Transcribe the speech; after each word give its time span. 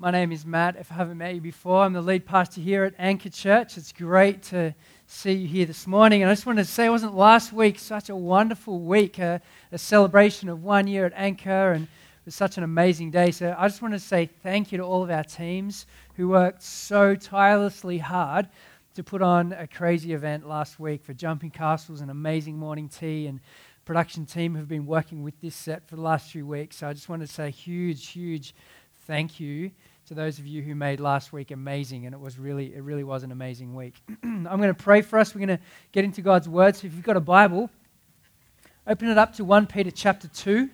My 0.00 0.12
name 0.12 0.30
is 0.30 0.46
Matt. 0.46 0.76
If 0.76 0.92
I 0.92 0.94
haven't 0.94 1.18
met 1.18 1.34
you 1.34 1.40
before, 1.40 1.82
I'm 1.82 1.92
the 1.92 2.00
lead 2.00 2.24
pastor 2.24 2.60
here 2.60 2.84
at 2.84 2.94
Anchor 3.00 3.30
Church. 3.30 3.76
It's 3.76 3.90
great 3.90 4.44
to 4.44 4.72
see 5.08 5.32
you 5.32 5.48
here 5.48 5.66
this 5.66 5.88
morning. 5.88 6.22
And 6.22 6.30
I 6.30 6.34
just 6.34 6.46
wanted 6.46 6.66
to 6.66 6.70
say, 6.70 6.88
wasn't 6.88 7.16
last 7.16 7.52
week 7.52 7.80
such 7.80 8.08
a 8.08 8.14
wonderful 8.14 8.78
week, 8.78 9.18
a, 9.18 9.42
a 9.72 9.78
celebration 9.78 10.48
of 10.48 10.62
one 10.62 10.86
year 10.86 11.04
at 11.04 11.12
Anchor, 11.16 11.72
and 11.72 11.82
it 11.86 12.26
was 12.26 12.36
such 12.36 12.56
an 12.56 12.62
amazing 12.62 13.10
day. 13.10 13.32
So 13.32 13.56
I 13.58 13.66
just 13.66 13.82
want 13.82 13.92
to 13.92 13.98
say 13.98 14.26
thank 14.26 14.70
you 14.70 14.78
to 14.78 14.84
all 14.84 15.02
of 15.02 15.10
our 15.10 15.24
teams 15.24 15.84
who 16.14 16.28
worked 16.28 16.62
so 16.62 17.16
tirelessly 17.16 17.98
hard 17.98 18.48
to 18.94 19.02
put 19.02 19.20
on 19.20 19.52
a 19.52 19.66
crazy 19.66 20.12
event 20.12 20.46
last 20.46 20.78
week 20.78 21.02
for 21.02 21.12
Jumping 21.12 21.50
Castles, 21.50 22.02
and 22.02 22.10
amazing 22.12 22.56
morning 22.56 22.88
tea, 22.88 23.26
and 23.26 23.40
production 23.84 24.26
team 24.26 24.54
have 24.54 24.68
been 24.68 24.86
working 24.86 25.24
with 25.24 25.40
this 25.40 25.56
set 25.56 25.88
for 25.88 25.96
the 25.96 26.02
last 26.02 26.30
few 26.30 26.46
weeks. 26.46 26.76
So 26.76 26.86
I 26.86 26.92
just 26.92 27.08
want 27.08 27.22
to 27.22 27.26
say 27.26 27.50
huge, 27.50 28.06
huge 28.06 28.54
thank 29.08 29.40
you 29.40 29.72
to 30.08 30.14
those 30.14 30.38
of 30.38 30.46
you 30.46 30.62
who 30.62 30.74
made 30.74 31.00
last 31.00 31.34
week 31.34 31.50
amazing, 31.50 32.06
and 32.06 32.14
it 32.14 32.18
was 32.18 32.38
really, 32.38 32.74
it 32.74 32.82
really 32.82 33.04
was 33.04 33.24
an 33.24 33.30
amazing 33.30 33.74
week. 33.74 33.94
I'm 34.22 34.44
going 34.44 34.68
to 34.68 34.74
pray 34.74 35.02
for 35.02 35.18
us. 35.18 35.34
We're 35.34 35.44
going 35.44 35.58
to 35.58 35.62
get 35.92 36.02
into 36.02 36.22
God's 36.22 36.48
word. 36.48 36.76
So 36.76 36.86
if 36.86 36.94
you've 36.94 37.02
got 37.02 37.18
a 37.18 37.20
Bible, 37.20 37.68
open 38.86 39.08
it 39.10 39.18
up 39.18 39.34
to 39.34 39.44
1 39.44 39.66
Peter 39.66 39.90
chapter 39.90 40.26
2. 40.26 40.70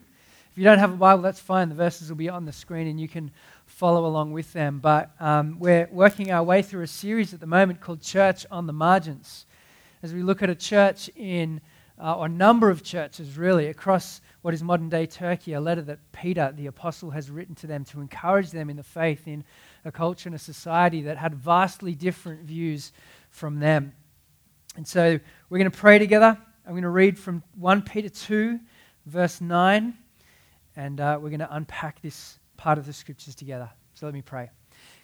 If 0.53 0.57
you 0.57 0.63
don't 0.63 0.79
have 0.79 0.93
a 0.93 0.97
Bible, 0.97 1.21
that's 1.25 1.41
fine. 1.41 1.69
The 1.69 1.75
verses 1.75 2.11
will 2.11 2.17
be 2.17 2.29
on 2.29 2.45
the 2.45 2.53
screen, 2.53 2.87
and 2.87 3.01
you 3.01 3.09
can 3.09 3.33
follow 3.67 4.07
along 4.07 4.31
with 4.31 4.53
them. 4.53 4.79
But 4.79 5.11
um, 5.19 5.59
we're 5.59 5.89
working 5.91 6.31
our 6.31 6.45
way 6.45 6.63
through 6.63 6.83
a 6.83 6.87
series 6.87 7.35
at 7.35 7.41
the 7.41 7.47
moment 7.47 7.81
called 7.81 8.03
Church 8.03 8.47
on 8.53 8.69
the 8.69 8.73
Margins, 8.73 9.47
as 10.05 10.15
we 10.15 10.23
look 10.23 10.45
at 10.45 10.51
a 10.51 10.55
church 10.55 11.11
in, 11.17 11.61
uh, 12.01 12.19
or 12.19 12.27
a 12.27 12.29
number 12.29 12.71
of 12.71 12.85
churches 12.85 13.37
really 13.37 13.67
across 13.67 14.21
what 14.45 14.53
is 14.53 14.63
modern 14.63 14.91
day 14.91 15.07
Turkey, 15.07 15.55
a 15.55 15.61
letter 15.61 15.81
that 15.81 15.99
Peter, 16.13 16.53
the 16.55 16.67
apostle, 16.67 17.09
has 17.09 17.31
written 17.31 17.55
to 17.55 17.67
them 17.67 17.83
to 17.83 18.03
encourage 18.03 18.51
them 18.51 18.69
in 18.69 18.77
the 18.77 18.83
faith 18.83 19.27
in 19.27 19.43
a 19.87 19.91
culture 19.91 20.29
and 20.29 20.37
a 20.37 20.39
society 20.39 21.01
that 21.01 21.17
had 21.17 21.35
vastly 21.35 21.95
different 21.95 22.43
views 22.43 22.93
from 23.31 23.59
them. 23.59 23.95
And 24.77 24.87
so 24.87 25.19
we're 25.49 25.57
going 25.57 25.71
to 25.71 25.79
pray 25.79 25.99
together. 25.99 26.37
I'm 26.67 26.73
going 26.73 26.83
to 26.83 26.91
read 26.91 27.19
from 27.19 27.43
1 27.59 27.83
Peter 27.85 28.11
2, 28.11 28.61
verse 29.07 29.41
9, 29.41 29.95
and 30.77 31.01
uh, 31.01 31.19
we're 31.19 31.31
going 31.31 31.39
to 31.39 31.57
unpack 31.57 32.03
this 32.03 32.39
part 32.59 32.77
of 32.77 32.85
the 32.85 32.93
scriptures 32.93 33.35
together. 33.35 33.71
So 33.95 34.05
let 34.05 34.15
me 34.15 34.21
pray. 34.21 34.51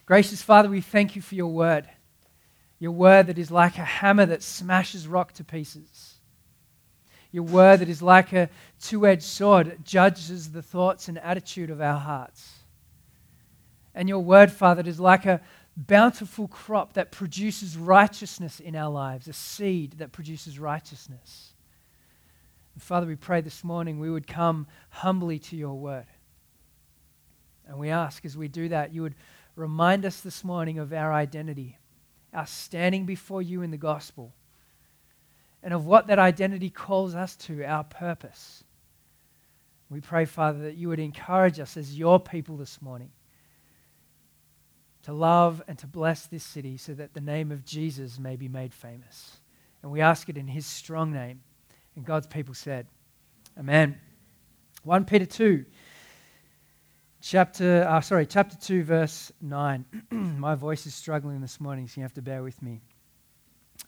Gracious 0.05 0.43
Father, 0.43 0.69
we 0.69 0.81
thank 0.81 1.15
you 1.15 1.21
for 1.23 1.33
your 1.33 1.47
word, 1.47 1.89
your 2.77 2.91
word 2.91 3.25
that 3.25 3.39
is 3.39 3.49
like 3.49 3.79
a 3.79 3.85
hammer 3.85 4.27
that 4.27 4.43
smashes 4.43 5.07
rock 5.07 5.31
to 5.33 5.43
pieces 5.43 6.10
your 7.31 7.43
word 7.43 7.79
that 7.79 7.89
is 7.89 8.01
like 8.01 8.33
a 8.33 8.49
two 8.81 9.07
edged 9.07 9.23
sword, 9.23 9.67
it 9.67 9.83
judges 9.83 10.51
the 10.51 10.61
thoughts 10.61 11.07
and 11.07 11.17
attitude 11.19 11.69
of 11.69 11.81
our 11.81 11.99
hearts. 11.99 12.59
And 13.95 14.09
your 14.09 14.19
word, 14.19 14.51
Father, 14.51 14.83
is 14.85 14.99
like 14.99 15.25
a 15.25 15.41
bountiful 15.75 16.47
crop 16.47 16.93
that 16.93 17.11
produces 17.11 17.77
righteousness 17.77 18.59
in 18.59 18.75
our 18.75 18.89
lives, 18.89 19.27
a 19.27 19.33
seed 19.33 19.93
that 19.99 20.11
produces 20.11 20.59
righteousness. 20.59 21.53
And 22.73 22.83
Father, 22.83 23.07
we 23.07 23.15
pray 23.15 23.41
this 23.41 23.63
morning 23.63 23.99
we 23.99 24.09
would 24.09 24.27
come 24.27 24.67
humbly 24.89 25.39
to 25.39 25.55
your 25.55 25.75
word. 25.75 26.07
And 27.67 27.77
we 27.77 27.89
ask 27.89 28.25
as 28.25 28.35
we 28.35 28.49
do 28.49 28.69
that, 28.69 28.93
you 28.93 29.01
would 29.01 29.15
remind 29.55 30.05
us 30.05 30.19
this 30.19 30.43
morning 30.43 30.79
of 30.79 30.91
our 30.91 31.13
identity, 31.13 31.77
our 32.33 32.45
standing 32.45 33.05
before 33.05 33.41
you 33.41 33.61
in 33.61 33.71
the 33.71 33.77
gospel 33.77 34.33
and 35.63 35.73
of 35.73 35.85
what 35.85 36.07
that 36.07 36.19
identity 36.19 36.69
calls 36.69 37.15
us 37.15 37.35
to, 37.35 37.63
our 37.63 37.83
purpose. 37.83 38.63
We 39.89 40.01
pray, 40.01 40.25
Father, 40.25 40.59
that 40.63 40.75
you 40.75 40.87
would 40.89 40.99
encourage 40.99 41.59
us 41.59 41.77
as 41.77 41.97
your 41.97 42.19
people 42.19 42.57
this 42.57 42.81
morning 42.81 43.11
to 45.03 45.13
love 45.13 45.61
and 45.67 45.77
to 45.79 45.87
bless 45.87 46.27
this 46.27 46.43
city 46.43 46.77
so 46.77 46.93
that 46.93 47.13
the 47.13 47.21
name 47.21 47.51
of 47.51 47.65
Jesus 47.65 48.19
may 48.19 48.35
be 48.35 48.47
made 48.47 48.73
famous. 48.73 49.37
And 49.81 49.91
we 49.91 50.01
ask 50.01 50.29
it 50.29 50.37
in 50.37 50.47
his 50.47 50.65
strong 50.65 51.11
name. 51.11 51.41
And 51.95 52.05
God's 52.05 52.27
people 52.27 52.53
said, 52.53 52.87
Amen. 53.59 53.99
1 54.83 55.05
Peter 55.05 55.25
2, 55.25 55.65
chapter, 57.21 57.85
uh, 57.87 58.01
sorry, 58.01 58.25
chapter 58.25 58.55
2, 58.55 58.83
verse 58.83 59.31
9. 59.41 59.85
My 60.11 60.55
voice 60.55 60.85
is 60.85 60.95
struggling 60.95 61.41
this 61.41 61.59
morning, 61.59 61.87
so 61.87 61.99
you 61.99 62.03
have 62.03 62.13
to 62.13 62.21
bear 62.21 62.43
with 62.43 62.61
me. 62.61 62.81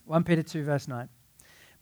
1 0.04 0.24
Peter 0.24 0.42
2, 0.42 0.64
verse 0.64 0.86
9. 0.86 1.08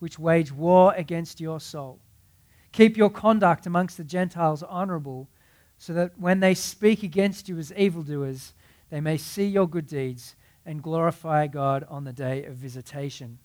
which 0.00 0.18
wage 0.18 0.50
war 0.50 0.92
against 0.96 1.40
your 1.40 1.60
soul. 1.60 2.00
Keep 2.72 2.96
your 2.96 3.10
conduct 3.10 3.66
amongst 3.66 3.96
the 3.96 4.04
Gentiles 4.04 4.62
honorable, 4.62 5.28
so 5.78 5.92
that 5.94 6.18
when 6.18 6.40
they 6.40 6.54
speak 6.54 7.02
against 7.02 7.48
you 7.48 7.56
as 7.58 7.72
evildoers, 7.72 8.52
they 8.90 9.00
may 9.00 9.16
see 9.16 9.46
your 9.46 9.68
good 9.68 9.86
deeds 9.86 10.34
and 10.66 10.82
glorify 10.82 11.46
God 11.46 11.86
on 11.88 12.04
the 12.04 12.12
day 12.12 12.44
of 12.44 12.54
visitation. 12.54 13.38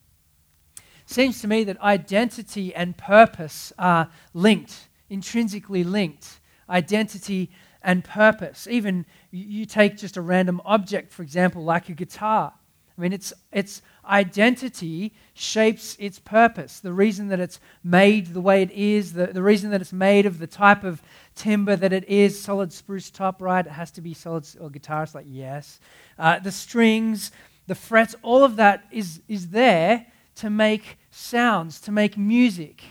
Seems 1.06 1.40
to 1.40 1.48
me 1.48 1.64
that 1.64 1.80
identity 1.80 2.74
and 2.74 2.96
purpose 2.96 3.72
are 3.78 4.10
linked, 4.34 4.88
intrinsically 5.08 5.84
linked. 5.84 6.40
Identity 6.68 7.50
and 7.80 8.02
purpose. 8.02 8.66
Even 8.68 9.06
you 9.30 9.64
take 9.64 9.96
just 9.96 10.16
a 10.16 10.20
random 10.20 10.60
object, 10.64 11.12
for 11.12 11.22
example, 11.22 11.62
like 11.62 11.88
a 11.88 11.94
guitar. 11.94 12.52
I 12.98 13.00
mean, 13.00 13.12
its, 13.12 13.32
its 13.52 13.82
identity 14.08 15.12
shapes 15.34 15.96
its 15.98 16.18
purpose. 16.18 16.80
The 16.80 16.92
reason 16.92 17.28
that 17.28 17.40
it's 17.40 17.60
made 17.82 18.28
the 18.28 18.40
way 18.40 18.62
it 18.62 18.70
is, 18.70 19.12
the, 19.12 19.26
the 19.26 19.42
reason 19.42 19.70
that 19.70 19.80
it's 19.80 19.92
made 19.92 20.26
of 20.26 20.38
the 20.38 20.46
type 20.46 20.84
of 20.84 21.02
timber 21.34 21.76
that 21.76 21.92
it 21.92 22.08
is, 22.08 22.40
solid 22.40 22.72
spruce 22.72 23.10
top, 23.10 23.42
right? 23.42 23.66
It 23.66 23.72
has 23.72 23.90
to 23.92 24.00
be 24.00 24.14
solid, 24.14 24.46
or 24.60 24.70
guitarist, 24.70 25.14
like, 25.14 25.26
yes. 25.28 25.80
Uh, 26.18 26.38
the 26.38 26.52
strings, 26.52 27.32
the 27.66 27.74
frets, 27.74 28.14
all 28.22 28.44
of 28.44 28.56
that 28.56 28.84
is, 28.90 29.20
is 29.28 29.48
there 29.48 30.06
to 30.36 30.50
make 30.50 30.98
sounds, 31.10 31.80
to 31.82 31.92
make 31.92 32.16
music. 32.16 32.82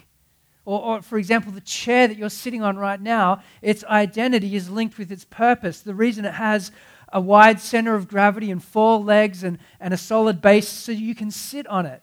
Or, 0.66 0.82
or, 0.82 1.02
for 1.02 1.18
example, 1.18 1.52
the 1.52 1.62
chair 1.62 2.08
that 2.08 2.18
you're 2.18 2.30
sitting 2.30 2.64
on 2.64 2.78
right 2.78 3.00
now, 3.00 3.44
its 3.62 3.84
identity 3.86 4.56
is 4.56 4.70
linked 4.70 4.98
with 4.98 5.12
its 5.12 5.24
purpose. 5.24 5.82
The 5.82 5.94
reason 5.94 6.26
it 6.26 6.34
has 6.34 6.72
a 7.12 7.22
wide 7.22 7.60
center 7.60 7.96
of 7.96 8.08
gravity 8.08 8.52
and 8.52 8.64
four 8.64 9.00
legs 9.00 9.44
and, 9.44 9.60
and 9.80 9.94
a 9.94 9.98
solid 9.98 10.42
base 10.42 10.68
so 10.68 10.92
you 10.92 11.16
can 11.16 11.32
sit 11.32 11.68
on 11.68 11.86
it. 11.86 12.02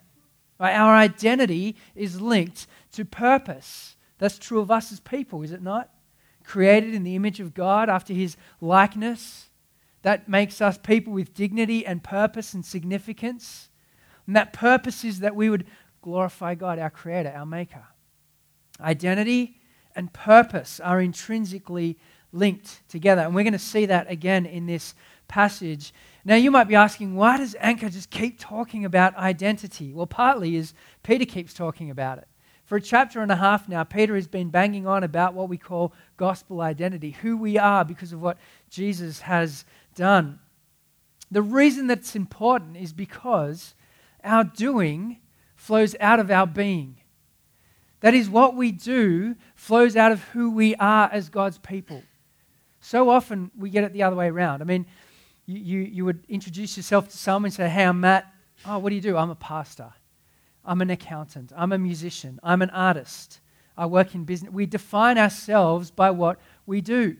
Right? 0.59 0.75
Our 0.75 0.95
identity 0.95 1.77
is 1.95 2.21
linked 2.21 2.67
to 2.93 3.05
purpose. 3.05 3.97
That's 4.19 4.39
true 4.39 4.61
of 4.61 4.71
us 4.71 4.93
as 4.93 5.01
people, 5.01 5.43
is 5.43 5.53
it 5.53 5.63
not? 5.63 5.91
Created 6.45 6.95
in 6.95 7.03
the 7.03 7.17
image 7.17 7.41
of 7.41 7.55
God 7.55 7.89
after 7.89 8.13
his 8.13 8.37
likeness. 8.61 9.49
That 10.03 10.29
makes 10.29 10.61
us 10.61 10.79
people 10.79 11.13
with 11.13 11.35
dignity 11.35 11.87
and 11.87 12.03
purpose 12.03 12.55
and 12.55 12.65
significance. 12.65 13.69
And 14.27 14.37
that 14.37 14.53
purpose 14.53 15.05
is 15.05 15.21
that 15.21 15.37
we 15.37 15.51
would 15.51 15.67
glorify 16.01 16.55
God, 16.55 16.79
our 16.79 16.91
Creator, 16.91 17.33
our 17.35 17.47
Maker. 17.47 17.85
Identity 18.81 19.61
and 19.95 20.13
purpose 20.13 20.81
are 20.81 21.01
intrinsically 21.01 21.99
linked 22.33 22.89
together. 22.89 23.23
And 23.23 23.35
we're 23.35 23.45
going 23.45 23.53
to 23.53 23.59
see 23.59 23.87
that 23.87 24.11
again 24.11 24.47
in 24.47 24.67
this 24.67 24.95
passage. 25.29 25.93
Now, 26.25 26.37
you 26.37 26.51
might 26.51 26.69
be 26.69 26.75
asking, 26.75 27.15
why 27.15 27.37
does 27.37 27.57
Anchor 27.61 27.89
just 27.89 28.11
keep 28.11 28.39
talking 28.39 28.85
about 28.85 29.17
identity? 29.17 29.93
Well, 29.93 30.07
partly 30.07 30.57
is 30.57 30.75
Peter 31.03 31.25
keeps 31.25 31.55
talking 31.55 31.91
about 31.91 32.19
it. 32.19 32.29
For 32.65 32.77
a 32.77 32.81
chapter 32.81 33.21
and 33.21 33.31
a 33.31 33.37
half 33.37 33.69
now, 33.69 33.85
Peter 33.85 34.15
has 34.15 34.27
been 34.27 34.49
banging 34.49 34.87
on 34.87 35.05
about 35.05 35.35
what 35.35 35.49
we 35.49 35.59
call 35.59 35.93
gospel 36.17 36.61
identity, 36.61 37.11
who 37.11 37.37
we 37.37 37.59
are 37.59 37.85
because 37.85 38.13
of 38.13 38.23
what 38.23 38.39
Jesus 38.71 39.21
has 39.21 39.65
done. 39.95 40.39
The 41.31 41.43
reason 41.43 41.87
that's 41.87 42.15
important 42.15 42.77
is 42.77 42.93
because 42.93 43.75
our 44.23 44.45
doing 44.45 45.19
flows 45.55 45.97
out 46.01 46.21
of 46.21 46.31
our 46.31 46.47
being. 46.47 46.97
That 48.01 48.15
is, 48.15 48.29
what 48.29 48.57
we 48.57 48.73
do 48.73 49.37
flows 49.55 49.97
out 49.97 50.13
of 50.13 50.23
who 50.25 50.51
we 50.51 50.75
are 50.77 51.09
as 51.13 51.29
God's 51.29 51.59
people. 51.59 52.03
So 52.83 53.11
often 53.11 53.53
we 53.57 53.71
get 53.71 53.85
it 53.85 53.93
the 53.93 54.03
other 54.03 54.17
way 54.17 54.29
around. 54.29 54.61
I 54.61 54.65
mean, 54.65 54.87
you, 55.47 55.59
you, 55.59 55.79
you 55.81 56.05
would 56.05 56.25
introduce 56.29 56.77
yourself 56.77 57.09
to 57.09 57.17
someone 57.17 57.47
and 57.47 57.55
say, 57.55 57.69
Hey, 57.69 57.85
I'm 57.85 58.01
Matt. 58.01 58.27
Oh, 58.67 58.79
what 58.79 58.91
do 58.91 58.97
you 58.97 59.01
do? 59.01 59.17
I'm 59.17 59.31
a 59.31 59.37
pastor. 59.37 59.93
I'm 60.65 60.83
an 60.83 60.91
accountant. 60.91 61.53
I'm 61.57 61.73
a 61.73 61.79
musician. 61.79 62.41
I'm 62.43 62.61
an 62.61 62.71
artist. 62.71 63.41
I 63.77 63.87
work 63.87 64.15
in 64.15 64.25
business. 64.25 64.53
We 64.53 64.67
define 64.67 65.17
ourselves 65.17 65.93
by 65.93 66.11
what 66.11 66.41
we 66.67 66.81
do. 66.81 67.17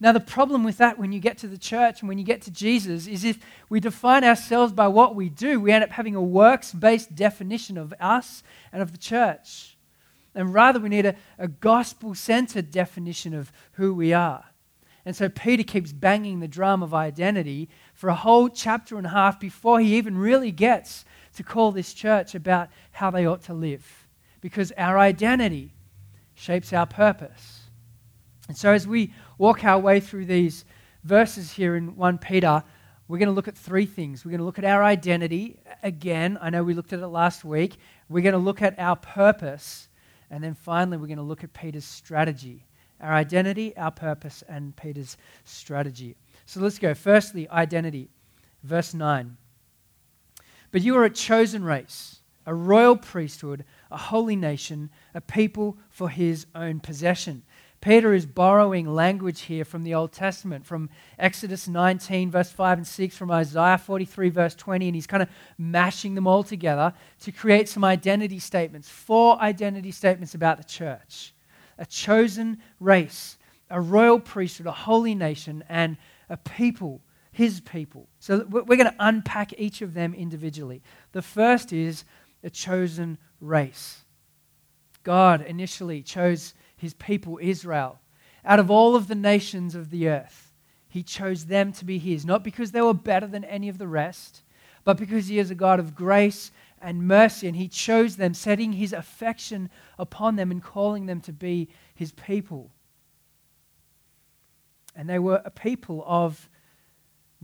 Now, 0.00 0.12
the 0.12 0.20
problem 0.20 0.64
with 0.64 0.78
that 0.78 0.98
when 0.98 1.12
you 1.12 1.20
get 1.20 1.38
to 1.38 1.48
the 1.48 1.58
church 1.58 2.00
and 2.00 2.08
when 2.08 2.18
you 2.18 2.24
get 2.24 2.42
to 2.42 2.50
Jesus 2.50 3.06
is 3.06 3.22
if 3.24 3.38
we 3.68 3.80
define 3.80 4.24
ourselves 4.24 4.72
by 4.72 4.88
what 4.88 5.14
we 5.14 5.28
do, 5.28 5.60
we 5.60 5.72
end 5.72 5.84
up 5.84 5.90
having 5.90 6.14
a 6.14 6.22
works 6.22 6.72
based 6.72 7.14
definition 7.14 7.76
of 7.76 7.92
us 8.00 8.42
and 8.72 8.82
of 8.82 8.92
the 8.92 8.98
church. 8.98 9.76
And 10.34 10.52
rather, 10.52 10.80
we 10.80 10.88
need 10.88 11.06
a, 11.06 11.16
a 11.38 11.48
gospel 11.48 12.14
centered 12.14 12.70
definition 12.70 13.34
of 13.34 13.52
who 13.72 13.94
we 13.94 14.12
are. 14.12 14.44
And 15.06 15.14
so 15.14 15.28
Peter 15.28 15.62
keeps 15.62 15.92
banging 15.92 16.40
the 16.40 16.48
drum 16.48 16.82
of 16.82 16.92
identity 16.92 17.68
for 17.94 18.10
a 18.10 18.14
whole 18.14 18.48
chapter 18.48 18.98
and 18.98 19.06
a 19.06 19.10
half 19.10 19.38
before 19.38 19.78
he 19.78 19.96
even 19.96 20.18
really 20.18 20.50
gets 20.50 21.04
to 21.36 21.44
call 21.44 21.70
this 21.70 21.94
church 21.94 22.34
about 22.34 22.68
how 22.90 23.12
they 23.12 23.24
ought 23.24 23.42
to 23.42 23.54
live. 23.54 24.08
Because 24.40 24.72
our 24.76 24.98
identity 24.98 25.72
shapes 26.34 26.72
our 26.72 26.86
purpose. 26.86 27.62
And 28.48 28.56
so 28.56 28.72
as 28.72 28.88
we 28.88 29.12
walk 29.38 29.64
our 29.64 29.78
way 29.78 30.00
through 30.00 30.26
these 30.26 30.64
verses 31.04 31.52
here 31.52 31.76
in 31.76 31.94
1 31.94 32.18
Peter, 32.18 32.64
we're 33.06 33.18
going 33.18 33.28
to 33.28 33.34
look 33.34 33.46
at 33.46 33.56
three 33.56 33.86
things. 33.86 34.24
We're 34.24 34.32
going 34.32 34.40
to 34.40 34.44
look 34.44 34.58
at 34.58 34.64
our 34.64 34.82
identity. 34.82 35.60
Again, 35.84 36.36
I 36.42 36.50
know 36.50 36.64
we 36.64 36.74
looked 36.74 36.92
at 36.92 36.98
it 36.98 37.06
last 37.06 37.44
week. 37.44 37.76
We're 38.08 38.22
going 38.22 38.32
to 38.32 38.38
look 38.38 38.60
at 38.60 38.76
our 38.80 38.96
purpose. 38.96 39.88
And 40.32 40.42
then 40.42 40.54
finally, 40.54 40.96
we're 40.96 41.06
going 41.06 41.18
to 41.18 41.22
look 41.22 41.44
at 41.44 41.52
Peter's 41.52 41.84
strategy 41.84 42.66
our 43.00 43.12
identity, 43.12 43.76
our 43.76 43.90
purpose, 43.90 44.42
and 44.48 44.76
Peter's 44.76 45.16
strategy. 45.44 46.16
So 46.44 46.60
let's 46.60 46.78
go. 46.78 46.94
Firstly, 46.94 47.48
identity. 47.50 48.08
Verse 48.62 48.94
9. 48.94 49.36
But 50.72 50.82
you 50.82 50.96
are 50.96 51.04
a 51.04 51.10
chosen 51.10 51.64
race, 51.64 52.20
a 52.44 52.54
royal 52.54 52.96
priesthood, 52.96 53.64
a 53.90 53.96
holy 53.96 54.36
nation, 54.36 54.90
a 55.14 55.20
people 55.20 55.78
for 55.88 56.08
his 56.08 56.46
own 56.54 56.80
possession 56.80 57.42
Peter 57.80 58.14
is 58.14 58.26
borrowing 58.26 58.92
language 58.92 59.42
here 59.42 59.64
from 59.64 59.84
the 59.84 59.94
Old 59.94 60.10
Testament, 60.12 60.66
from 60.66 60.90
Exodus 61.20 61.68
19, 61.68 62.30
verse 62.32 62.50
5 62.50 62.78
and 62.78 62.86
6, 62.86 63.16
from 63.16 63.30
Isaiah 63.30 63.78
43, 63.78 64.28
verse 64.30 64.54
20, 64.54 64.88
and 64.88 64.94
he's 64.94 65.06
kind 65.06 65.22
of 65.22 65.28
mashing 65.58 66.16
them 66.16 66.26
all 66.26 66.42
together 66.42 66.92
to 67.20 67.30
create 67.30 67.68
some 67.68 67.84
identity 67.84 68.38
statements, 68.38 68.88
four 68.88 69.40
identity 69.40 69.92
statements 69.92 70.34
about 70.34 70.58
the 70.58 70.64
church 70.64 71.32
a 71.78 71.86
chosen 71.86 72.58
race, 72.80 73.36
a 73.70 73.80
royal 73.80 74.20
priesthood, 74.20 74.66
a 74.66 74.72
holy 74.72 75.14
nation, 75.14 75.64
and 75.68 75.96
a 76.28 76.36
people, 76.36 77.00
his 77.32 77.60
people. 77.60 78.08
So 78.18 78.46
we're 78.48 78.64
going 78.64 78.90
to 78.90 78.96
unpack 78.98 79.52
each 79.58 79.82
of 79.82 79.94
them 79.94 80.14
individually. 80.14 80.82
The 81.12 81.22
first 81.22 81.72
is 81.72 82.04
a 82.42 82.50
chosen 82.50 83.18
race. 83.40 84.04
God 85.02 85.42
initially 85.42 86.02
chose 86.02 86.54
his 86.76 86.94
people, 86.94 87.38
Israel. 87.40 88.00
Out 88.44 88.58
of 88.58 88.70
all 88.70 88.96
of 88.96 89.08
the 89.08 89.14
nations 89.14 89.74
of 89.74 89.90
the 89.90 90.08
earth, 90.08 90.52
he 90.88 91.02
chose 91.02 91.46
them 91.46 91.72
to 91.74 91.84
be 91.84 91.98
his, 91.98 92.24
not 92.24 92.42
because 92.42 92.72
they 92.72 92.80
were 92.80 92.94
better 92.94 93.26
than 93.26 93.44
any 93.44 93.68
of 93.68 93.78
the 93.78 93.88
rest, 93.88 94.42
but 94.84 94.96
because 94.96 95.26
he 95.26 95.38
is 95.38 95.50
a 95.50 95.54
God 95.54 95.78
of 95.78 95.94
grace 95.94 96.50
and 96.80 97.06
mercy, 97.06 97.46
and 97.46 97.56
he 97.56 97.68
chose 97.68 98.16
them, 98.16 98.34
setting 98.34 98.72
his 98.72 98.92
affection 98.92 99.70
upon 99.98 100.36
them 100.36 100.50
and 100.50 100.62
calling 100.62 101.06
them 101.06 101.20
to 101.22 101.32
be 101.32 101.68
his 101.94 102.12
people. 102.12 102.70
And 104.94 105.08
they 105.08 105.18
were 105.18 105.42
a 105.44 105.50
people 105.50 106.04
of 106.06 106.48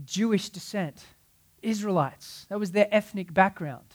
Jewish 0.05 0.49
descent, 0.49 1.05
Israelites. 1.61 2.46
That 2.49 2.58
was 2.58 2.73
their 2.73 2.88
ethnic 2.90 3.32
background. 3.32 3.87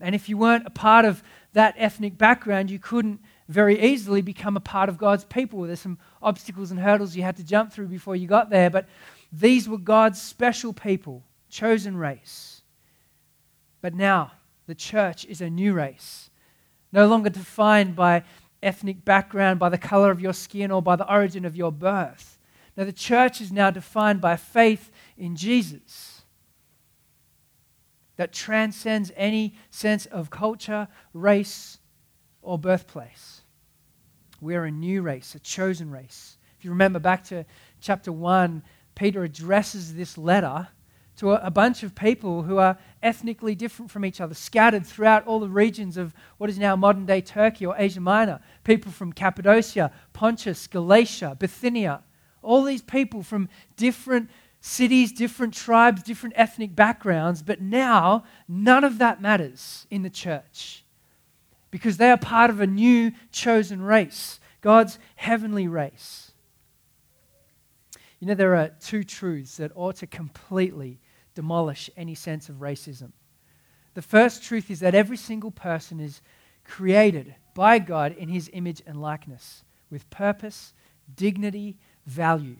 And 0.00 0.14
if 0.14 0.28
you 0.28 0.36
weren't 0.36 0.66
a 0.66 0.70
part 0.70 1.04
of 1.04 1.22
that 1.52 1.74
ethnic 1.76 2.16
background, 2.16 2.70
you 2.70 2.78
couldn't 2.78 3.20
very 3.48 3.80
easily 3.80 4.22
become 4.22 4.56
a 4.56 4.60
part 4.60 4.88
of 4.88 4.98
God's 4.98 5.24
people. 5.24 5.62
There's 5.62 5.80
some 5.80 5.98
obstacles 6.22 6.70
and 6.70 6.78
hurdles 6.78 7.16
you 7.16 7.22
had 7.22 7.36
to 7.36 7.44
jump 7.44 7.72
through 7.72 7.88
before 7.88 8.14
you 8.14 8.28
got 8.28 8.50
there, 8.50 8.70
but 8.70 8.88
these 9.32 9.68
were 9.68 9.78
God's 9.78 10.20
special 10.20 10.72
people, 10.72 11.24
chosen 11.48 11.96
race. 11.96 12.57
But 13.80 13.94
now, 13.94 14.32
the 14.66 14.74
church 14.74 15.24
is 15.26 15.40
a 15.40 15.50
new 15.50 15.72
race, 15.72 16.30
no 16.92 17.06
longer 17.06 17.30
defined 17.30 17.96
by 17.96 18.24
ethnic 18.62 19.04
background, 19.04 19.58
by 19.58 19.68
the 19.68 19.78
color 19.78 20.10
of 20.10 20.20
your 20.20 20.32
skin, 20.32 20.70
or 20.70 20.82
by 20.82 20.96
the 20.96 21.10
origin 21.10 21.44
of 21.44 21.56
your 21.56 21.72
birth. 21.72 22.38
Now, 22.76 22.84
the 22.84 22.92
church 22.92 23.40
is 23.40 23.50
now 23.50 23.70
defined 23.70 24.20
by 24.20 24.36
faith 24.36 24.90
in 25.16 25.36
Jesus 25.36 26.22
that 28.16 28.32
transcends 28.32 29.12
any 29.16 29.54
sense 29.70 30.06
of 30.06 30.28
culture, 30.28 30.88
race, 31.14 31.78
or 32.42 32.58
birthplace. 32.58 33.42
We're 34.40 34.64
a 34.64 34.70
new 34.70 35.02
race, 35.02 35.34
a 35.34 35.38
chosen 35.38 35.90
race. 35.90 36.36
If 36.58 36.64
you 36.64 36.70
remember 36.70 36.98
back 36.98 37.24
to 37.24 37.44
chapter 37.80 38.10
1, 38.10 38.62
Peter 38.96 39.22
addresses 39.22 39.94
this 39.94 40.18
letter 40.18 40.66
to 41.18 41.32
a, 41.32 41.40
a, 41.46 41.50
bunch 41.50 41.82
of 41.82 41.94
people 41.94 42.44
who 42.44 42.58
are 42.58 42.78
ethnically 43.02 43.54
different 43.54 43.90
from 43.90 44.04
each 44.04 44.20
other, 44.20 44.34
scattered 44.34 44.86
throughout 44.86 45.26
all 45.26 45.40
the 45.40 45.48
regions 45.48 45.96
of 45.96 46.14
what 46.38 46.48
is 46.48 46.58
now 46.58 46.76
modern 46.76 47.06
day 47.06 47.20
Turkey 47.20 47.66
or 47.66 47.74
Asia 47.76 48.00
Minor. 48.00 48.40
People 48.64 48.92
from 48.92 49.12
Cappadocia, 49.12 49.90
Pontus, 50.12 50.66
Galatia, 50.66 51.36
Bithynia. 51.38 52.02
All 52.40 52.62
these 52.62 52.82
people 52.82 53.22
from 53.22 53.48
different 53.76 54.30
cities, 54.60 55.12
different 55.12 55.54
tribes, 55.54 56.02
different 56.02 56.34
ethnic 56.36 56.74
backgrounds, 56.74 57.42
but 57.42 57.60
now 57.60 58.24
none 58.46 58.84
of 58.84 58.98
that 58.98 59.20
matters 59.20 59.86
in 59.90 60.02
the 60.02 60.10
church 60.10 60.84
because 61.70 61.96
they 61.96 62.10
are 62.10 62.16
part 62.16 62.50
of 62.50 62.60
a 62.60 62.66
new 62.66 63.12
chosen 63.30 63.82
race, 63.82 64.40
God's 64.60 64.98
heavenly 65.16 65.68
race. 65.68 66.32
You 68.20 68.26
know, 68.26 68.34
there 68.34 68.56
are 68.56 68.68
two 68.80 69.04
truths 69.04 69.58
that 69.58 69.70
ought 69.74 69.96
to 69.96 70.06
completely 70.06 71.00
demolish 71.38 71.88
any 71.96 72.16
sense 72.16 72.48
of 72.48 72.56
racism. 72.56 73.12
The 73.94 74.02
first 74.02 74.42
truth 74.42 74.72
is 74.72 74.80
that 74.80 74.96
every 74.96 75.16
single 75.16 75.52
person 75.52 76.00
is 76.00 76.20
created 76.64 77.36
by 77.54 77.78
God 77.78 78.10
in 78.10 78.28
his 78.28 78.50
image 78.52 78.82
and 78.84 79.00
likeness 79.00 79.62
with 79.88 80.10
purpose, 80.10 80.74
dignity, 81.14 81.76
value. 82.06 82.56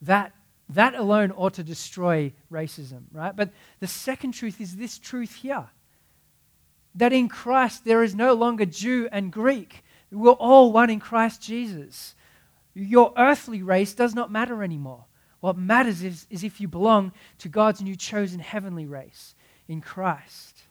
That, 0.00 0.32
that 0.70 0.94
alone 0.94 1.30
ought 1.32 1.52
to 1.54 1.62
destroy 1.62 2.32
racism, 2.50 3.02
right? 3.12 3.36
But 3.36 3.50
the 3.80 3.86
second 3.86 4.32
truth 4.32 4.62
is 4.62 4.76
this 4.76 4.98
truth 4.98 5.34
here 5.34 5.66
that 6.94 7.12
in 7.12 7.28
Christ 7.28 7.84
there 7.84 8.02
is 8.02 8.14
no 8.14 8.32
longer 8.32 8.64
Jew 8.64 9.10
and 9.12 9.30
Greek. 9.30 9.84
We're 10.10 10.30
all 10.32 10.72
one 10.72 10.88
in 10.88 11.00
Christ 11.00 11.42
Jesus. 11.42 12.14
Your 12.72 13.12
earthly 13.18 13.62
race 13.62 13.92
does 13.92 14.14
not 14.14 14.32
matter 14.32 14.62
anymore. 14.62 15.04
What 15.42 15.58
matters 15.58 16.04
is, 16.04 16.28
is 16.30 16.44
if 16.44 16.60
you 16.60 16.68
belong 16.68 17.10
to 17.38 17.48
God's 17.48 17.82
new 17.82 17.96
chosen 17.96 18.38
heavenly 18.38 18.86
race 18.86 19.34
in 19.66 19.80
Christ. 19.80 20.62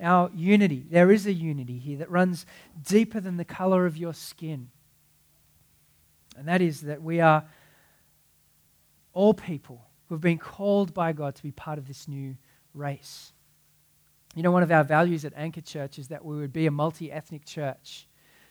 Our 0.00 0.30
unity, 0.32 0.86
there 0.88 1.10
is 1.10 1.26
a 1.26 1.32
unity 1.32 1.78
here 1.78 1.98
that 1.98 2.08
runs 2.08 2.46
deeper 2.86 3.18
than 3.18 3.36
the 3.36 3.44
color 3.44 3.84
of 3.84 3.96
your 3.96 4.14
skin. 4.14 4.70
And 6.38 6.46
that 6.46 6.62
is 6.62 6.82
that 6.82 7.02
we 7.02 7.20
are 7.20 7.46
all 9.12 9.34
people 9.34 9.82
who 10.06 10.14
have 10.14 10.22
been 10.22 10.38
called 10.38 10.94
by 10.94 11.12
God 11.12 11.34
to 11.34 11.42
be 11.42 11.50
part 11.50 11.76
of 11.76 11.88
this 11.88 12.06
new 12.06 12.36
race. 12.74 13.32
You 14.36 14.44
know, 14.44 14.52
one 14.52 14.62
of 14.62 14.70
our 14.70 14.84
values 14.84 15.24
at 15.24 15.32
Anchor 15.34 15.62
Church 15.62 15.98
is 15.98 16.06
that 16.08 16.24
we 16.24 16.36
would 16.36 16.52
be 16.52 16.66
a 16.66 16.70
multi 16.70 17.10
ethnic 17.10 17.44
church 17.44 18.06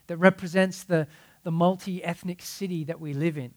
that 0.07 0.17
represents 0.17 0.83
the, 0.83 1.07
the 1.43 1.51
multi 1.51 2.03
ethnic 2.03 2.41
city 2.41 2.83
that 2.83 2.99
we 2.99 3.13
live 3.13 3.37
in. 3.37 3.53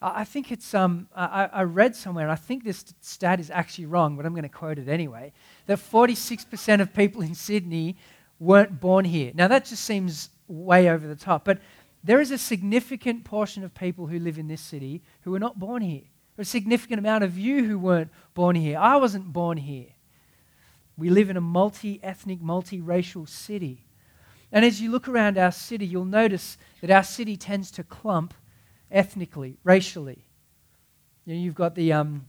I 0.00 0.24
think 0.24 0.52
it's, 0.52 0.74
um, 0.74 1.08
I, 1.16 1.48
I 1.50 1.62
read 1.62 1.96
somewhere, 1.96 2.24
and 2.24 2.32
I 2.32 2.36
think 2.36 2.64
this 2.64 2.84
stat 3.00 3.40
is 3.40 3.50
actually 3.50 3.86
wrong, 3.86 4.16
but 4.16 4.26
I'm 4.26 4.32
going 4.32 4.42
to 4.42 4.48
quote 4.48 4.78
it 4.78 4.88
anyway, 4.88 5.32
that 5.66 5.78
46% 5.78 6.80
of 6.80 6.92
people 6.92 7.22
in 7.22 7.34
Sydney 7.34 7.96
weren't 8.38 8.78
born 8.78 9.06
here. 9.06 9.32
Now, 9.34 9.48
that 9.48 9.64
just 9.64 9.84
seems 9.84 10.28
way 10.48 10.90
over 10.90 11.06
the 11.06 11.16
top, 11.16 11.44
but 11.44 11.58
there 12.04 12.20
is 12.20 12.30
a 12.30 12.38
significant 12.38 13.24
portion 13.24 13.64
of 13.64 13.74
people 13.74 14.06
who 14.06 14.18
live 14.18 14.38
in 14.38 14.48
this 14.48 14.60
city 14.60 15.02
who 15.22 15.30
were 15.30 15.40
not 15.40 15.58
born 15.58 15.82
here. 15.82 16.02
There's 16.36 16.48
a 16.48 16.50
significant 16.50 16.98
amount 16.98 17.24
of 17.24 17.38
you 17.38 17.64
who 17.64 17.78
weren't 17.78 18.10
born 18.34 18.54
here. 18.54 18.78
I 18.78 18.96
wasn't 18.96 19.32
born 19.32 19.56
here. 19.56 19.86
We 20.98 21.08
live 21.08 21.30
in 21.30 21.36
a 21.36 21.40
multi 21.40 21.98
ethnic, 22.02 22.40
multi-racial 22.40 23.26
city. 23.26 23.86
And 24.52 24.64
as 24.64 24.80
you 24.80 24.90
look 24.90 25.08
around 25.08 25.38
our 25.38 25.50
city, 25.50 25.86
you'll 25.86 26.04
notice 26.04 26.58
that 26.80 26.90
our 26.90 27.02
city 27.02 27.36
tends 27.36 27.70
to 27.72 27.82
clump 27.82 28.34
ethnically, 28.90 29.58
racially. 29.64 30.24
You 31.24 31.34
know, 31.34 31.40
you've 31.40 31.54
got 31.54 31.74
the, 31.74 31.92
um, 31.92 32.28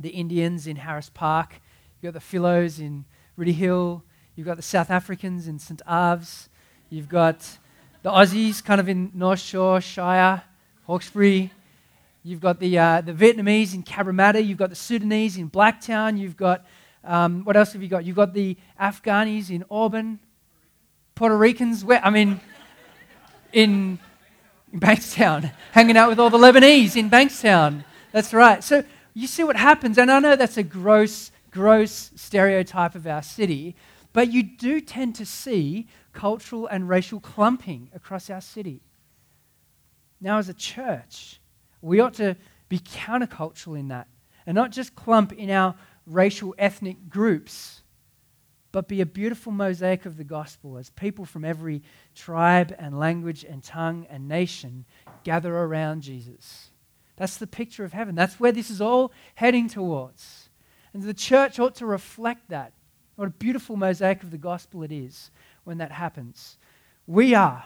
the 0.00 0.10
Indians 0.10 0.66
in 0.66 0.76
Harris 0.76 1.10
Park, 1.12 1.60
you've 2.00 2.12
got 2.12 2.18
the 2.18 2.24
Philos 2.24 2.78
in 2.78 3.04
Rooty 3.36 3.52
Hill, 3.52 4.02
you've 4.36 4.46
got 4.46 4.56
the 4.56 4.62
South 4.62 4.90
Africans 4.90 5.48
in 5.48 5.58
St. 5.58 5.82
Ives, 5.86 6.48
you've 6.90 7.08
got 7.08 7.58
the 8.02 8.10
Aussies 8.10 8.64
kind 8.64 8.80
of 8.80 8.88
in 8.88 9.10
North 9.14 9.40
Shore, 9.40 9.80
Shire, 9.80 10.42
Hawkesbury, 10.86 11.50
you've 12.22 12.40
got 12.40 12.60
the, 12.60 12.78
uh, 12.78 13.00
the 13.00 13.12
Vietnamese 13.12 13.74
in 13.74 13.82
Cabramatta, 13.82 14.44
you've 14.44 14.58
got 14.58 14.70
the 14.70 14.76
Sudanese 14.76 15.36
in 15.36 15.50
Blacktown, 15.50 16.18
you've 16.18 16.36
got 16.36 16.64
um, 17.06 17.44
what 17.44 17.56
else 17.56 17.72
have 17.74 17.82
you 17.82 17.88
got? 17.88 18.04
You've 18.04 18.16
got 18.16 18.32
the 18.32 18.56
Afghanis 18.80 19.50
in 19.50 19.64
Auburn, 19.70 20.18
Puerto 21.14 21.36
Ricans. 21.36 21.84
Where, 21.84 22.04
I 22.04 22.10
mean, 22.10 22.40
in 23.52 23.98
Bankstown, 24.80 25.52
hanging 25.72 25.96
out 25.96 26.08
with 26.08 26.18
all 26.18 26.30
the 26.30 26.38
Lebanese 26.38 26.96
in 26.96 27.08
Bankstown. 27.08 27.84
That's 28.12 28.32
right. 28.32 28.62
So 28.62 28.84
you 29.14 29.26
see 29.26 29.44
what 29.44 29.56
happens, 29.56 29.98
and 29.98 30.10
I 30.10 30.18
know 30.18 30.36
that's 30.36 30.56
a 30.56 30.62
gross, 30.62 31.30
gross 31.50 32.10
stereotype 32.16 32.94
of 32.94 33.06
our 33.06 33.22
city, 33.22 33.76
but 34.12 34.32
you 34.32 34.42
do 34.42 34.80
tend 34.80 35.14
to 35.16 35.26
see 35.26 35.86
cultural 36.12 36.66
and 36.66 36.88
racial 36.88 37.20
clumping 37.20 37.90
across 37.94 38.30
our 38.30 38.40
city. 38.40 38.80
Now, 40.20 40.38
as 40.38 40.48
a 40.48 40.54
church, 40.54 41.40
we 41.82 42.00
ought 42.00 42.14
to 42.14 42.36
be 42.68 42.78
countercultural 42.78 43.78
in 43.78 43.88
that 43.88 44.08
and 44.46 44.54
not 44.54 44.70
just 44.72 44.94
clump 44.94 45.32
in 45.32 45.50
our 45.50 45.74
racial 46.06 46.54
ethnic 46.58 47.08
groups, 47.08 47.82
but 48.74 48.88
be 48.88 49.00
a 49.00 49.06
beautiful 49.06 49.52
mosaic 49.52 50.04
of 50.04 50.16
the 50.16 50.24
gospel 50.24 50.76
as 50.78 50.90
people 50.90 51.24
from 51.24 51.44
every 51.44 51.80
tribe 52.16 52.74
and 52.76 52.98
language 52.98 53.44
and 53.44 53.62
tongue 53.62 54.04
and 54.10 54.26
nation 54.26 54.84
gather 55.22 55.56
around 55.56 56.02
Jesus. 56.02 56.70
That's 57.14 57.36
the 57.36 57.46
picture 57.46 57.84
of 57.84 57.92
heaven. 57.92 58.16
That's 58.16 58.40
where 58.40 58.50
this 58.50 58.70
is 58.70 58.80
all 58.80 59.12
heading 59.36 59.68
towards. 59.68 60.48
And 60.92 61.04
the 61.04 61.14
church 61.14 61.60
ought 61.60 61.76
to 61.76 61.86
reflect 61.86 62.48
that. 62.48 62.72
What 63.14 63.28
a 63.28 63.30
beautiful 63.30 63.76
mosaic 63.76 64.24
of 64.24 64.32
the 64.32 64.38
gospel 64.38 64.82
it 64.82 64.90
is 64.90 65.30
when 65.62 65.78
that 65.78 65.92
happens. 65.92 66.58
We 67.06 67.32
are 67.32 67.62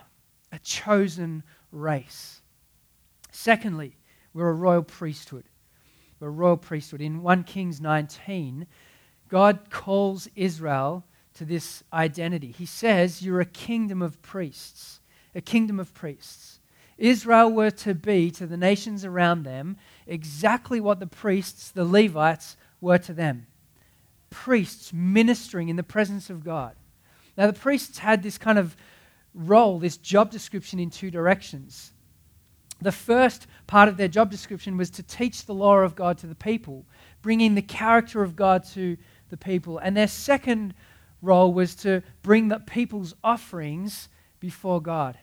a 0.53 0.59
chosen 0.59 1.43
race. 1.73 2.43
Secondly, 3.33 3.97
we're 4.35 4.51
a 4.51 4.53
royal 4.53 4.83
priesthood. 4.83 5.45
We're 6.21 6.29
a 6.29 6.33
royal 6.33 6.59
priesthood. 6.59 7.01
In 7.01 7.23
1 7.23 7.45
Kings 7.45 7.81
19, 7.81 8.67
God 9.29 9.71
calls 9.71 10.29
Israel 10.35 11.05
to 11.35 11.45
this 11.45 11.85
identity. 11.93 12.53
He 12.53 12.67
says, 12.67 13.23
You're 13.23 13.41
a 13.41 13.47
kingdom 13.47 14.03
of 14.03 14.21
priests. 14.23 15.01
A 15.35 15.41
kingdom 15.41 15.79
of 15.79 15.95
priests. 15.95 16.59
Israel 16.97 17.53
were 17.53 17.71
to 17.71 17.95
be 17.95 18.31
to 18.33 18.47
the 18.47 18.57
nations 18.57 19.05
around 19.05 19.45
them 19.45 19.77
exactly 20.07 20.81
what 20.81 20.99
the 20.99 21.07
priests, 21.07 21.71
the 21.71 21.85
Levites, 21.85 22.57
were 22.81 22.99
to 22.99 23.13
them 23.13 23.47
priests 24.31 24.93
ministering 24.93 25.69
in 25.69 25.77
the 25.77 25.83
presence 25.83 26.31
of 26.31 26.45
God. 26.45 26.75
Now, 27.37 27.47
the 27.47 27.53
priests 27.53 27.99
had 27.99 28.23
this 28.23 28.39
kind 28.39 28.59
of 28.59 28.77
role, 29.35 29.79
this 29.79 29.97
job 29.97 30.31
description 30.31 30.79
in 30.79 30.91
two 30.91 31.11
directions. 31.11 31.93
The 32.81 32.93
first 32.93 33.47
part 33.67 33.89
of 33.89 33.97
their 33.97 34.09
job 34.09 34.31
description 34.31 34.77
was 34.77 34.91
to 34.91 35.03
teach 35.03 35.45
the 35.45 35.55
law 35.55 35.79
of 35.79 35.97
God 35.97 36.19
to 36.19 36.27
the 36.27 36.35
people, 36.35 36.85
bringing 37.23 37.55
the 37.55 37.63
character 37.63 38.23
of 38.23 38.37
God 38.37 38.65
to 38.75 38.97
the 39.29 39.37
people. 39.37 39.79
And 39.79 39.97
their 39.97 40.09
second 40.09 40.75
role 41.23 41.53
was 41.53 41.75
to 41.77 42.03
bring 42.23 42.49
the 42.49 42.61
people's 42.61 43.15
offerings 43.23 44.09
before 44.41 44.81
God. 44.81 45.19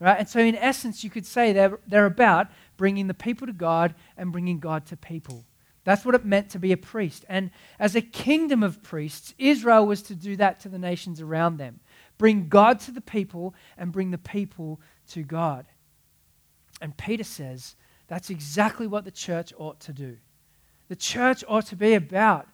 Right? 0.00 0.18
And 0.18 0.28
so, 0.28 0.38
in 0.38 0.54
essence, 0.54 1.02
you 1.02 1.10
could 1.10 1.26
say 1.26 1.52
they're, 1.52 1.80
they're 1.86 2.06
about 2.06 2.48
bringing 2.76 3.08
the 3.08 3.14
people 3.14 3.46
to 3.46 3.52
God 3.52 3.94
and 4.16 4.30
bringing 4.30 4.60
God 4.60 4.86
to 4.86 4.96
people. 4.96 5.44
That's 5.84 6.04
what 6.04 6.14
it 6.14 6.24
meant 6.24 6.50
to 6.50 6.58
be 6.58 6.72
a 6.72 6.76
priest. 6.76 7.24
And 7.28 7.50
as 7.78 7.96
a 7.96 8.02
kingdom 8.02 8.62
of 8.62 8.82
priests, 8.82 9.34
Israel 9.38 9.86
was 9.86 10.02
to 10.02 10.14
do 10.14 10.36
that 10.36 10.60
to 10.60 10.68
the 10.68 10.78
nations 10.78 11.20
around 11.20 11.56
them 11.56 11.80
bring 12.18 12.48
God 12.48 12.80
to 12.80 12.90
the 12.90 13.00
people 13.00 13.54
and 13.78 13.92
bring 13.92 14.10
the 14.10 14.18
people 14.18 14.80
to 15.10 15.22
God. 15.22 15.64
And 16.80 16.96
Peter 16.96 17.24
says 17.24 17.76
that's 18.08 18.28
exactly 18.28 18.86
what 18.86 19.04
the 19.04 19.10
church 19.10 19.52
ought 19.56 19.80
to 19.80 19.92
do. 19.92 20.18
The 20.88 20.96
church 20.96 21.44
ought 21.48 21.66
to 21.66 21.76
be 21.76 21.94
about 21.94 22.48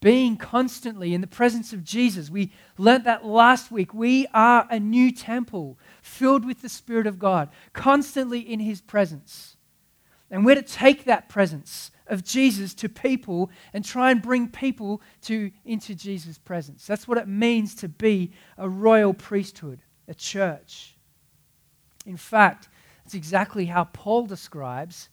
being 0.00 0.36
constantly 0.36 1.14
in 1.14 1.20
the 1.20 1.26
presence 1.26 1.72
of 1.72 1.84
Jesus. 1.84 2.30
We 2.30 2.52
learnt 2.76 3.04
that 3.04 3.24
last 3.24 3.70
week. 3.70 3.94
We 3.94 4.26
are 4.34 4.66
a 4.70 4.78
new 4.78 5.10
temple 5.10 5.78
filled 6.02 6.44
with 6.44 6.62
the 6.62 6.68
Spirit 6.68 7.06
of 7.06 7.18
God, 7.18 7.48
constantly 7.72 8.40
in 8.40 8.60
His 8.60 8.80
presence. 8.80 9.56
And 10.30 10.44
we're 10.44 10.56
to 10.56 10.62
take 10.62 11.04
that 11.04 11.28
presence 11.28 11.90
of 12.06 12.24
Jesus 12.24 12.74
to 12.74 12.88
people 12.88 13.50
and 13.72 13.84
try 13.84 14.10
and 14.10 14.20
bring 14.20 14.48
people 14.48 15.00
to, 15.22 15.50
into 15.64 15.94
Jesus' 15.94 16.38
presence. 16.38 16.86
That's 16.86 17.08
what 17.08 17.18
it 17.18 17.28
means 17.28 17.74
to 17.76 17.88
be 17.88 18.32
a 18.58 18.68
royal 18.68 19.14
priesthood, 19.14 19.80
a 20.08 20.14
church. 20.14 20.96
In 22.04 22.16
fact, 22.16 22.68
it's 23.04 23.14
exactly 23.14 23.66
how 23.66 23.84
Paul 23.84 24.26
describes 24.26 25.08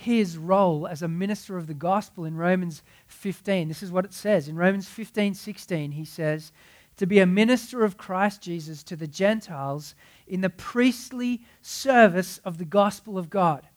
his 0.00 0.38
role 0.38 0.86
as 0.86 1.02
a 1.02 1.08
minister 1.08 1.58
of 1.58 1.66
the 1.66 1.74
gospel 1.74 2.24
in 2.24 2.36
Romans 2.36 2.82
15. 3.06 3.68
This 3.68 3.82
is 3.82 3.92
what 3.92 4.06
it 4.06 4.14
says. 4.14 4.48
In 4.48 4.56
Romans 4.56 4.88
15 4.88 5.34
16, 5.34 5.92
he 5.92 6.04
says, 6.04 6.52
To 6.96 7.06
be 7.06 7.18
a 7.18 7.26
minister 7.26 7.84
of 7.84 7.98
Christ 7.98 8.40
Jesus 8.40 8.82
to 8.84 8.96
the 8.96 9.06
Gentiles 9.06 9.94
in 10.26 10.40
the 10.40 10.50
priestly 10.50 11.42
service 11.60 12.38
of 12.38 12.56
the 12.56 12.64
gospel 12.64 13.18
of 13.18 13.28
God, 13.28 13.68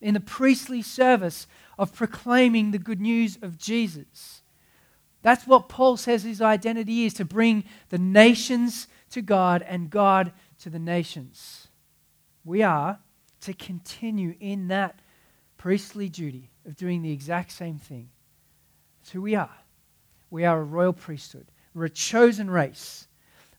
in 0.00 0.14
the 0.14 0.20
priestly 0.20 0.82
service 0.82 1.46
of 1.78 1.94
proclaiming 1.94 2.72
the 2.72 2.78
good 2.78 3.00
news 3.00 3.38
of 3.40 3.56
Jesus. 3.56 4.42
That's 5.22 5.46
what 5.46 5.68
Paul 5.68 5.96
says 5.96 6.24
his 6.24 6.42
identity 6.42 7.04
is 7.04 7.14
to 7.14 7.24
bring 7.24 7.64
the 7.90 7.98
nations 7.98 8.88
to 9.10 9.22
God 9.22 9.62
and 9.62 9.90
God 9.90 10.32
to 10.60 10.70
the 10.70 10.78
nations. 10.78 11.68
We 12.44 12.62
are 12.62 12.98
to 13.42 13.52
continue 13.52 14.34
in 14.40 14.68
that 14.68 15.00
priestly 15.60 16.08
duty 16.08 16.48
of 16.66 16.74
doing 16.74 17.02
the 17.02 17.12
exact 17.12 17.52
same 17.52 17.76
thing. 17.76 18.08
That's 18.98 19.10
who 19.10 19.20
we 19.20 19.34
are. 19.34 19.54
We 20.30 20.46
are 20.46 20.58
a 20.58 20.64
royal 20.64 20.94
priesthood. 20.94 21.46
We're 21.74 21.84
a 21.84 21.90
chosen 21.90 22.48
race. 22.48 23.06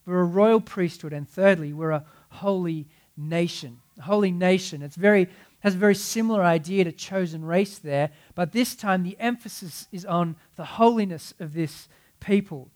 We're 0.08 0.22
a 0.22 0.26
royal 0.26 0.62
priesthood. 0.62 1.14
And 1.14 1.30
thirdly, 1.30 1.74
we're 1.74 1.92
a 1.92 2.04
holy 2.30 2.88
nation. 3.16 3.78
A 4.00 4.02
holy 4.02 4.32
nation. 4.32 4.82
It's 4.82 4.96
very 4.96 5.30
has 5.60 5.76
a 5.76 5.78
very 5.78 5.94
similar 5.94 6.42
idea 6.42 6.84
to 6.86 6.92
chosen 6.92 7.46
race 7.46 7.78
there, 7.78 8.10
but 8.34 8.52
this 8.52 8.74
time 8.74 9.04
the 9.04 9.16
emphasis 9.20 9.88
is 9.92 10.04
on 10.04 10.36
the 10.56 10.66
holiness 10.66 11.36
of 11.40 11.54
this 11.54 11.88
people. 12.20 12.72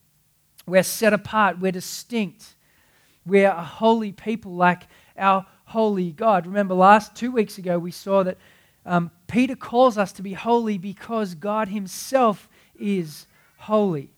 We're 0.67 0.84
set 0.84 1.12
apart, 1.12 1.60
we're 1.60 1.72
distinct. 1.72 2.53
We're 3.25 3.50
a 3.50 3.63
holy 3.63 4.12
people 4.12 4.53
like 4.53 4.84
our 5.17 5.48
holy 5.65 6.12
God. 6.12 6.46
Remember, 6.46 6.75
last 6.75 7.15
two 7.15 7.32
weeks 7.32 7.58
ago, 7.58 7.79
we 7.79 7.89
saw 7.89 8.22
that 8.22 8.38
um, 8.85 9.11
Peter 9.27 9.55
calls 9.55 9.97
us 9.97 10.11
to 10.13 10.21
be 10.21 10.33
holy 10.33 10.77
because 10.77 11.35
God 11.35 11.69
Himself 11.69 12.47
is 12.77 13.27
holy. 13.57 14.11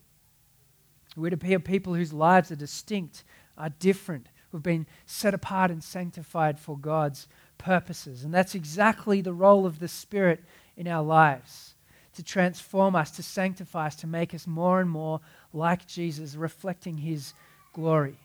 We're 1.16 1.30
to 1.30 1.38
be 1.38 1.54
a 1.54 1.60
people 1.60 1.96
whose 1.96 2.14
lives 2.14 2.52
are 2.52 2.56
distinct, 2.56 3.24
are 3.58 3.70
different. 3.70 4.28
We've 4.52 4.62
been 4.62 4.86
set 5.06 5.34
apart 5.34 5.72
and 5.72 5.84
sanctified 5.84 6.60
for 6.60 6.78
God's 6.78 7.28
purposes. 7.58 8.24
And 8.24 8.34
that's 8.34 8.56
exactly 8.56 9.22
the 9.22 9.34
role 9.34 9.66
of 9.66 9.80
the 9.80 9.88
Spirit 9.88 10.44
in 10.76 10.88
our 10.88 11.04
lives 11.04 11.74
to 12.14 12.24
transform 12.24 12.96
us, 12.96 13.12
to 13.12 13.24
sanctify 13.24 13.88
us, 13.88 13.96
to 13.96 14.08
make 14.08 14.34
us 14.34 14.48
more 14.48 14.82
and 14.82 14.90
more 14.90 15.22
like 15.54 15.88
Jesus, 15.88 16.36
reflecting 16.36 16.98
His 16.98 17.34
glory. 17.74 18.18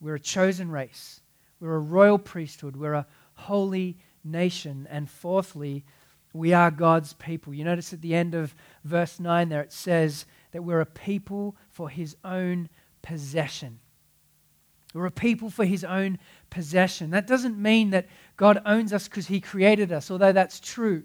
We're 0.00 0.16
a 0.16 0.20
chosen 0.20 0.70
race, 0.70 1.20
we're 1.58 1.76
a 1.76 1.80
royal 1.80 2.18
priesthood, 2.18 2.76
we're 2.76 2.94
a 2.94 3.06
holy 3.34 3.96
nation. 4.24 4.86
And 4.90 5.10
fourthly, 5.10 5.84
we 6.32 6.52
are 6.52 6.70
God's 6.70 7.12
people. 7.14 7.52
You 7.52 7.64
notice 7.64 7.92
at 7.92 8.02
the 8.02 8.14
end 8.14 8.34
of 8.34 8.54
verse 8.84 9.20
9 9.20 9.48
there 9.48 9.62
it 9.62 9.72
says 9.72 10.26
that 10.52 10.62
we're 10.62 10.80
a 10.80 10.86
people 10.86 11.56
for 11.68 11.88
his 11.88 12.16
own 12.24 12.68
possession. 13.02 13.80
We're 14.94 15.06
a 15.06 15.10
people 15.10 15.48
for 15.48 15.64
his 15.64 15.84
own 15.84 16.18
possession. 16.50 17.10
That 17.10 17.26
doesn't 17.26 17.56
mean 17.56 17.90
that 17.90 18.08
God 18.36 18.60
owns 18.66 18.92
us 18.92 19.08
because 19.08 19.26
he 19.26 19.40
created 19.40 19.90
us, 19.90 20.10
although 20.10 20.32
that's 20.32 20.60
true. 20.60 21.04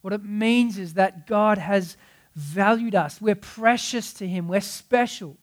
What 0.00 0.12
it 0.12 0.24
means 0.24 0.78
is 0.78 0.94
that 0.94 1.26
God 1.26 1.58
has 1.58 1.96
valued 2.34 2.94
us. 2.94 3.20
We're 3.20 3.34
precious 3.34 4.12
to 4.14 4.26
him. 4.26 4.48
We're 4.48 4.60
special. 4.60 5.36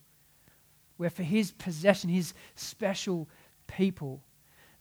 We're 0.97 1.11
for 1.11 1.23
his 1.23 1.51
possession, 1.51 2.09
his 2.09 2.33
special 2.55 3.29
people. 3.67 4.21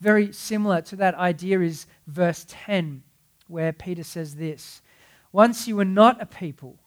Very 0.01 0.33
similar 0.33 0.81
to 0.83 0.97
that 0.97 1.15
idea 1.17 1.61
is 1.61 1.87
verse 2.07 2.47
10, 2.49 3.03
where 3.49 3.73
Peter 3.73 4.05
says 4.05 4.37
this 4.37 4.81
Once 5.33 5.67
you 5.67 5.77
were 5.77 5.85
not 5.85 6.23
a 6.23 6.27
people, 6.27 6.79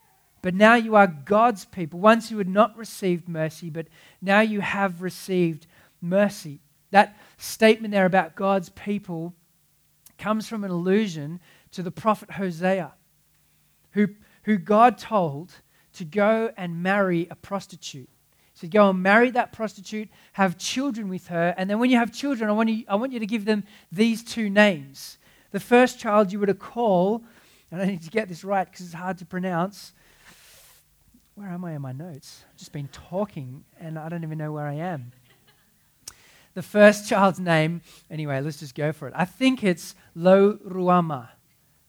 but 0.42 0.56
now 0.56 0.76
you 0.76 0.96
are 0.96 1.08
God's 1.08 1.66
people. 1.66 2.00
Once 2.00 2.32
you 2.32 2.38
had 2.38 2.48
not 2.48 2.78
received 2.78 3.28
mercy, 3.28 3.70
but 3.70 3.88
now 4.22 4.42
you 4.42 4.62
have 4.62 5.02
received 5.02 5.68
mercy. 6.02 6.60
That 6.92 7.18
statement 7.38 7.92
there 7.92 8.06
about 8.06 8.36
God's 8.36 8.70
people 8.70 9.34
comes 10.18 10.48
from 10.48 10.64
an 10.64 10.72
allusion 10.72 11.40
to 11.72 11.84
the 11.84 11.92
prophet 11.92 12.32
Hosea, 12.32 12.94
who, 13.92 14.08
who 14.44 14.58
God 14.58 14.98
told 14.98 15.54
to 15.94 16.06
go 16.06 16.52
and 16.58 16.82
marry 16.82 17.28
a 17.30 17.36
prostitute. 17.36 18.10
So 18.62 18.68
go 18.68 18.92
and 18.92 19.02
marry 19.02 19.32
that 19.32 19.54
prostitute, 19.54 20.08
have 20.34 20.56
children 20.56 21.10
with 21.10 21.28
her, 21.28 21.56
and 21.58 21.68
then 21.68 21.80
when 21.80 21.90
you 21.90 21.98
have 21.98 22.12
children, 22.12 22.48
I 22.48 22.54
want 22.54 22.70
you, 22.70 22.84
I 22.88 22.94
want 22.94 23.12
you 23.12 23.20
to 23.20 23.26
give 23.26 23.46
them 23.46 23.64
these 23.92 24.24
two 24.24 24.52
names. 24.52 25.18
The 25.50 25.60
first 25.60 25.98
child 26.00 26.32
you 26.32 26.40
were 26.40 26.46
to 26.46 26.54
call, 26.54 27.24
and 27.72 27.82
I 27.82 27.86
need 27.86 28.04
to 28.04 28.12
get 28.12 28.30
this 28.30 28.44
right 28.44 28.70
because 28.70 28.86
it's 28.86 28.94
hard 28.94 29.18
to 29.18 29.26
pronounce. 29.26 29.94
Where 31.34 31.48
am 31.48 31.66
I 31.66 31.74
in 31.74 31.82
my 31.82 31.92
notes? 31.92 32.44
I've 32.48 32.58
just 32.58 32.72
been 32.72 32.90
talking 32.90 33.64
and 33.80 33.98
I 33.98 34.10
don't 34.10 34.24
even 34.24 34.38
know 34.38 34.52
where 34.52 34.68
I 34.68 34.76
am. 34.76 35.12
the 36.54 36.62
first 36.62 37.10
child's 37.10 37.40
name, 37.40 37.82
anyway, 38.12 38.42
let's 38.42 38.60
just 38.60 38.76
go 38.76 38.92
for 38.92 39.08
it. 39.08 39.14
I 39.18 39.26
think 39.26 39.64
it's 39.64 39.96
Lo 40.14 40.60
Ruhamah, 40.64 41.30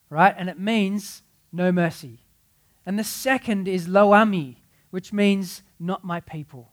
right? 0.08 0.34
And 0.38 0.48
it 0.48 0.58
means 0.58 1.22
no 1.52 1.70
mercy. 1.70 2.20
And 2.86 2.98
the 2.98 3.04
second 3.04 3.68
is 3.68 3.88
Lo 3.88 4.12
Ammi, 4.12 4.56
which 4.90 5.12
means 5.12 5.62
not 5.82 6.04
my 6.04 6.20
people. 6.20 6.72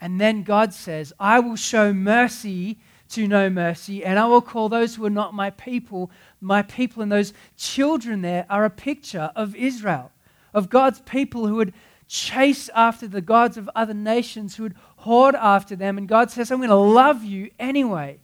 And 0.00 0.20
then 0.20 0.42
God 0.42 0.72
says, 0.72 1.12
I 1.18 1.40
will 1.40 1.56
show 1.56 1.92
mercy 1.92 2.78
to 3.10 3.26
no 3.26 3.48
mercy, 3.48 4.04
and 4.04 4.18
I 4.18 4.26
will 4.26 4.42
call 4.42 4.68
those 4.68 4.94
who 4.94 5.04
are 5.06 5.10
not 5.10 5.32
my 5.32 5.50
people 5.50 6.10
my 6.40 6.62
people. 6.62 7.02
And 7.02 7.10
those 7.10 7.32
children 7.56 8.22
there 8.22 8.46
are 8.50 8.64
a 8.64 8.70
picture 8.70 9.30
of 9.34 9.56
Israel, 9.56 10.12
of 10.52 10.68
God's 10.68 11.00
people 11.00 11.46
who 11.46 11.56
would 11.56 11.72
chase 12.06 12.68
after 12.74 13.08
the 13.08 13.20
gods 13.20 13.56
of 13.56 13.70
other 13.74 13.94
nations, 13.94 14.56
who 14.56 14.64
would 14.64 14.76
hoard 14.96 15.34
after 15.34 15.74
them. 15.74 15.98
And 15.98 16.06
God 16.08 16.30
says, 16.30 16.50
I'm 16.50 16.58
going 16.58 16.68
to 16.68 16.74
love 16.74 17.24
you 17.24 17.50
anyway. 17.58 18.18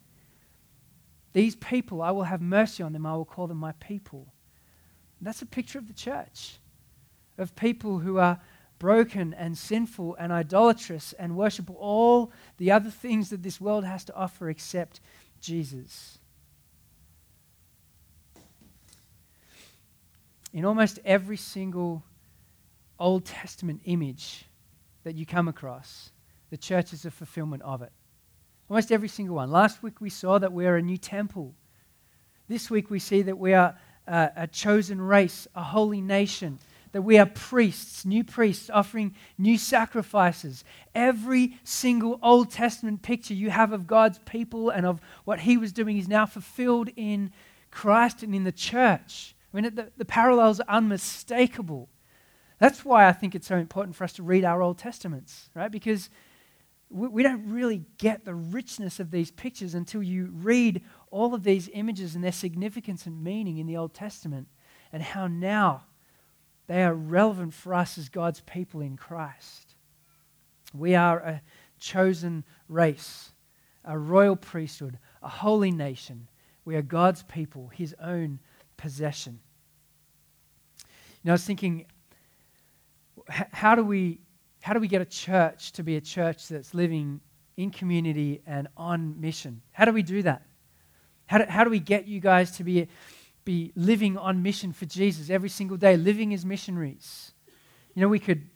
These 1.33 1.57
people, 1.57 2.01
I 2.01 2.11
will 2.11 2.25
have 2.25 2.41
mercy 2.41 2.83
on 2.83 2.93
them, 2.93 3.07
I 3.07 3.17
will 3.17 3.25
call 3.25 3.47
them 3.47 3.59
my 3.59 3.73
people. 3.73 4.33
And 5.19 5.27
that's 5.27 5.43
a 5.43 5.47
picture 5.47 5.79
of 5.79 5.89
the 5.89 5.95
church, 5.95 6.59
of 7.39 7.57
people 7.57 7.99
who 7.99 8.19
are 8.19 8.39
broken 8.79 9.35
and 9.35 9.57
sinful 9.57 10.17
and 10.19 10.33
idolatrous 10.33 11.13
and 11.15 11.37
worship 11.37 11.71
all 11.71 12.33
the 12.59 12.71
other 12.71 12.91
things 12.91 13.31
that 13.31 13.43
this 13.43 13.61
world 13.61 13.85
has 13.85 14.05
to 14.05 14.15
offer 14.15 14.51
except 14.51 15.01
Jesus. 15.41 16.19
In 20.53 20.65
almost 20.65 20.99
every 21.05 21.37
single 21.37 22.05
Old 22.99 23.25
Testament 23.25 23.81
image 23.85 24.45
that 25.03 25.17
you 25.17 25.27
come 25.27 25.49
across, 25.49 26.11
the 26.51 26.57
church 26.57 26.93
is 26.93 27.05
a 27.05 27.11
fulfillment 27.11 27.63
of 27.63 27.83
it. 27.83 27.93
Almost 28.71 28.93
every 28.93 29.09
single 29.09 29.37
one. 29.37 29.51
Last 29.51 29.83
week 29.83 30.01
we 30.01 30.11
saw 30.11 30.39
that 30.39 30.53
we 30.53 30.67
are 30.67 30.77
a 30.77 30.83
new 30.83 30.97
temple. 30.97 31.55
This 32.49 32.71
week 32.71 32.91
we 32.91 32.99
see 32.99 33.23
that 33.23 33.39
we 33.39 33.53
are 33.55 33.77
a 34.07 34.47
chosen 34.47 35.01
race, 35.01 35.49
a 35.55 35.63
holy 35.63 36.01
nation, 36.01 36.59
that 36.95 37.03
we 37.03 37.19
are 37.19 37.27
priests, 37.27 38.05
new 38.05 38.23
priests, 38.23 38.71
offering 38.73 39.17
new 39.37 39.59
sacrifices. 39.59 40.63
Every 40.95 41.59
single 41.65 42.21
Old 42.23 42.53
Testament 42.53 43.03
picture 43.03 43.35
you 43.35 43.51
have 43.51 43.73
of 43.73 43.89
God's 43.89 44.21
people 44.21 44.71
and 44.71 44.87
of 44.87 45.01
what 45.25 45.41
He 45.41 45.57
was 45.57 45.73
doing 45.73 45.99
is 45.99 46.07
now 46.07 46.25
fulfilled 46.25 46.91
in 46.95 47.33
Christ 47.73 48.23
and 48.23 48.33
in 48.33 48.45
the 48.45 48.53
church. 48.53 49.35
I 49.53 49.61
mean, 49.61 49.75
the, 49.75 49.91
the 49.97 50.05
parallels 50.05 50.61
are 50.61 50.69
unmistakable. 50.69 51.89
That's 52.61 52.85
why 52.85 53.09
I 53.09 53.13
think 53.13 53.35
it's 53.35 53.49
so 53.49 53.57
important 53.57 53.97
for 53.97 54.05
us 54.05 54.13
to 54.13 54.23
read 54.23 54.45
our 54.45 54.63
Old 54.63 54.79
Testaments, 54.79 55.51
right? 55.53 55.73
Because 55.73 56.11
we, 56.91 57.09
we 57.09 57.23
don't 57.25 57.51
really 57.51 57.83
get 57.99 58.25
the 58.25 58.37
richness 58.37 59.01
of 59.01 59.11
these 59.11 59.33
pictures 59.33 59.75
until 59.75 60.01
you 60.01 60.31
read 60.33 60.81
all 61.11 61.35
of 61.35 61.43
these 61.43 61.69
images 61.73 62.15
and 62.15 62.23
their 62.23 62.31
significance 62.31 63.05
and 63.05 63.25
meaning 63.25 63.59
in 63.59 63.67
the 63.67 63.77
Old 63.77 63.95
Testament 63.95 64.47
and 64.93 65.03
how 65.03 65.27
now 65.27 65.83
they 66.67 66.83
are 66.83 66.95
relevant 66.95 67.53
for 67.55 67.75
us 67.75 67.99
as 67.99 68.09
God's 68.09 68.41
people 68.41 68.81
in 68.81 68.97
Christ. 68.97 69.75
We 70.73 70.95
are 70.95 71.19
a 71.19 71.43
chosen 71.79 72.45
race, 72.69 73.31
a 73.85 73.99
royal 73.99 74.37
priesthood, 74.37 74.99
a 75.23 75.29
holy 75.29 75.71
nation. 75.71 76.29
We 76.65 76.77
are 76.77 76.83
God's 76.83 77.23
people, 77.23 77.69
His 77.69 77.95
own 78.03 78.41
possession. 78.77 79.41
You 80.79 81.29
know, 81.29 81.33
I 81.33 81.35
was 81.35 81.45
thinking, 81.45 81.87
how 83.29 83.75
do 83.75 83.85
we, 83.85 84.21
how 84.63 84.73
do 84.73 84.81
we 84.81 84.89
get 84.89 85.03
a 85.03 85.07
church 85.07 85.73
to 85.73 85.83
be 85.83 85.97
a 85.97 86.01
church 86.01 86.49
that's 86.49 86.75
living 86.75 87.21
in 87.57 87.71
community 87.71 88.43
and 88.47 88.69
on 88.77 89.21
mission? 89.21 89.63
How 89.73 89.85
do 89.85 89.93
we 89.93 90.03
do 90.03 90.23
that? 90.23 90.43
How 91.27 91.39
do, 91.39 91.45
how 91.45 91.65
do 91.65 91.71
we 91.71 91.79
get 91.79 92.07
you 92.07 92.21
guys 92.21 92.53
to 92.53 92.65
be 92.65 92.89
be 93.45 93.73
living 93.77 94.17
on 94.17 94.43
mission 94.43 94.73
for 94.73 94.87
Jesus 94.87 95.31
every 95.31 95.49
single 95.49 95.77
day, 95.77 95.97
living 95.97 96.33
as 96.33 96.45
missionaries. 96.45 97.33
You 97.95 98.03
know, 98.03 98.09
we 98.09 98.19
could 98.19 98.49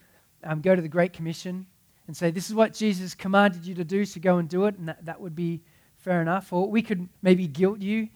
um, 0.42 0.60
go 0.60 0.74
to 0.74 0.82
the 0.82 0.88
Great 0.88 1.12
Commission 1.12 1.66
and 2.06 2.16
say, 2.16 2.30
This 2.30 2.48
is 2.48 2.54
what 2.54 2.74
Jesus 2.74 3.14
commanded 3.14 3.66
you 3.66 3.74
to 3.74 3.84
do, 3.84 4.04
so 4.04 4.20
go 4.20 4.38
and 4.38 4.48
do 4.48 4.64
it, 4.66 4.76
and 4.78 4.88
that, 4.88 5.04
that 5.04 5.20
would 5.20 5.36
be 5.36 5.60
fair 5.98 6.22
enough. 6.22 6.52
Or 6.52 6.68
we 6.68 6.82
could 6.82 7.08
maybe 7.22 7.46
guilt 7.46 7.80
you, 7.80 8.08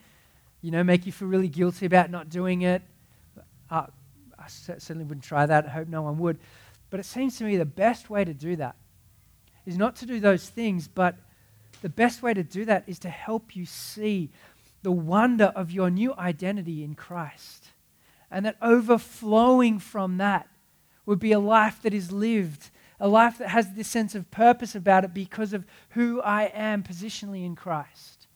you 0.60 0.70
know, 0.70 0.82
make 0.82 1.06
you 1.06 1.12
feel 1.12 1.28
really 1.28 1.48
guilty 1.48 1.86
about 1.86 2.10
not 2.10 2.28
doing 2.30 2.62
it. 2.62 2.82
Uh, 3.70 3.86
I 4.38 4.48
certainly 4.48 5.04
wouldn't 5.04 5.24
try 5.24 5.46
that. 5.46 5.66
I 5.66 5.68
hope 5.68 5.88
no 5.88 6.02
one 6.02 6.18
would. 6.18 6.38
But 6.90 7.00
it 7.00 7.06
seems 7.06 7.38
to 7.38 7.44
me 7.44 7.56
the 7.56 7.64
best 7.64 8.10
way 8.10 8.24
to 8.24 8.34
do 8.34 8.56
that 8.56 8.76
is 9.64 9.78
not 9.78 9.96
to 9.96 10.06
do 10.06 10.20
those 10.20 10.48
things, 10.48 10.88
but 10.88 11.16
the 11.80 11.88
best 11.88 12.22
way 12.22 12.34
to 12.34 12.42
do 12.42 12.64
that 12.64 12.84
is 12.86 12.98
to 13.00 13.08
help 13.08 13.54
you 13.56 13.66
see 13.66 14.30
the 14.82 14.92
wonder 14.92 15.52
of 15.56 15.70
your 15.70 15.90
new 15.90 16.14
identity 16.14 16.82
in 16.82 16.94
Christ. 16.94 17.68
And 18.30 18.46
that 18.46 18.56
overflowing 18.60 19.78
from 19.78 20.18
that 20.18 20.48
would 21.06 21.18
be 21.18 21.32
a 21.32 21.38
life 21.38 21.82
that 21.82 21.94
is 21.94 22.12
lived, 22.12 22.70
a 22.98 23.08
life 23.08 23.38
that 23.38 23.48
has 23.48 23.74
this 23.74 23.88
sense 23.88 24.14
of 24.14 24.30
purpose 24.30 24.74
about 24.74 25.04
it 25.04 25.12
because 25.12 25.52
of 25.52 25.64
who 25.90 26.20
I 26.22 26.44
am 26.54 26.82
positionally 26.82 27.44
in 27.44 27.56
Christ. 27.56 28.26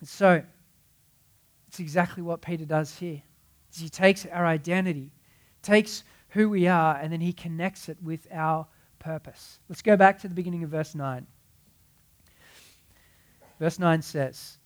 And 0.00 0.08
so, 0.08 0.42
it's 1.68 1.80
exactly 1.80 2.22
what 2.22 2.42
Peter 2.42 2.64
does 2.64 2.96
here. 2.96 3.22
He 3.76 3.88
takes 3.88 4.24
our 4.26 4.46
identity, 4.46 5.10
takes 5.62 6.04
who 6.30 6.48
we 6.48 6.66
are, 6.66 6.96
and 6.96 7.12
then 7.12 7.20
he 7.20 7.32
connects 7.32 7.88
it 7.88 7.98
with 8.02 8.26
our 8.32 8.66
purpose. 8.98 9.58
Let's 9.68 9.82
go 9.82 9.96
back 9.96 10.20
to 10.20 10.28
the 10.28 10.34
beginning 10.34 10.64
of 10.64 10.70
verse 10.70 10.94
9. 10.94 11.26
Verse 13.58 13.78
9 13.78 14.02
says, 14.02 14.58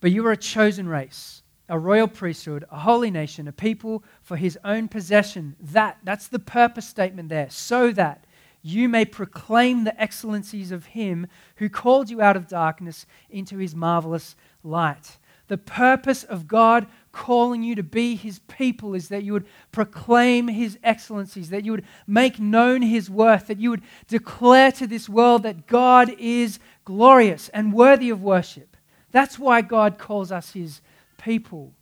But 0.00 0.10
you 0.10 0.26
are 0.26 0.32
a 0.32 0.36
chosen 0.36 0.88
race, 0.88 1.42
a 1.68 1.78
royal 1.78 2.08
priesthood, 2.08 2.64
a 2.70 2.78
holy 2.78 3.10
nation, 3.10 3.48
a 3.48 3.52
people 3.52 4.02
for 4.22 4.36
his 4.36 4.58
own 4.64 4.88
possession. 4.88 5.56
That, 5.60 5.98
that's 6.02 6.28
the 6.28 6.38
purpose 6.38 6.86
statement 6.86 7.28
there, 7.28 7.50
so 7.50 7.92
that 7.92 8.24
you 8.62 8.88
may 8.88 9.04
proclaim 9.04 9.84
the 9.84 10.00
excellencies 10.00 10.72
of 10.72 10.86
him 10.86 11.26
who 11.56 11.68
called 11.68 12.10
you 12.10 12.20
out 12.20 12.36
of 12.36 12.48
darkness 12.48 13.06
into 13.30 13.58
his 13.58 13.74
marvelous 13.74 14.34
light. 14.64 15.18
The 15.48 15.58
purpose 15.58 16.24
of 16.24 16.46
God 16.46 16.86
calling 17.10 17.62
you 17.62 17.74
to 17.74 17.82
be 17.82 18.14
his 18.14 18.38
people 18.40 18.94
is 18.94 19.08
that 19.08 19.24
you 19.24 19.32
would 19.32 19.46
proclaim 19.72 20.48
his 20.48 20.78
excellencies, 20.84 21.50
that 21.50 21.64
you 21.64 21.72
would 21.72 21.86
make 22.06 22.38
known 22.38 22.82
his 22.82 23.10
worth, 23.10 23.46
that 23.48 23.58
you 23.58 23.70
would 23.70 23.82
declare 24.06 24.70
to 24.72 24.86
this 24.86 25.08
world 25.08 25.42
that 25.42 25.66
God 25.66 26.14
is 26.18 26.60
glorious 26.84 27.48
and 27.48 27.72
worthy 27.72 28.10
of 28.10 28.22
worship. 28.22 28.76
That's 29.10 29.38
why 29.38 29.62
God 29.62 29.98
calls 29.98 30.30
us 30.30 30.52
his 30.52 30.82
people, 31.16 31.72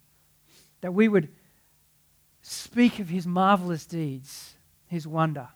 that 0.81 0.95
we 0.95 1.09
would 1.09 1.29
speak 2.41 3.01
of 3.01 3.09
his 3.09 3.27
marvelous 3.27 3.85
deeds, 3.85 4.55
his 4.87 5.07
wonder. 5.09 5.49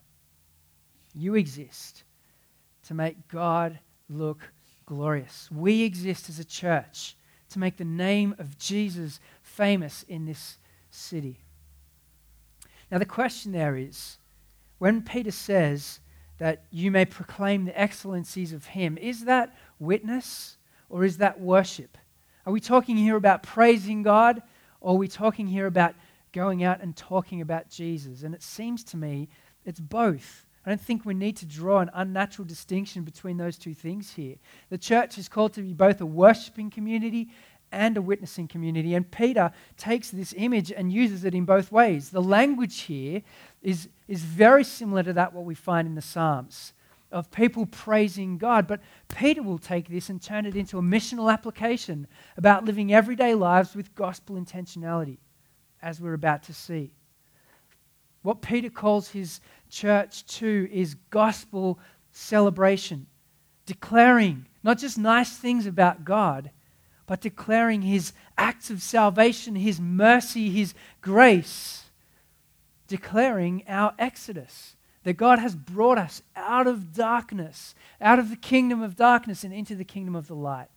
You 1.15 1.37
exist 1.37 2.03
to 2.89 2.95
make 2.95 3.29
God 3.29 3.79
look 4.09 4.53
glorious. 4.85 5.49
We 5.53 5.85
exist 5.85 6.29
as 6.29 6.41
a 6.41 6.45
church 6.45 7.15
to 7.51 7.59
make 7.59 7.77
the 7.77 7.85
name 7.85 8.35
of 8.39 8.59
Jesus 8.59 9.21
famous 9.43 10.05
in 10.09 10.27
this 10.27 10.59
city. 10.91 11.41
Now, 12.91 12.99
the 12.99 13.05
question 13.05 13.53
there 13.53 13.77
is 13.77 14.19
when 14.79 15.03
Peter 15.03 15.31
says, 15.31 16.01
that 16.41 16.63
you 16.71 16.91
may 16.91 17.05
proclaim 17.05 17.67
the 17.67 17.81
excellencies 17.81 18.55
of 18.55 18.65
Him. 18.65 18.97
Is 18.97 19.27
that 19.27 19.55
witness 19.79 20.57
or 20.89 21.05
is 21.05 21.19
that 21.19 21.39
worship? 21.39 21.99
Are 22.47 22.53
we 22.53 22.61
talking 22.61 22.97
here 22.97 23.17
about 23.17 23.43
praising 23.43 24.03
God 24.03 24.43
or 24.81 24.95
are 24.95 24.99
we 24.99 25.07
talking 25.07 25.47
here 25.47 25.67
about 25.67 25.95
going 26.33 26.65
out 26.65 26.81
and 26.81 26.97
talking 26.97 27.43
about 27.43 27.69
Jesus? 27.69 28.23
And 28.23 28.35
it 28.35 28.43
seems 28.43 28.83
to 28.85 28.97
me 28.97 29.29
it's 29.67 29.81
both. 29.81 30.47
I 30.65 30.71
don't 30.71 30.81
think 30.81 31.05
we 31.05 31.15
need 31.15 31.37
to 31.39 31.47
draw 31.47 31.81
an 31.81 31.91
unnatural 31.95 32.47
distinction 32.47 33.03
between 33.03 33.39
those 33.39 33.57
two 33.57 33.73
things 33.73 34.13
here. 34.13 34.37
The 34.69 34.79
church 34.79 35.17
is 35.17 35.29
called 35.29 35.55
to 35.55 35.63
be 35.63 35.73
both 35.73 36.01
a 36.01 36.07
worshiping 36.07 36.71
community 36.71 37.31
and 37.73 37.97
a 37.97 38.03
witnessing 38.03 38.49
community. 38.49 38.95
And 38.95 39.11
Peter 39.11 39.53
takes 39.77 40.11
this 40.11 40.35
image 40.37 40.71
and 40.71 40.93
uses 40.93 41.25
it 41.25 41.35
in 41.35 41.45
both 41.45 41.73
ways. 41.73 42.11
The 42.11 42.23
language 42.23 42.83
here 42.83 43.23
is, 43.63 43.89
is 44.07 44.23
very 44.23 44.65
similar 44.65 45.03
to 45.05 45.13
that 45.15 45.33
what 45.33 45.45
we 45.45 45.55
find 45.55 45.89
in 45.89 45.95
the 45.95 46.03
Psalms 46.03 46.75
of 47.13 47.31
people 47.31 47.67
praising 47.67 48.39
God. 48.39 48.67
But 48.67 48.81
Peter 49.09 49.43
will 49.43 49.59
take 49.59 49.89
this 49.89 50.09
and 50.11 50.23
turn 50.23 50.47
it 50.47 50.57
into 50.57 50.79
a 50.79 50.83
missional 50.83 51.33
application 51.33 52.07
about 52.37 52.65
living 52.65 52.93
everyday 52.93 53.35
lives 53.35 53.75
with 53.75 53.95
gospel 53.95 54.37
intentionality, 54.37 55.19
as 55.83 56.01
we're 56.01 56.15
about 56.15 56.43
to 56.45 56.55
see. 56.55 56.93
What 58.23 58.43
Peter 58.43 58.69
calls 58.69 59.09
his 59.09 59.41
church 59.71 60.27
too 60.27 60.69
is 60.73 60.97
gospel 61.11 61.79
celebration, 62.13 63.07
declaring 63.67 64.47
not 64.63 64.79
just 64.79 64.99
nice 64.99 65.37
things 65.37 65.67
about 65.67 66.05
God, 66.05 66.51
but 67.07 67.21
declaring 67.21 67.83
his 67.83 68.13
acts 68.37 68.71
of 68.71 68.83
salvation, 68.83 69.57
his 69.57 69.81
mercy, 69.81 70.51
his 70.51 70.75
grace 71.01 71.91
declaring 72.91 73.63
our 73.69 73.95
exodus, 74.01 74.75
That 75.05 75.15
God 75.15 75.39
has 75.39 75.55
brought 75.55 75.97
us 75.97 76.23
out 76.35 76.67
of 76.67 76.93
darkness, 76.93 77.75
out 78.01 78.19
of 78.19 78.29
the 78.29 78.37
kingdom 78.37 78.83
of 78.83 78.97
darkness, 78.97 79.45
and 79.45 79.55
into 79.55 79.77
the 79.77 79.85
kingdom 79.85 80.17
of 80.17 80.27
the 80.27 80.35
light. 80.35 80.69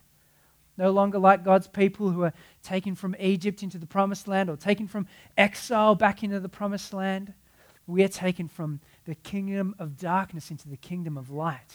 No 0.77 0.91
longer 0.91 1.17
like 1.17 1.43
God's 1.43 1.67
people 1.67 2.11
who 2.11 2.23
are 2.23 2.33
taken 2.61 2.95
from 2.95 3.15
Egypt 3.19 3.63
into 3.63 3.79
the 3.79 3.87
promised 3.87 4.27
land 4.27 4.49
or 4.49 4.55
taken 4.55 4.87
from 4.87 5.07
exile 5.37 5.95
back 5.95 6.23
into 6.23 6.39
the 6.39 6.49
promised 6.49 6.93
land. 6.93 7.33
We 7.85 8.03
are 8.03 8.09
taken 8.09 8.47
from 8.47 8.79
the 9.05 9.15
kingdom 9.15 9.75
of 9.79 9.97
darkness 9.97 10.51
into 10.51 10.69
the 10.69 10.77
kingdom 10.77 11.17
of 11.17 11.29
light. 11.29 11.73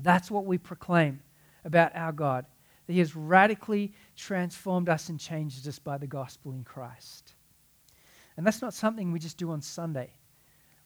That's 0.00 0.30
what 0.30 0.44
we 0.44 0.58
proclaim 0.58 1.20
about 1.64 1.94
our 1.94 2.12
God, 2.12 2.46
that 2.86 2.92
He 2.92 2.98
has 2.98 3.14
radically 3.14 3.92
transformed 4.16 4.88
us 4.88 5.08
and 5.08 5.20
changed 5.20 5.66
us 5.68 5.78
by 5.78 5.98
the 5.98 6.06
gospel 6.06 6.52
in 6.52 6.64
Christ. 6.64 7.34
And 8.36 8.44
that's 8.44 8.62
not 8.62 8.74
something 8.74 9.12
we 9.12 9.20
just 9.20 9.38
do 9.38 9.52
on 9.52 9.62
Sunday. 9.62 10.10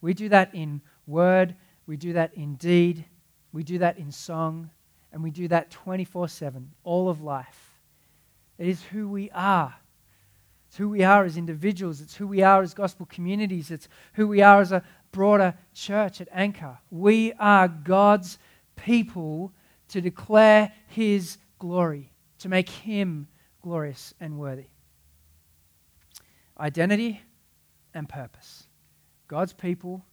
We 0.01 0.14
do 0.14 0.29
that 0.29 0.55
in 0.55 0.83
word, 1.07 1.57
we 1.87 1.97
do 1.97 2.12
that 2.12 2.35
in 2.35 2.55
deed, 2.57 3.05
we 3.53 3.64
do 3.64 3.79
that 3.79 3.99
in 3.99 4.12
song, 4.12 4.71
and 5.11 5.23
we 5.23 5.31
do 5.31 5.49
that 5.49 5.71
24 5.71 6.29
7, 6.29 6.71
all 6.85 7.09
of 7.09 7.23
life. 7.23 7.73
It 8.59 8.69
is 8.69 8.83
who 8.83 9.09
we 9.09 9.31
are. 9.31 9.75
It's 10.68 10.76
who 10.76 10.90
we 10.90 11.02
are 11.02 11.24
as 11.24 11.37
individuals. 11.37 12.00
It's 12.00 12.14
who 12.14 12.26
we 12.26 12.42
are 12.42 12.62
as 12.62 12.74
gospel 12.74 13.07
communities. 13.07 13.70
It's 13.70 13.88
who 14.12 14.28
we 14.28 14.42
are 14.42 14.61
as 14.61 14.70
a 14.70 14.83
broader 15.12 15.54
church 15.74 16.20
at 16.20 16.28
Anchor. 16.31 16.78
We 16.90 17.33
are 17.35 17.68
God's 17.68 18.38
people 18.76 19.52
to 19.88 20.02
declare 20.02 20.72
His 20.88 21.38
glory, 21.59 22.12
to 22.40 22.50
make 22.50 22.68
Him 22.68 23.28
glorious 23.62 24.12
and 24.20 24.38
worthy. 24.38 24.66
Identity 26.61 27.22
and 27.94 28.07
purpose. 28.07 28.64
God's 29.26 29.54
people 29.54 30.04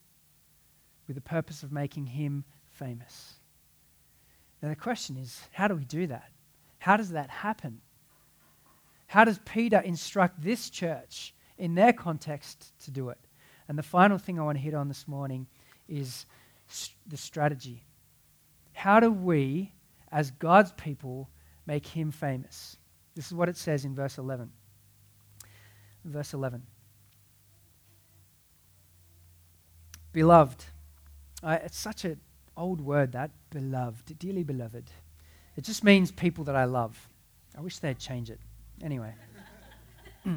with 1.08 1.16
the 1.16 1.22
purpose 1.22 1.64
of 1.64 1.72
making 1.74 2.06
Him 2.06 2.46
famous. 2.72 3.34
Now, 4.62 4.70
the 4.70 4.76
question 4.76 5.18
is 5.18 5.42
how 5.52 5.68
do 5.68 5.76
we 5.76 5.84
do 5.84 6.08
that? 6.08 6.32
How 6.80 6.96
does 6.96 7.10
that 7.10 7.30
happen? 7.30 7.82
How 9.08 9.24
does 9.24 9.40
Peter 9.46 9.80
instruct 9.80 10.42
this 10.42 10.70
church 10.70 11.34
in 11.58 11.76
their 11.76 11.94
context 11.94 12.74
to 12.86 12.92
do 12.92 13.10
it? 13.10 13.20
And 13.68 13.78
the 13.78 13.84
final 13.84 14.18
thing 14.18 14.40
I 14.40 14.44
want 14.44 14.58
to 14.58 14.64
hit 14.64 14.74
on 14.74 14.88
this 14.88 15.08
morning 15.08 15.48
is 15.88 16.26
the 17.08 17.18
strategy. 17.18 17.84
How 18.74 19.00
do 19.00 19.12
we, 19.12 19.74
as 20.12 20.32
God's 20.32 20.72
people, 20.74 21.30
make 21.66 21.88
him 21.88 22.12
famous? 22.12 22.78
This 23.16 23.28
is 23.28 23.34
what 23.34 23.50
it 23.50 23.58
says 23.58 23.86
in 23.86 23.96
verse 23.96 24.18
11. 24.18 24.52
Verse 26.04 26.34
11. 26.34 26.64
Beloved. 30.12 30.66
It's 31.44 31.78
such 31.78 32.06
an 32.06 32.20
old 32.58 32.82
word, 32.82 33.12
that, 33.14 33.32
beloved, 33.50 34.18
dearly 34.20 34.44
beloved. 34.44 34.90
It 35.56 35.64
just 35.64 35.84
means 35.84 36.12
people 36.12 36.44
that 36.46 36.56
I 36.56 36.66
love. 36.66 37.10
I 37.58 37.62
wish 37.62 37.80
they'd 37.80 37.98
change 37.98 38.30
it. 38.30 38.40
Anyway. 38.84 39.14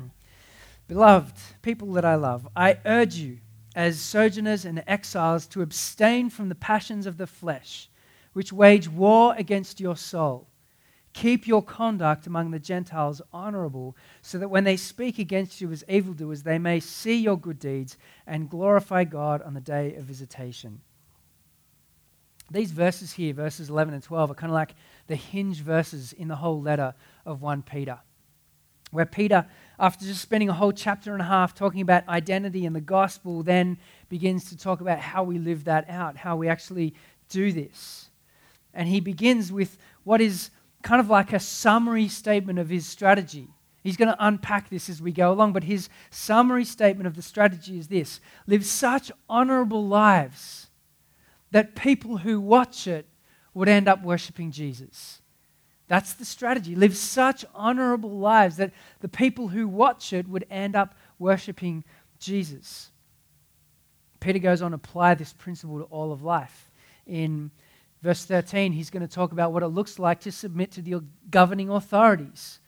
Beloved, 0.88 1.36
people 1.60 1.92
that 1.92 2.04
I 2.06 2.14
love, 2.14 2.48
I 2.56 2.78
urge 2.86 3.16
you, 3.16 3.38
as 3.76 4.00
sojourners 4.00 4.64
and 4.64 4.82
exiles, 4.86 5.46
to 5.48 5.60
abstain 5.60 6.30
from 6.30 6.48
the 6.48 6.54
passions 6.54 7.06
of 7.06 7.18
the 7.18 7.26
flesh, 7.26 7.90
which 8.32 8.54
wage 8.54 8.88
war 8.88 9.34
against 9.36 9.80
your 9.80 9.96
soul. 9.96 10.48
Keep 11.12 11.46
your 11.46 11.62
conduct 11.62 12.26
among 12.26 12.50
the 12.50 12.58
Gentiles 12.58 13.20
honorable, 13.34 13.96
so 14.22 14.38
that 14.38 14.48
when 14.48 14.64
they 14.64 14.78
speak 14.78 15.18
against 15.18 15.60
you 15.60 15.70
as 15.70 15.84
evildoers, 15.88 16.42
they 16.42 16.58
may 16.58 16.80
see 16.80 17.16
your 17.16 17.36
good 17.36 17.58
deeds 17.58 17.98
and 18.26 18.48
glorify 18.48 19.04
God 19.04 19.42
on 19.42 19.52
the 19.52 19.60
day 19.60 19.94
of 19.94 20.04
visitation. 20.04 20.80
These 22.50 22.70
verses 22.70 23.12
here, 23.12 23.34
verses 23.34 23.68
11 23.68 23.92
and 23.92 24.02
12, 24.02 24.30
are 24.30 24.34
kind 24.34 24.50
of 24.50 24.54
like 24.54 24.74
the 25.06 25.16
hinge 25.16 25.60
verses 25.60 26.14
in 26.14 26.28
the 26.28 26.36
whole 26.36 26.62
letter 26.62 26.94
of 27.26 27.42
1 27.42 27.62
Peter 27.62 27.98
where 28.90 29.06
Peter, 29.06 29.46
after 29.78 30.04
just 30.04 30.22
spending 30.22 30.48
a 30.48 30.54
whole 30.54 30.72
chapter 30.72 31.12
and 31.12 31.22
a 31.22 31.26
half 31.26 31.54
talking 31.54 31.80
about 31.80 32.08
identity 32.08 32.66
and 32.66 32.74
the 32.74 32.80
gospel, 32.80 33.42
then 33.42 33.78
begins 34.08 34.48
to 34.50 34.56
talk 34.56 34.80
about 34.80 34.98
how 34.98 35.22
we 35.22 35.38
live 35.38 35.64
that 35.64 35.88
out, 35.88 36.16
how 36.16 36.36
we 36.36 36.48
actually 36.48 36.94
do 37.28 37.52
this. 37.52 38.10
And 38.74 38.88
he 38.88 39.00
begins 39.00 39.52
with 39.52 39.78
what 40.04 40.20
is 40.20 40.50
kind 40.82 41.00
of 41.00 41.10
like 41.10 41.32
a 41.32 41.40
summary 41.40 42.08
statement 42.08 42.58
of 42.58 42.68
his 42.68 42.86
strategy. 42.86 43.48
He's 43.82 43.96
going 43.96 44.08
to 44.08 44.26
unpack 44.26 44.68
this 44.68 44.88
as 44.88 45.00
we 45.00 45.12
go 45.12 45.32
along, 45.32 45.52
but 45.52 45.64
his 45.64 45.88
summary 46.10 46.64
statement 46.64 47.06
of 47.06 47.16
the 47.16 47.22
strategy 47.22 47.78
is 47.78 47.88
this 47.88 48.20
live 48.46 48.64
such 48.64 49.10
honorable 49.28 49.86
lives 49.86 50.68
that 51.50 51.74
people 51.74 52.18
who 52.18 52.40
watch 52.40 52.86
it 52.86 53.06
would 53.54 53.68
end 53.68 53.88
up 53.88 54.02
worshiping 54.02 54.50
Jesus. 54.50 55.20
That's 55.88 56.12
the 56.12 56.24
strategy. 56.24 56.74
Live 56.74 56.96
such 56.96 57.44
honorable 57.54 58.18
lives 58.18 58.58
that 58.58 58.72
the 59.00 59.08
people 59.08 59.48
who 59.48 59.66
watch 59.66 60.12
it 60.12 60.28
would 60.28 60.46
end 60.50 60.76
up 60.76 60.94
worshiping 61.18 61.82
Jesus. 62.20 62.90
Peter 64.20 64.38
goes 64.38 64.62
on 64.62 64.72
to 64.72 64.76
apply 64.76 65.14
this 65.14 65.32
principle 65.32 65.78
to 65.78 65.84
all 65.84 66.12
of 66.12 66.22
life. 66.22 66.70
In 67.06 67.50
verse 68.02 68.24
13, 68.24 68.72
he's 68.72 68.90
going 68.90 69.06
to 69.06 69.12
talk 69.12 69.32
about 69.32 69.52
what 69.52 69.62
it 69.62 69.68
looks 69.68 69.98
like 69.98 70.20
to 70.20 70.32
submit 70.32 70.72
to 70.72 70.82
the 70.82 71.02
governing 71.30 71.70
authorities. 71.70 72.60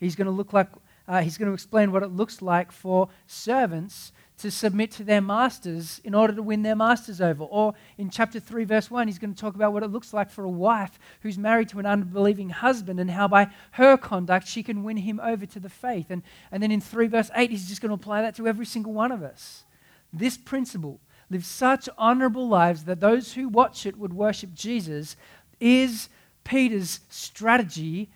He's 0.00 0.16
going 0.16 0.26
to 0.26 0.32
look 0.32 0.52
like 0.52 0.68
uh, 1.06 1.20
he's 1.20 1.36
going 1.36 1.48
to 1.48 1.54
explain 1.54 1.92
what 1.92 2.02
it 2.02 2.08
looks 2.08 2.40
like 2.40 2.72
for 2.72 3.08
servants 3.26 4.12
to 4.38 4.50
submit 4.50 4.90
to 4.90 5.04
their 5.04 5.20
masters 5.20 6.00
in 6.02 6.14
order 6.14 6.34
to 6.34 6.42
win 6.42 6.62
their 6.62 6.74
masters 6.74 7.20
over. 7.20 7.44
Or 7.44 7.74
in 7.96 8.10
chapter 8.10 8.40
3, 8.40 8.64
verse 8.64 8.90
1, 8.90 9.06
he's 9.06 9.18
going 9.18 9.32
to 9.32 9.40
talk 9.40 9.54
about 9.54 9.72
what 9.72 9.82
it 9.82 9.92
looks 9.92 10.12
like 10.12 10.28
for 10.28 10.44
a 10.44 10.50
wife 10.50 10.98
who's 11.22 11.38
married 11.38 11.68
to 11.70 11.78
an 11.78 11.86
unbelieving 11.86 12.50
husband 12.50 12.98
and 12.98 13.10
how 13.10 13.28
by 13.28 13.48
her 13.72 13.96
conduct 13.96 14.48
she 14.48 14.62
can 14.62 14.82
win 14.82 14.96
him 14.96 15.20
over 15.22 15.46
to 15.46 15.60
the 15.60 15.68
faith. 15.68 16.06
And, 16.10 16.22
and 16.50 16.62
then 16.62 16.72
in 16.72 16.80
3, 16.80 17.06
verse 17.06 17.30
8, 17.34 17.50
he's 17.50 17.68
just 17.68 17.80
going 17.80 17.90
to 17.90 17.94
apply 17.94 18.22
that 18.22 18.34
to 18.36 18.48
every 18.48 18.66
single 18.66 18.92
one 18.92 19.12
of 19.12 19.22
us. 19.22 19.64
This 20.12 20.36
principle, 20.36 21.00
live 21.30 21.44
such 21.44 21.88
honorable 21.96 22.48
lives 22.48 22.84
that 22.84 23.00
those 23.00 23.34
who 23.34 23.48
watch 23.48 23.86
it 23.86 23.96
would 23.96 24.12
worship 24.12 24.52
Jesus, 24.52 25.16
is 25.60 26.08
Peter's 26.42 27.00
strategy 27.08 28.10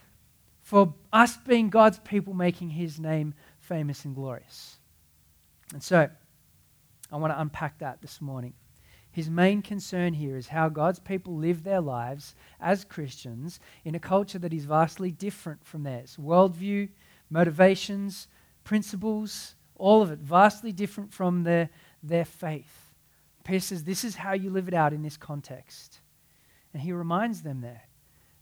for 0.62 0.94
us 1.12 1.36
being 1.36 1.70
God's 1.70 2.00
people, 2.00 2.34
making 2.34 2.70
his 2.70 2.98
name 2.98 3.34
famous 3.60 4.04
and 4.04 4.14
glorious. 4.14 4.77
And 5.72 5.82
so, 5.82 6.08
I 7.10 7.16
want 7.16 7.32
to 7.32 7.40
unpack 7.40 7.78
that 7.78 8.00
this 8.00 8.20
morning. 8.20 8.54
His 9.10 9.30
main 9.30 9.62
concern 9.62 10.14
here 10.14 10.36
is 10.36 10.48
how 10.48 10.68
God's 10.68 10.98
people 10.98 11.34
live 11.36 11.64
their 11.64 11.80
lives 11.80 12.34
as 12.60 12.84
Christians 12.84 13.58
in 13.84 13.94
a 13.94 14.00
culture 14.00 14.38
that 14.38 14.52
is 14.52 14.64
vastly 14.64 15.10
different 15.10 15.64
from 15.64 15.82
theirs. 15.82 16.16
Worldview, 16.20 16.90
motivations, 17.30 18.28
principles, 18.64 19.56
all 19.76 20.02
of 20.02 20.10
it 20.10 20.18
vastly 20.18 20.72
different 20.72 21.12
from 21.12 21.42
their, 21.44 21.70
their 22.02 22.24
faith. 22.24 22.92
Peter 23.44 23.60
says 23.60 23.84
this 23.84 24.04
is 24.04 24.16
how 24.16 24.34
you 24.34 24.50
live 24.50 24.68
it 24.68 24.74
out 24.74 24.92
in 24.92 25.02
this 25.02 25.16
context. 25.16 26.00
And 26.72 26.82
he 26.82 26.92
reminds 26.92 27.42
them 27.42 27.60
there 27.60 27.82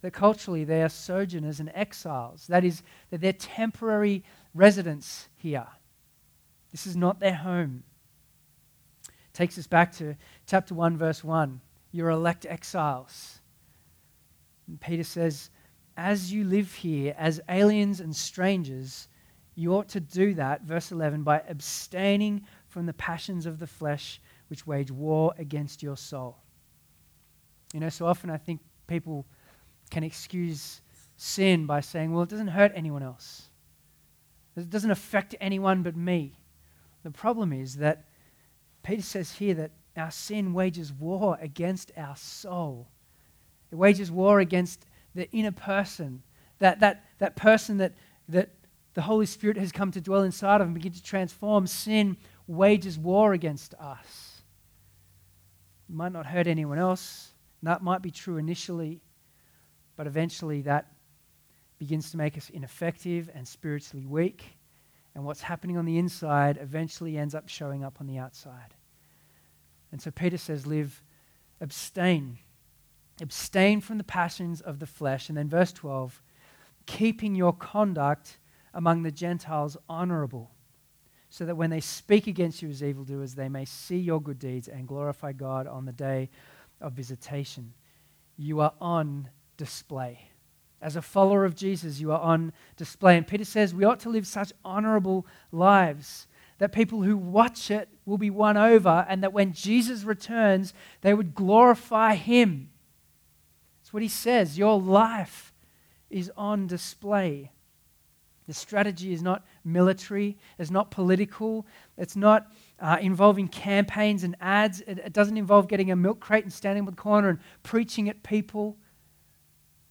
that 0.01 0.11
culturally 0.11 0.63
they 0.63 0.83
are 0.83 0.89
sojourners 0.89 1.59
and 1.59 1.71
exiles. 1.73 2.45
That 2.47 2.63
is, 2.63 2.83
that 3.09 3.21
they're 3.21 3.33
temporary 3.33 4.23
residents 4.53 5.29
here. 5.37 5.67
This 6.77 6.85
is 6.85 6.95
not 6.95 7.19
their 7.19 7.33
home. 7.33 7.81
Takes 9.33 9.57
us 9.57 9.65
back 9.65 9.91
to 9.93 10.15
chapter 10.45 10.75
1, 10.75 10.95
verse 10.95 11.23
1. 11.23 11.59
You're 11.91 12.11
elect 12.11 12.45
exiles. 12.47 13.39
And 14.67 14.79
Peter 14.79 15.03
says, 15.03 15.49
as 15.97 16.31
you 16.31 16.43
live 16.43 16.71
here 16.71 17.15
as 17.17 17.41
aliens 17.49 17.99
and 17.99 18.15
strangers, 18.15 19.07
you 19.55 19.73
ought 19.73 19.87
to 19.89 19.99
do 19.99 20.35
that, 20.35 20.65
verse 20.65 20.91
11, 20.91 21.23
by 21.23 21.41
abstaining 21.49 22.43
from 22.67 22.85
the 22.85 22.93
passions 22.93 23.47
of 23.47 23.57
the 23.57 23.65
flesh 23.65 24.21
which 24.47 24.67
wage 24.67 24.91
war 24.91 25.33
against 25.39 25.81
your 25.81 25.97
soul. 25.97 26.37
You 27.73 27.79
know, 27.79 27.89
so 27.89 28.05
often 28.05 28.29
I 28.29 28.37
think 28.37 28.61
people 28.85 29.25
can 29.89 30.03
excuse 30.03 30.83
sin 31.15 31.65
by 31.65 31.79
saying, 31.79 32.13
well, 32.13 32.21
it 32.21 32.29
doesn't 32.29 32.49
hurt 32.49 32.71
anyone 32.75 33.01
else, 33.01 33.49
it 34.55 34.69
doesn't 34.69 34.91
affect 34.91 35.33
anyone 35.41 35.81
but 35.81 35.95
me. 35.95 36.36
The 37.07 37.11
problem 37.13 37.53
is 37.53 37.77
that 37.77 38.03
Peter 38.83 39.01
says 39.01 39.31
here 39.31 39.53
that 39.53 39.71
our 39.95 40.11
sin 40.11 40.51
wages 40.51 40.91
war 40.91 41.37
against 41.39 41.89
our 41.95 42.17
soul. 42.17 42.89
It 43.71 43.75
wages 43.75 44.11
war 44.11 44.41
against 44.41 44.85
the 45.15 45.31
inner 45.31 45.53
person, 45.53 46.21
that, 46.59 46.81
that, 46.81 47.05
that 47.19 47.37
person 47.37 47.77
that, 47.77 47.93
that 48.27 48.49
the 48.93 49.03
Holy 49.03 49.25
Spirit 49.25 49.55
has 49.55 49.71
come 49.71 49.89
to 49.91 50.01
dwell 50.01 50.23
inside 50.23 50.59
of 50.59 50.67
and 50.67 50.73
begin 50.73 50.91
to 50.91 51.01
transform. 51.01 51.65
Sin 51.65 52.17
wages 52.45 52.99
war 52.99 53.31
against 53.31 53.73
us. 53.75 54.41
It 55.87 55.95
might 55.95 56.11
not 56.11 56.25
hurt 56.25 56.45
anyone 56.45 56.77
else. 56.77 57.31
That 57.63 57.81
might 57.81 58.01
be 58.01 58.11
true 58.11 58.35
initially, 58.35 58.99
but 59.95 60.07
eventually 60.07 60.63
that 60.63 60.91
begins 61.79 62.11
to 62.11 62.17
make 62.17 62.37
us 62.37 62.49
ineffective 62.49 63.29
and 63.33 63.47
spiritually 63.47 64.05
weak 64.05 64.56
and 65.17 65.25
what's 65.25 65.41
happening 65.41 65.77
on 65.77 65.85
the 65.85 65.97
inside 65.97 66.59
eventually 66.61 67.17
ends 67.17 67.33
up 67.33 67.49
showing 67.49 67.83
up 67.83 67.97
on 67.99 68.05
the 68.05 68.19
outside. 68.19 68.75
And 69.91 69.99
so 69.99 70.11
Peter 70.11 70.37
says, 70.37 70.67
live, 70.67 71.01
abstain. 71.59 72.37
Abstain 73.19 73.81
from 73.81 73.97
the 73.97 74.03
passions 74.03 74.61
of 74.61 74.77
the 74.77 74.85
flesh. 74.85 75.27
And 75.27 75.35
then 75.35 75.49
verse 75.49 75.73
12, 75.73 76.21
keeping 76.85 77.33
your 77.33 77.51
conduct 77.51 78.37
among 78.75 79.01
the 79.01 79.11
Gentiles 79.11 79.75
honorable, 79.89 80.51
so 81.31 81.47
that 81.47 81.57
when 81.57 81.71
they 81.71 81.81
speak 81.81 82.27
against 82.27 82.61
you 82.61 82.69
as 82.69 82.83
evildoers, 82.83 83.33
they 83.33 83.49
may 83.49 83.65
see 83.65 83.97
your 83.97 84.21
good 84.21 84.37
deeds 84.37 84.67
and 84.67 84.87
glorify 84.87 85.31
God 85.31 85.65
on 85.65 85.85
the 85.85 85.93
day 85.93 86.29
of 86.79 86.93
visitation. 86.93 87.73
You 88.37 88.59
are 88.59 88.73
on 88.79 89.29
display. 89.57 90.29
As 90.81 90.95
a 90.95 91.01
follower 91.01 91.43
of 91.43 91.55
Jesus, 91.55 91.99
you 91.99 92.11
are 92.11 92.19
on 92.19 92.53
display. 92.75 93.17
And 93.17 93.27
Peter 93.27 93.45
says 93.45 93.73
we 93.73 93.83
ought 93.83 93.99
to 94.01 94.09
live 94.09 94.27
such 94.27 94.53
honorable 94.63 95.25
lives 95.51 96.27
that 96.59 96.71
people 96.71 97.03
who 97.03 97.15
watch 97.15 97.69
it 97.69 97.89
will 98.05 98.17
be 98.17 98.29
won 98.29 98.57
over, 98.57 99.05
and 99.07 99.21
that 99.21 99.33
when 99.33 99.53
Jesus 99.53 100.03
returns, 100.03 100.73
they 101.01 101.13
would 101.13 101.35
glorify 101.35 102.15
him. 102.15 102.69
That's 103.79 103.93
what 103.93 104.01
he 104.01 104.09
says. 104.09 104.57
Your 104.57 104.79
life 104.79 105.53
is 106.09 106.31
on 106.35 106.67
display. 106.67 107.51
The 108.47 108.53
strategy 108.53 109.11
is 109.11 109.21
not 109.21 109.45
military, 109.65 110.37
it's 110.57 110.71
not 110.71 110.89
political, 110.89 111.67
it's 111.97 112.15
not 112.15 112.47
uh, 112.79 112.97
involving 113.01 113.49
campaigns 113.49 114.23
and 114.23 114.37
ads, 114.39 114.79
it, 114.81 114.99
it 114.99 115.11
doesn't 115.11 115.35
involve 115.35 115.67
getting 115.67 115.91
a 115.91 115.97
milk 115.97 116.21
crate 116.21 116.45
and 116.45 116.53
standing 116.53 116.83
in 116.83 116.85
the 116.85 116.93
corner 116.93 117.27
and 117.27 117.39
preaching 117.63 118.07
at 118.07 118.23
people. 118.23 118.77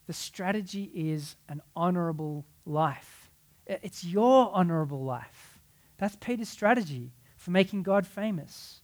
The 0.06 0.12
strategy 0.12 0.90
is 0.94 1.36
an 1.48 1.62
honorable 1.74 2.46
life. 2.64 3.30
It's 3.66 4.04
your 4.04 4.50
honorable 4.54 5.04
life. 5.04 5.58
That's 5.98 6.16
Peter's 6.16 6.48
strategy 6.48 7.12
for 7.36 7.50
making 7.50 7.82
God 7.82 8.06
famous. 8.06 8.80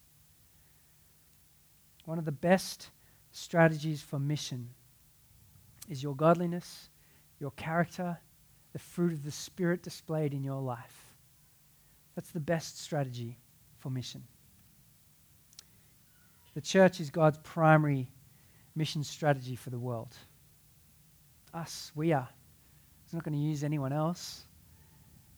One 2.04 2.18
of 2.18 2.24
the 2.24 2.32
best 2.32 2.90
strategies 3.30 4.02
for 4.02 4.18
mission 4.18 4.70
is 5.88 6.02
your 6.02 6.16
godliness, 6.16 6.88
your 7.38 7.52
character, 7.52 8.18
the 8.72 8.78
fruit 8.78 9.12
of 9.12 9.24
the 9.24 9.30
Spirit 9.30 9.82
displayed 9.82 10.34
in 10.34 10.42
your 10.42 10.60
life. 10.60 11.14
That's 12.14 12.30
the 12.30 12.40
best 12.40 12.80
strategy 12.80 13.38
for 13.78 13.90
mission. 13.90 14.24
The 16.54 16.60
church 16.60 17.00
is 17.00 17.10
God's 17.10 17.38
primary 17.42 18.08
mission 18.74 19.04
strategy 19.04 19.56
for 19.56 19.70
the 19.70 19.78
world. 19.78 20.16
Us, 21.54 21.92
we 21.94 22.12
are. 22.12 22.28
He's 23.04 23.14
not 23.14 23.24
going 23.24 23.36
to 23.36 23.44
use 23.44 23.62
anyone 23.64 23.92
else. 23.92 24.44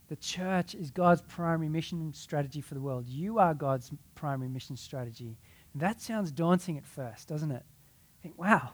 The 0.09 0.17
church 0.17 0.75
is 0.75 0.91
God's 0.91 1.23
primary 1.23 1.69
mission 1.69 2.13
strategy 2.13 2.61
for 2.61 2.75
the 2.75 2.81
world. 2.81 3.09
You 3.09 3.39
are 3.39 3.55
God's 3.55 3.91
primary 4.15 4.49
mission 4.49 4.77
strategy. 4.77 5.39
That 5.75 6.01
sounds 6.01 6.31
daunting 6.31 6.79
at 6.79 6.87
first, 6.87 7.29
doesn't 7.29 7.51
it? 7.51 7.65
think, 8.23 8.39
wow, 8.39 8.71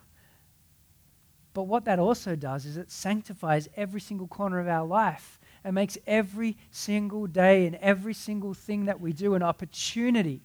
but 1.52 1.64
what 1.64 1.84
that 1.84 1.98
also 1.98 2.36
does 2.36 2.64
is 2.64 2.76
it 2.76 2.90
sanctifies 2.90 3.68
every 3.76 4.00
single 4.00 4.28
corner 4.28 4.60
of 4.60 4.68
our 4.68 4.86
life 4.86 5.40
and 5.64 5.74
makes 5.74 5.98
every 6.06 6.56
single 6.70 7.26
day 7.26 7.66
and 7.66 7.74
every 7.76 8.14
single 8.14 8.54
thing 8.54 8.84
that 8.84 9.00
we 9.00 9.12
do 9.12 9.34
an 9.34 9.42
opportunity 9.42 10.42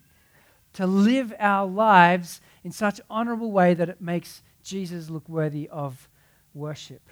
to 0.74 0.88
live 0.88 1.34
our 1.40 1.68
lives 1.68 2.42
in 2.64 2.72
such 2.72 3.00
honorable 3.10 3.52
way 3.52 3.74
that 3.74 3.90
it 3.90 4.02
makes 4.02 4.42
Jesus 4.64 5.10
look 5.10 5.30
worthy 5.30 5.70
of 5.70 6.10
worship. 6.56 7.10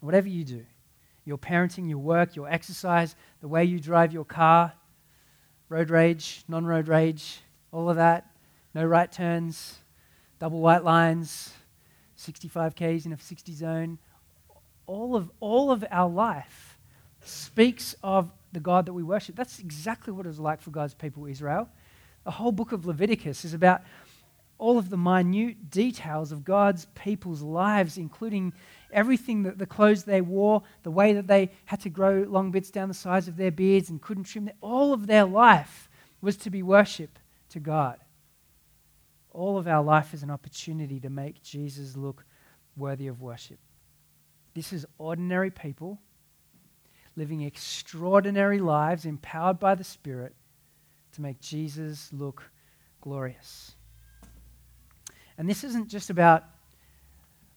Whatever 0.00 0.28
you 0.28 0.44
do, 0.44 0.64
your 1.24 1.38
parenting, 1.38 1.88
your 1.88 1.98
work, 1.98 2.36
your 2.36 2.48
exercise, 2.48 3.16
the 3.40 3.48
way 3.48 3.64
you 3.64 3.80
drive 3.80 4.12
your 4.12 4.24
car, 4.24 4.72
road 5.68 5.90
rage, 5.90 6.44
non 6.48 6.64
road 6.64 6.88
rage, 6.88 7.40
all 7.72 7.90
of 7.90 7.96
that, 7.96 8.30
no 8.74 8.84
right 8.84 9.10
turns, 9.10 9.78
double 10.38 10.60
white 10.60 10.84
lines, 10.84 11.52
65 12.16 12.74
Ks 12.74 13.06
in 13.06 13.12
a 13.12 13.18
60 13.18 13.52
zone. 13.52 13.98
All 14.86 15.16
of, 15.16 15.30
all 15.40 15.70
of 15.70 15.84
our 15.90 16.10
life 16.10 16.78
speaks 17.22 17.94
of 18.02 18.30
the 18.52 18.60
God 18.60 18.86
that 18.86 18.92
we 18.92 19.02
worship. 19.02 19.34
That's 19.34 19.58
exactly 19.58 20.12
what 20.12 20.26
it 20.26 20.28
was 20.28 20.38
like 20.40 20.60
for 20.60 20.70
God's 20.70 20.94
people, 20.94 21.26
Israel. 21.26 21.68
The 22.24 22.30
whole 22.30 22.52
book 22.52 22.72
of 22.72 22.86
Leviticus 22.86 23.44
is 23.44 23.54
about 23.54 23.82
all 24.58 24.78
of 24.78 24.90
the 24.90 24.96
minute 24.96 25.70
details 25.70 26.32
of 26.32 26.44
God's 26.44 26.86
people's 26.94 27.42
lives, 27.42 27.98
including 27.98 28.52
everything 28.92 29.42
that 29.42 29.58
the 29.58 29.66
clothes 29.66 30.04
they 30.04 30.20
wore, 30.20 30.62
the 30.82 30.90
way 30.90 31.12
that 31.12 31.26
they 31.26 31.50
had 31.66 31.80
to 31.80 31.90
grow 31.90 32.24
long 32.28 32.50
bits 32.50 32.70
down 32.70 32.88
the 32.88 32.94
sides 32.94 33.28
of 33.28 33.36
their 33.36 33.50
beards 33.50 33.90
and 33.90 34.00
couldn't 34.00 34.24
trim 34.24 34.44
them. 34.44 34.56
All 34.60 34.92
of 34.92 35.06
their 35.06 35.24
life 35.24 35.88
was 36.20 36.36
to 36.38 36.50
be 36.50 36.62
worship 36.62 37.18
to 37.50 37.60
God. 37.60 37.98
All 39.30 39.58
of 39.58 39.66
our 39.66 39.82
life 39.82 40.14
is 40.14 40.22
an 40.22 40.30
opportunity 40.30 41.00
to 41.00 41.10
make 41.10 41.42
Jesus 41.42 41.96
look 41.96 42.24
worthy 42.76 43.08
of 43.08 43.20
worship. 43.20 43.58
This 44.54 44.72
is 44.72 44.86
ordinary 44.98 45.50
people 45.50 45.98
living 47.16 47.42
extraordinary 47.42 48.58
lives 48.58 49.04
empowered 49.04 49.58
by 49.58 49.74
the 49.74 49.84
Spirit 49.84 50.34
to 51.12 51.22
make 51.22 51.40
Jesus 51.40 52.12
look 52.12 52.50
glorious. 53.00 53.76
And 55.38 55.48
this 55.48 55.64
isn't 55.64 55.88
just 55.88 56.10
about 56.10 56.44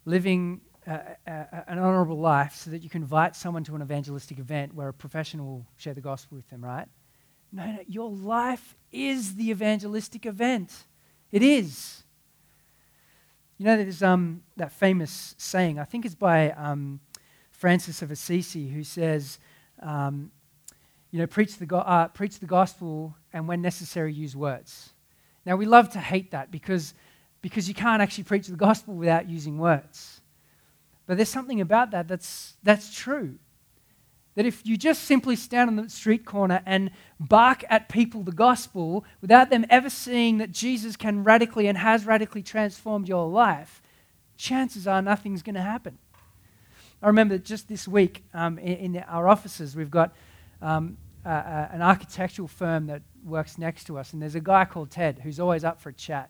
living 0.06 0.62
uh, 0.88 1.00
uh, 1.28 1.44
an 1.68 1.80
honorable 1.80 2.18
life 2.18 2.56
so 2.56 2.72
that 2.72 2.82
you 2.82 2.90
can 2.90 3.02
invite 3.02 3.36
someone 3.36 3.64
to 3.66 3.76
an 3.76 3.82
evangelistic 3.82 4.40
event 4.40 4.74
where 4.74 4.88
a 4.88 4.94
professional 4.94 5.46
will 5.46 5.66
share 5.78 5.94
the 5.94 6.02
gospel 6.02 6.38
with 6.38 6.50
them, 6.50 6.64
right? 6.64 6.88
No, 7.52 7.66
no, 7.66 7.80
your 7.88 8.10
life 8.10 8.76
is 8.92 9.36
the 9.36 9.52
evangelistic 9.52 10.26
event. 10.26 10.86
It 11.32 11.44
is. 11.44 12.04
You 13.58 13.66
know, 13.66 13.78
there's 13.78 14.04
um, 14.04 14.44
that 14.56 14.72
famous 14.72 15.36
saying, 15.38 15.80
I 15.80 15.84
think 15.84 16.06
it's 16.06 16.16
by 16.16 16.52
um, 16.52 17.00
Francis 17.52 18.02
of 18.02 18.12
Assisi, 18.12 18.70
who 18.70 18.84
says, 18.84 19.40
um, 19.82 20.32
you 21.12 21.20
know, 21.20 21.28
preach 21.28 21.58
the, 21.58 21.66
go- 21.66 21.80
uh, 21.80 22.08
preach 22.10 22.40
the 22.40 22.46
gospel 22.46 23.16
and 23.34 23.48
when 23.48 23.62
necessary, 23.62 24.14
use 24.14 24.36
words. 24.36 24.94
Now, 25.46 25.56
we 25.56 25.66
love 25.66 25.90
to 25.92 26.00
hate 26.00 26.32
that 26.32 26.52
because, 26.52 26.94
because 27.48 27.70
you 27.70 27.74
can't 27.74 28.02
actually 28.02 28.26
preach 28.26 28.48
the 28.48 28.58
gospel 28.58 28.94
without 28.94 29.30
using 29.30 29.58
words. 29.58 30.20
But 31.06 31.16
there's 31.16 31.30
something 31.30 31.62
about 31.62 31.92
that 31.92 32.10
that's, 32.10 32.56
that's 32.62 32.94
true. 32.94 33.36
That 34.36 34.46
if 34.46 34.66
you 34.66 34.76
just 34.76 35.06
simply 35.06 35.38
stand 35.38 35.70
on 35.70 35.78
the 35.78 35.90
street 35.90 36.26
corner 36.26 36.62
and 36.66 36.92
bark 37.22 37.64
at 37.70 37.88
people 37.88 38.22
the 38.24 38.34
gospel 38.34 39.06
without 39.22 39.50
them 39.50 39.66
ever 39.70 39.90
seeing 39.90 40.40
that 40.40 40.52
Jesus 40.52 40.98
can 40.98 41.24
radically 41.24 41.68
and 41.68 41.78
has 41.78 42.06
radically 42.06 42.44
transformed 42.44 43.08
your 43.08 43.30
life, 43.30 43.82
chances 44.36 44.86
are 44.86 45.02
nothing's 45.02 45.42
going 45.42 45.56
to 45.56 45.62
happen. 45.62 45.98
I 47.02 47.08
remember 47.08 47.38
just 47.38 47.70
this 47.70 47.88
week 47.88 48.26
um, 48.34 48.60
in, 48.60 48.96
in, 48.96 49.04
our 49.08 49.30
offices, 49.30 49.74
we've 49.76 49.90
got 49.90 50.14
um, 50.62 50.98
an 51.24 51.82
architectural 51.82 52.50
firm 52.50 52.88
that 52.88 53.04
works 53.24 53.58
next 53.58 53.86
to 53.86 53.98
us, 53.98 54.12
and 54.12 54.22
there's 54.22 54.36
a 54.36 54.42
guy 54.42 54.66
called 54.66 54.92
Ted 54.92 55.20
who's 55.24 55.40
always 55.40 55.64
up 55.64 55.80
for 55.80 55.90
a 55.90 55.94
chat, 55.94 56.30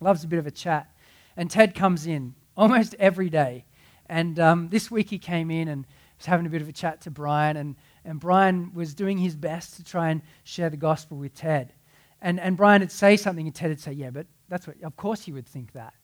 loves 0.00 0.24
a 0.24 0.28
bit 0.28 0.38
of 0.38 0.46
a 0.46 0.50
chat. 0.50 0.90
And 1.36 1.50
Ted 1.50 1.74
comes 1.74 2.06
in 2.06 2.34
almost 2.56 2.94
every 2.98 3.30
day. 3.30 3.64
And 4.06 4.38
um, 4.38 4.68
this 4.70 4.90
week 4.90 5.10
he 5.10 5.18
came 5.18 5.50
in 5.50 5.68
and 5.68 5.86
was 6.18 6.26
having 6.26 6.46
a 6.46 6.50
bit 6.50 6.62
of 6.62 6.68
a 6.68 6.72
chat 6.72 7.00
to 7.02 7.10
Brian, 7.10 7.56
and, 7.56 7.76
and 8.04 8.18
Brian 8.18 8.72
was 8.74 8.94
doing 8.94 9.18
his 9.18 9.36
best 9.36 9.76
to 9.76 9.84
try 9.84 10.10
and 10.10 10.22
share 10.44 10.70
the 10.70 10.76
gospel 10.76 11.16
with 11.16 11.34
Ted. 11.34 11.72
And, 12.20 12.40
and 12.40 12.56
Brian 12.56 12.80
would 12.80 12.90
say 12.90 13.16
something, 13.16 13.46
and 13.46 13.54
Ted 13.54 13.70
would 13.70 13.80
say, 13.80 13.92
Yeah, 13.92 14.10
but 14.10 14.26
that's 14.48 14.66
what, 14.66 14.82
of 14.82 14.96
course 14.96 15.28
you 15.28 15.34
would 15.34 15.46
think 15.46 15.72
that. 15.72 15.94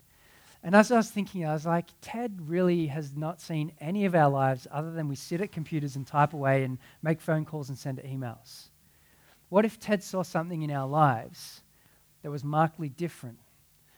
And 0.62 0.74
as 0.74 0.90
I 0.90 0.96
was 0.96 1.10
thinking, 1.10 1.44
I 1.44 1.52
was 1.52 1.66
like, 1.66 1.88
Ted 2.00 2.38
really 2.48 2.86
has 2.86 3.14
not 3.14 3.40
seen 3.40 3.72
any 3.80 4.06
of 4.06 4.14
our 4.14 4.30
lives 4.30 4.66
other 4.70 4.92
than 4.92 5.08
we 5.08 5.16
sit 5.16 5.42
at 5.42 5.52
computers 5.52 5.96
and 5.96 6.06
type 6.06 6.32
away 6.32 6.64
and 6.64 6.78
make 7.02 7.20
phone 7.20 7.44
calls 7.44 7.68
and 7.68 7.76
send 7.76 7.98
emails. 7.98 8.68
What 9.50 9.66
if 9.66 9.78
Ted 9.78 10.02
saw 10.02 10.22
something 10.22 10.62
in 10.62 10.70
our 10.70 10.88
lives 10.88 11.60
that 12.22 12.30
was 12.30 12.42
markedly 12.42 12.88
different? 12.88 13.38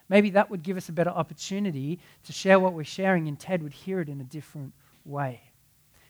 Maybe 0.08 0.30
that 0.30 0.50
would 0.50 0.62
give 0.62 0.76
us 0.76 0.88
a 0.88 0.92
better 0.92 1.10
opportunity 1.10 1.98
to 2.24 2.32
share 2.32 2.60
what 2.60 2.72
we're 2.72 2.84
sharing, 2.84 3.28
and 3.28 3.38
Ted 3.38 3.62
would 3.62 3.72
hear 3.72 4.00
it 4.00 4.08
in 4.08 4.20
a 4.20 4.24
different 4.24 4.72
way. 5.04 5.40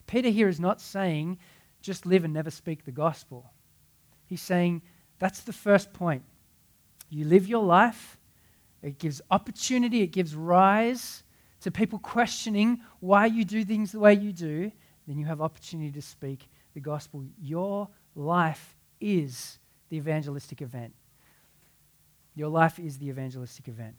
Peter 0.06 0.28
here 0.28 0.48
is 0.48 0.60
not 0.60 0.80
saying 0.80 1.38
just 1.80 2.06
live 2.06 2.24
and 2.24 2.34
never 2.34 2.50
speak 2.50 2.84
the 2.84 2.92
gospel. 2.92 3.52
He's 4.26 4.42
saying 4.42 4.82
that's 5.18 5.40
the 5.40 5.52
first 5.52 5.92
point. 5.92 6.22
You 7.08 7.24
live 7.24 7.46
your 7.46 7.62
life, 7.62 8.18
it 8.82 8.98
gives 8.98 9.22
opportunity, 9.30 10.02
it 10.02 10.08
gives 10.08 10.34
rise 10.34 11.22
to 11.60 11.70
people 11.70 11.98
questioning 11.98 12.80
why 13.00 13.26
you 13.26 13.44
do 13.44 13.64
things 13.64 13.92
the 13.92 14.00
way 14.00 14.14
you 14.14 14.32
do. 14.32 14.70
Then 15.06 15.18
you 15.18 15.24
have 15.26 15.40
opportunity 15.40 15.92
to 15.92 16.02
speak 16.02 16.48
the 16.74 16.80
gospel. 16.80 17.24
Your 17.40 17.88
life 18.14 18.76
is 19.00 19.58
the 19.88 19.96
evangelistic 19.96 20.62
event. 20.62 20.92
Your 22.36 22.48
life 22.48 22.78
is 22.78 22.98
the 22.98 23.08
evangelistic 23.08 23.66
event. 23.66 23.96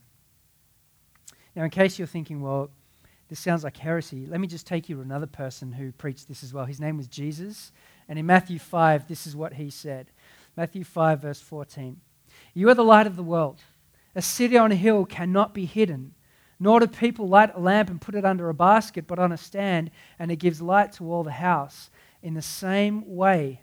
Now, 1.56 1.64
in 1.64 1.70
case 1.70 1.98
you're 1.98 2.08
thinking, 2.08 2.40
well, 2.42 2.70
this 3.30 3.40
sounds 3.40 3.64
like 3.64 3.76
heresy. 3.76 4.26
Let 4.26 4.40
me 4.40 4.48
just 4.48 4.66
take 4.66 4.88
you 4.88 4.96
to 4.96 5.02
another 5.02 5.28
person 5.28 5.74
who 5.74 5.92
preached 5.92 6.28
this 6.30 6.44
as 6.44 6.54
well. 6.54 6.66
His 6.66 6.80
name 6.80 6.96
was 6.96 7.08
Jesus. 7.08 7.74
And 8.08 8.18
in 8.18 8.26
Matthew 8.26 8.60
5, 8.60 9.08
this 9.08 9.28
is 9.28 9.36
what 9.36 9.56
he 9.56 9.70
said 9.70 10.12
Matthew 10.56 10.84
5, 10.84 11.22
verse 11.22 11.42
14. 11.42 12.00
You 12.54 12.70
are 12.70 12.74
the 12.74 12.84
light 12.84 13.08
of 13.08 13.16
the 13.16 13.24
world. 13.24 13.62
A 14.16 14.22
city 14.22 14.58
on 14.58 14.72
a 14.72 14.76
hill 14.76 15.06
cannot 15.06 15.54
be 15.54 15.66
hidden. 15.66 16.14
Nor 16.60 16.80
do 16.80 16.88
people 16.88 17.28
light 17.28 17.54
a 17.54 17.60
lamp 17.60 17.90
and 17.90 18.02
put 18.02 18.16
it 18.16 18.26
under 18.26 18.50
a 18.50 18.54
basket, 18.54 19.06
but 19.06 19.20
on 19.20 19.32
a 19.32 19.38
stand, 19.38 19.92
and 20.18 20.32
it 20.32 20.38
gives 20.38 20.62
light 20.62 20.92
to 20.94 21.12
all 21.12 21.24
the 21.24 21.32
house. 21.32 21.92
In 22.24 22.34
the 22.34 22.42
same 22.42 23.16
way, 23.16 23.62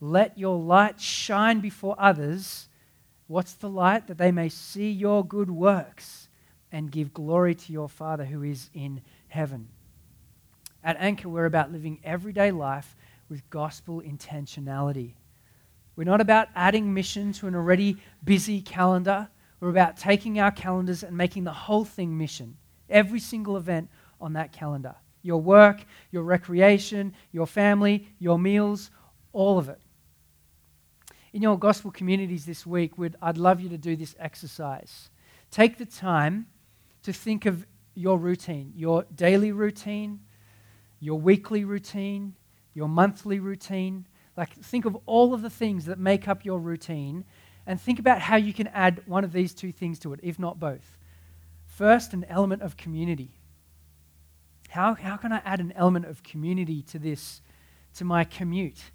let 0.00 0.38
your 0.38 0.58
light 0.58 1.00
shine 1.00 1.60
before 1.60 1.94
others. 1.98 2.68
What's 3.32 3.54
the 3.54 3.70
light? 3.70 4.08
That 4.08 4.18
they 4.18 4.30
may 4.30 4.50
see 4.50 4.90
your 4.90 5.24
good 5.24 5.50
works 5.50 6.28
and 6.70 6.90
give 6.90 7.14
glory 7.14 7.54
to 7.54 7.72
your 7.72 7.88
Father 7.88 8.26
who 8.26 8.42
is 8.42 8.68
in 8.74 9.00
heaven. 9.28 9.68
At 10.84 10.98
Anchor, 10.98 11.30
we're 11.30 11.46
about 11.46 11.72
living 11.72 11.98
everyday 12.04 12.50
life 12.50 12.94
with 13.30 13.48
gospel 13.48 14.02
intentionality. 14.02 15.14
We're 15.96 16.04
not 16.04 16.20
about 16.20 16.48
adding 16.54 16.92
mission 16.92 17.32
to 17.32 17.46
an 17.46 17.54
already 17.54 17.96
busy 18.22 18.60
calendar. 18.60 19.30
We're 19.60 19.70
about 19.70 19.96
taking 19.96 20.38
our 20.38 20.50
calendars 20.50 21.02
and 21.02 21.16
making 21.16 21.44
the 21.44 21.54
whole 21.54 21.86
thing 21.86 22.18
mission. 22.18 22.58
Every 22.90 23.18
single 23.18 23.56
event 23.56 23.88
on 24.20 24.34
that 24.34 24.52
calendar 24.52 24.94
your 25.22 25.40
work, 25.40 25.86
your 26.10 26.24
recreation, 26.24 27.14
your 27.30 27.46
family, 27.46 28.08
your 28.18 28.38
meals, 28.38 28.90
all 29.32 29.58
of 29.58 29.70
it. 29.70 29.80
In 31.32 31.40
your 31.40 31.58
gospel 31.58 31.90
communities 31.90 32.44
this 32.44 32.66
week, 32.66 32.92
I'd 33.22 33.38
love 33.38 33.60
you 33.60 33.70
to 33.70 33.78
do 33.78 33.96
this 33.96 34.14
exercise. 34.18 35.08
Take 35.50 35.78
the 35.78 35.86
time 35.86 36.46
to 37.04 37.12
think 37.12 37.46
of 37.46 37.66
your 37.94 38.18
routine, 38.18 38.72
your 38.76 39.06
daily 39.14 39.50
routine, 39.50 40.20
your 41.00 41.18
weekly 41.18 41.64
routine, 41.64 42.34
your 42.74 42.88
monthly 42.88 43.38
routine. 43.38 44.06
Like, 44.36 44.54
think 44.54 44.84
of 44.84 44.96
all 45.06 45.32
of 45.32 45.42
the 45.42 45.50
things 45.50 45.86
that 45.86 45.98
make 45.98 46.28
up 46.28 46.44
your 46.44 46.58
routine 46.58 47.24
and 47.66 47.80
think 47.80 47.98
about 47.98 48.20
how 48.20 48.36
you 48.36 48.52
can 48.52 48.66
add 48.68 49.02
one 49.06 49.24
of 49.24 49.32
these 49.32 49.54
two 49.54 49.72
things 49.72 49.98
to 50.00 50.12
it, 50.12 50.20
if 50.22 50.38
not 50.38 50.60
both. 50.60 50.98
First, 51.64 52.12
an 52.12 52.24
element 52.28 52.60
of 52.60 52.76
community. 52.76 53.30
How, 54.68 54.94
how 54.94 55.16
can 55.16 55.32
I 55.32 55.40
add 55.44 55.60
an 55.60 55.72
element 55.76 56.06
of 56.06 56.22
community 56.22 56.82
to 56.82 56.98
this, 56.98 57.40
to 57.94 58.04
my 58.04 58.24
commute? 58.24 58.90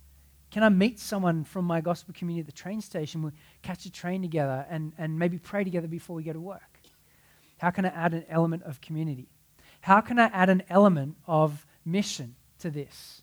Can 0.49 0.63
I 0.63 0.69
meet 0.69 0.99
someone 0.99 1.43
from 1.43 1.65
my 1.65 1.81
gospel 1.81 2.13
community 2.17 2.41
at 2.41 2.45
the 2.45 2.51
train 2.51 2.81
station? 2.81 3.21
We'll 3.21 3.33
catch 3.61 3.85
a 3.85 3.91
train 3.91 4.21
together 4.21 4.65
and, 4.69 4.93
and 4.97 5.19
maybe 5.19 5.37
pray 5.37 5.63
together 5.63 5.87
before 5.87 6.15
we 6.15 6.23
go 6.23 6.33
to 6.33 6.39
work. 6.39 6.79
How 7.57 7.71
can 7.71 7.85
I 7.85 7.89
add 7.89 8.13
an 8.13 8.25
element 8.29 8.63
of 8.63 8.79
community? 8.79 9.27
How 9.81 10.01
can 10.01 10.19
I 10.19 10.25
add 10.25 10.49
an 10.49 10.63
element 10.69 11.17
of 11.27 11.65
mission 11.85 12.35
to 12.59 12.69
this? 12.69 13.21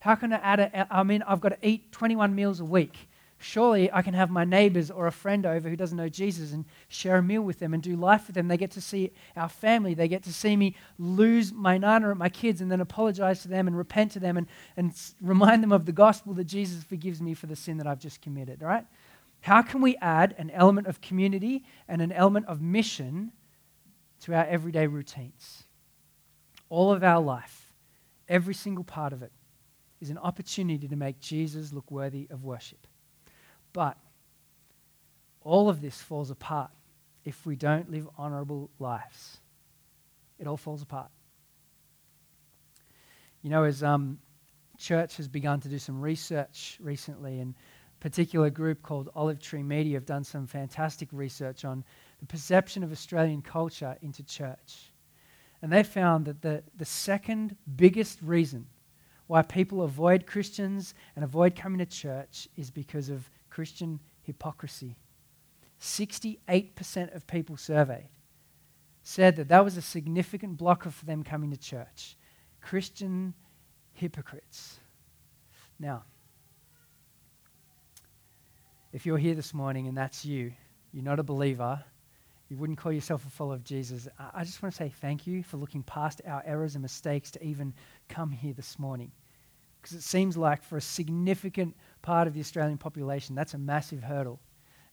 How 0.00 0.14
can 0.14 0.32
I 0.32 0.36
add 0.36 0.60
a, 0.60 0.94
I 0.94 1.02
mean, 1.02 1.22
I've 1.22 1.40
got 1.40 1.48
to 1.50 1.66
eat 1.66 1.90
21 1.92 2.34
meals 2.34 2.60
a 2.60 2.64
week. 2.64 3.08
Surely 3.38 3.92
I 3.92 4.00
can 4.00 4.14
have 4.14 4.30
my 4.30 4.44
neighbors 4.44 4.90
or 4.90 5.06
a 5.06 5.12
friend 5.12 5.44
over 5.44 5.68
who 5.68 5.76
doesn't 5.76 5.96
know 5.96 6.08
Jesus 6.08 6.52
and 6.52 6.64
share 6.88 7.16
a 7.16 7.22
meal 7.22 7.42
with 7.42 7.58
them 7.58 7.74
and 7.74 7.82
do 7.82 7.94
life 7.94 8.26
with 8.26 8.34
them. 8.34 8.48
They 8.48 8.56
get 8.56 8.70
to 8.72 8.80
see 8.80 9.12
our 9.36 9.48
family. 9.48 9.92
They 9.92 10.08
get 10.08 10.22
to 10.22 10.32
see 10.32 10.56
me 10.56 10.74
lose 10.98 11.52
my 11.52 11.76
nana 11.76 12.10
at 12.10 12.16
my 12.16 12.30
kids 12.30 12.62
and 12.62 12.72
then 12.72 12.80
apologize 12.80 13.42
to 13.42 13.48
them 13.48 13.66
and 13.66 13.76
repent 13.76 14.12
to 14.12 14.20
them 14.20 14.38
and, 14.38 14.46
and 14.76 14.92
remind 15.20 15.62
them 15.62 15.72
of 15.72 15.84
the 15.84 15.92
gospel 15.92 16.32
that 16.34 16.44
Jesus 16.44 16.82
forgives 16.82 17.20
me 17.20 17.34
for 17.34 17.46
the 17.46 17.56
sin 17.56 17.76
that 17.76 17.86
I've 17.86 17.98
just 17.98 18.22
committed, 18.22 18.62
right? 18.62 18.86
How 19.42 19.60
can 19.60 19.82
we 19.82 19.96
add 19.98 20.34
an 20.38 20.50
element 20.50 20.86
of 20.86 21.02
community 21.02 21.64
and 21.88 22.00
an 22.00 22.12
element 22.12 22.46
of 22.46 22.62
mission 22.62 23.32
to 24.20 24.34
our 24.34 24.46
everyday 24.46 24.86
routines? 24.86 25.64
All 26.70 26.90
of 26.90 27.04
our 27.04 27.20
life, 27.20 27.74
every 28.28 28.54
single 28.54 28.82
part 28.82 29.12
of 29.12 29.22
it, 29.22 29.30
is 30.00 30.08
an 30.08 30.18
opportunity 30.18 30.88
to 30.88 30.96
make 30.96 31.20
Jesus 31.20 31.72
look 31.72 31.90
worthy 31.90 32.26
of 32.30 32.42
worship. 32.44 32.86
But 33.76 33.98
all 35.42 35.68
of 35.68 35.82
this 35.82 36.00
falls 36.00 36.30
apart 36.30 36.70
if 37.26 37.44
we 37.44 37.56
don't 37.56 37.90
live 37.90 38.08
honorable 38.16 38.70
lives. 38.78 39.36
It 40.38 40.46
all 40.46 40.56
falls 40.56 40.80
apart. 40.80 41.10
You 43.42 43.50
know, 43.50 43.64
as 43.64 43.82
um, 43.82 44.18
church 44.78 45.18
has 45.18 45.28
begun 45.28 45.60
to 45.60 45.68
do 45.68 45.78
some 45.78 46.00
research 46.00 46.78
recently, 46.80 47.38
and 47.38 47.54
a 47.54 48.02
particular 48.02 48.48
group 48.48 48.80
called 48.80 49.10
Olive 49.14 49.40
Tree 49.40 49.62
Media 49.62 49.98
have 49.98 50.06
done 50.06 50.24
some 50.24 50.46
fantastic 50.46 51.10
research 51.12 51.66
on 51.66 51.84
the 52.20 52.26
perception 52.26 52.82
of 52.82 52.90
Australian 52.90 53.42
culture 53.42 53.94
into 54.00 54.22
church. 54.22 54.90
And 55.60 55.70
they 55.70 55.82
found 55.82 56.24
that 56.24 56.40
the, 56.40 56.62
the 56.78 56.86
second 56.86 57.58
biggest 57.76 58.22
reason 58.22 58.68
why 59.26 59.42
people 59.42 59.82
avoid 59.82 60.26
Christians 60.26 60.94
and 61.14 61.22
avoid 61.22 61.54
coming 61.54 61.80
to 61.80 61.84
church 61.84 62.48
is 62.56 62.70
because 62.70 63.10
of 63.10 63.28
Christian 63.56 64.00
hypocrisy. 64.20 64.98
68% 65.80 67.16
of 67.16 67.26
people 67.26 67.56
surveyed 67.56 68.10
said 69.02 69.36
that 69.36 69.48
that 69.48 69.64
was 69.64 69.78
a 69.78 69.82
significant 69.82 70.58
blocker 70.58 70.90
for 70.90 71.06
them 71.06 71.24
coming 71.24 71.50
to 71.50 71.56
church. 71.56 72.18
Christian 72.60 73.32
hypocrites. 73.94 74.78
Now, 75.80 76.04
if 78.92 79.06
you're 79.06 79.16
here 79.16 79.34
this 79.34 79.54
morning 79.54 79.88
and 79.88 79.96
that's 79.96 80.22
you, 80.22 80.52
you're 80.92 81.02
not 81.02 81.18
a 81.18 81.22
believer, 81.22 81.82
you 82.50 82.58
wouldn't 82.58 82.76
call 82.76 82.92
yourself 82.92 83.24
a 83.24 83.30
follower 83.30 83.54
of 83.54 83.64
Jesus, 83.64 84.06
I 84.34 84.44
just 84.44 84.62
want 84.62 84.74
to 84.74 84.76
say 84.76 84.92
thank 85.00 85.26
you 85.26 85.42
for 85.42 85.56
looking 85.56 85.82
past 85.82 86.20
our 86.26 86.42
errors 86.44 86.74
and 86.74 86.82
mistakes 86.82 87.30
to 87.30 87.42
even 87.42 87.72
come 88.10 88.32
here 88.32 88.52
this 88.52 88.78
morning. 88.78 89.12
Because 89.80 89.96
it 89.96 90.02
seems 90.02 90.36
like 90.36 90.62
for 90.62 90.76
a 90.76 90.82
significant 90.82 91.74
part 92.02 92.28
of 92.28 92.34
the 92.34 92.40
Australian 92.40 92.78
population. 92.78 93.34
That's 93.34 93.54
a 93.54 93.58
massive 93.58 94.02
hurdle. 94.02 94.40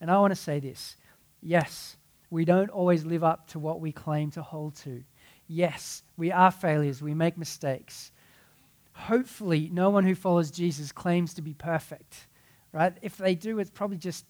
And 0.02 0.10
I 0.12 0.20
want 0.20 0.32
to 0.32 0.40
say 0.40 0.60
this 0.60 0.98
yes, 1.42 1.98
we 2.30 2.46
don't 2.46 2.70
always 2.70 3.06
live 3.06 3.24
up 3.24 3.48
to 3.50 3.60
what 3.60 3.80
we 3.80 3.92
claim 3.92 4.32
to 4.32 4.42
hold 4.42 4.76
to. 4.78 5.04
Yes, 5.48 6.04
we 6.18 6.32
are 6.32 6.52
failures, 6.52 7.02
we 7.02 7.14
make 7.14 7.38
mistakes. 7.38 8.12
Hopefully, 8.94 9.70
no 9.72 9.90
one 9.90 10.04
who 10.04 10.16
follows 10.16 10.52
Jesus 10.52 10.92
claims 10.92 11.34
to 11.34 11.42
be 11.42 11.54
perfect, 11.54 12.28
right? 12.72 12.96
If 13.02 13.18
they 13.18 13.36
do, 13.36 13.60
it's 13.60 13.72
probably 13.72 13.98
just 13.98 14.26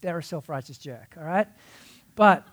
they're 0.00 0.18
a 0.18 0.22
self 0.22 0.48
righteous 0.48 0.78
jerk, 0.78 1.14
all 1.16 1.24
right? 1.24 1.48
But 2.14 2.46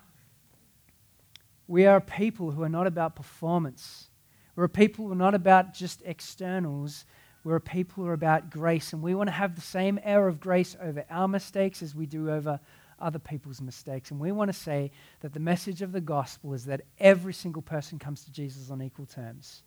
we 1.66 1.86
are 1.86 2.00
people 2.00 2.50
who 2.50 2.62
are 2.62 2.68
not 2.68 2.86
about 2.86 3.14
performance. 3.14 4.08
We're 4.56 4.64
a 4.64 4.68
people 4.68 5.06
who 5.06 5.12
are 5.12 5.16
not 5.16 5.34
about 5.34 5.72
just 5.72 6.02
externals, 6.04 7.04
we're 7.42 7.56
a 7.56 7.60
people 7.60 8.04
who 8.04 8.10
are 8.10 8.14
about 8.14 8.50
grace, 8.50 8.92
and 8.92 9.02
we 9.02 9.14
want 9.14 9.28
to 9.28 9.32
have 9.32 9.54
the 9.54 9.60
same 9.60 9.98
air 10.02 10.28
of 10.28 10.40
grace 10.40 10.76
over 10.80 11.04
our 11.08 11.28
mistakes 11.28 11.82
as 11.82 11.94
we 11.94 12.06
do 12.06 12.30
over 12.30 12.60
other 12.98 13.18
people's 13.18 13.62
mistakes. 13.62 14.10
And 14.10 14.20
we 14.20 14.30
want 14.30 14.52
to 14.52 14.58
say 14.58 14.90
that 15.20 15.32
the 15.32 15.40
message 15.40 15.80
of 15.80 15.92
the 15.92 16.02
gospel 16.02 16.52
is 16.52 16.66
that 16.66 16.82
every 16.98 17.32
single 17.32 17.62
person 17.62 17.98
comes 17.98 18.24
to 18.24 18.32
Jesus 18.32 18.70
on 18.70 18.82
equal 18.82 19.06
terms. 19.06 19.62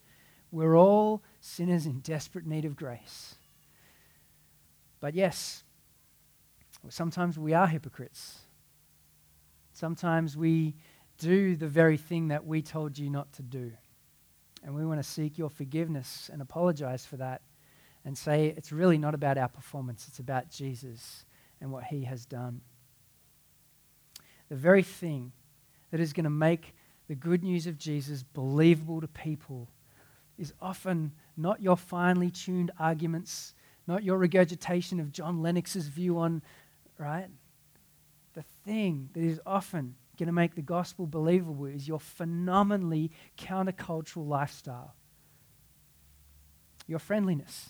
We're 0.52 0.78
all 0.78 1.24
sinners 1.42 1.88
in 1.88 2.00
desperate 2.02 2.46
need 2.46 2.66
of 2.66 2.76
grace. 2.76 3.36
But 5.00 5.16
yes, 5.16 5.64
sometimes 6.90 7.40
we 7.40 7.54
are 7.54 7.68
hypocrites. 7.68 8.40
Sometimes 9.74 10.38
we 10.38 10.76
do 11.18 11.56
the 11.56 11.68
very 11.68 11.98
thing 11.98 12.28
that 12.28 12.46
we 12.46 12.62
told 12.62 13.00
you 13.00 13.10
not 13.10 13.34
to 13.34 13.42
do. 13.42 13.72
And 14.64 14.76
we 14.76 14.86
want 14.86 15.00
to 15.00 15.04
seek 15.04 15.38
your 15.40 15.50
forgiveness 15.50 16.30
and 16.32 16.42
apologize 16.42 17.06
for 17.06 17.18
that 17.18 17.42
and 18.06 18.18
say 18.18 18.54
it's 18.58 18.72
really 18.72 18.98
not 18.98 19.14
about 19.14 19.38
our 19.38 19.48
performance, 19.48 20.08
it's 20.08 20.20
about 20.20 20.50
Jesus 20.50 21.26
and 21.62 21.72
what 21.72 21.86
he 21.86 22.04
has 22.04 22.26
done. 22.26 22.62
The 24.50 24.56
very 24.56 24.84
thing 24.84 25.32
that 25.92 26.00
is 26.00 26.14
going 26.14 26.26
to 26.26 26.30
make 26.30 26.74
the 27.08 27.16
good 27.16 27.44
news 27.44 27.68
of 27.68 27.78
Jesus 27.78 28.24
believable 28.24 29.02
to 29.02 29.08
people 29.08 29.70
is 30.38 30.54
often 30.62 31.12
not 31.38 31.62
your 31.62 31.78
finely 31.78 32.30
tuned 32.30 32.72
arguments, 32.80 33.54
not 33.88 34.04
your 34.04 34.18
regurgitation 34.18 35.00
of 35.00 35.12
John 35.12 35.42
Lennox's 35.42 35.88
view 35.88 36.18
on, 36.18 36.42
right? 36.98 37.28
The 38.34 38.44
thing 38.66 39.10
that 39.14 39.24
is 39.24 39.40
often 39.46 39.96
going 40.18 40.28
to 40.28 40.34
make 40.34 40.56
the 40.56 40.62
gospel 40.62 41.08
believable 41.08 41.66
is 41.66 41.88
your 41.88 42.00
phenomenally 42.00 43.12
countercultural 43.38 44.28
lifestyle, 44.28 44.96
your 46.88 47.00
friendliness, 47.00 47.70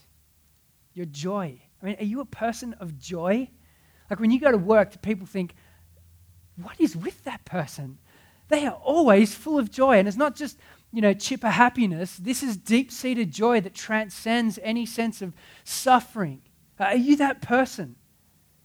your 0.93 1.05
joy. 1.05 1.59
I 1.81 1.85
mean, 1.85 1.95
are 1.99 2.05
you 2.05 2.21
a 2.21 2.25
person 2.25 2.73
of 2.79 2.97
joy? 2.97 3.49
Like 4.09 4.19
when 4.19 4.31
you 4.31 4.39
go 4.39 4.51
to 4.51 4.57
work, 4.57 5.01
people 5.01 5.27
think, 5.27 5.55
what 6.61 6.79
is 6.79 6.95
with 6.95 7.23
that 7.23 7.45
person? 7.45 7.97
They 8.49 8.65
are 8.65 8.75
always 8.75 9.33
full 9.33 9.57
of 9.57 9.71
joy. 9.71 9.97
And 9.97 10.07
it's 10.07 10.17
not 10.17 10.35
just, 10.35 10.57
you 10.91 11.01
know, 11.01 11.13
chipper 11.13 11.49
happiness. 11.49 12.17
This 12.17 12.43
is 12.43 12.57
deep 12.57 12.91
seated 12.91 13.31
joy 13.31 13.61
that 13.61 13.73
transcends 13.73 14.59
any 14.61 14.85
sense 14.85 15.21
of 15.21 15.33
suffering. 15.63 16.41
Uh, 16.79 16.85
are 16.85 16.95
you 16.95 17.15
that 17.17 17.41
person? 17.41 17.95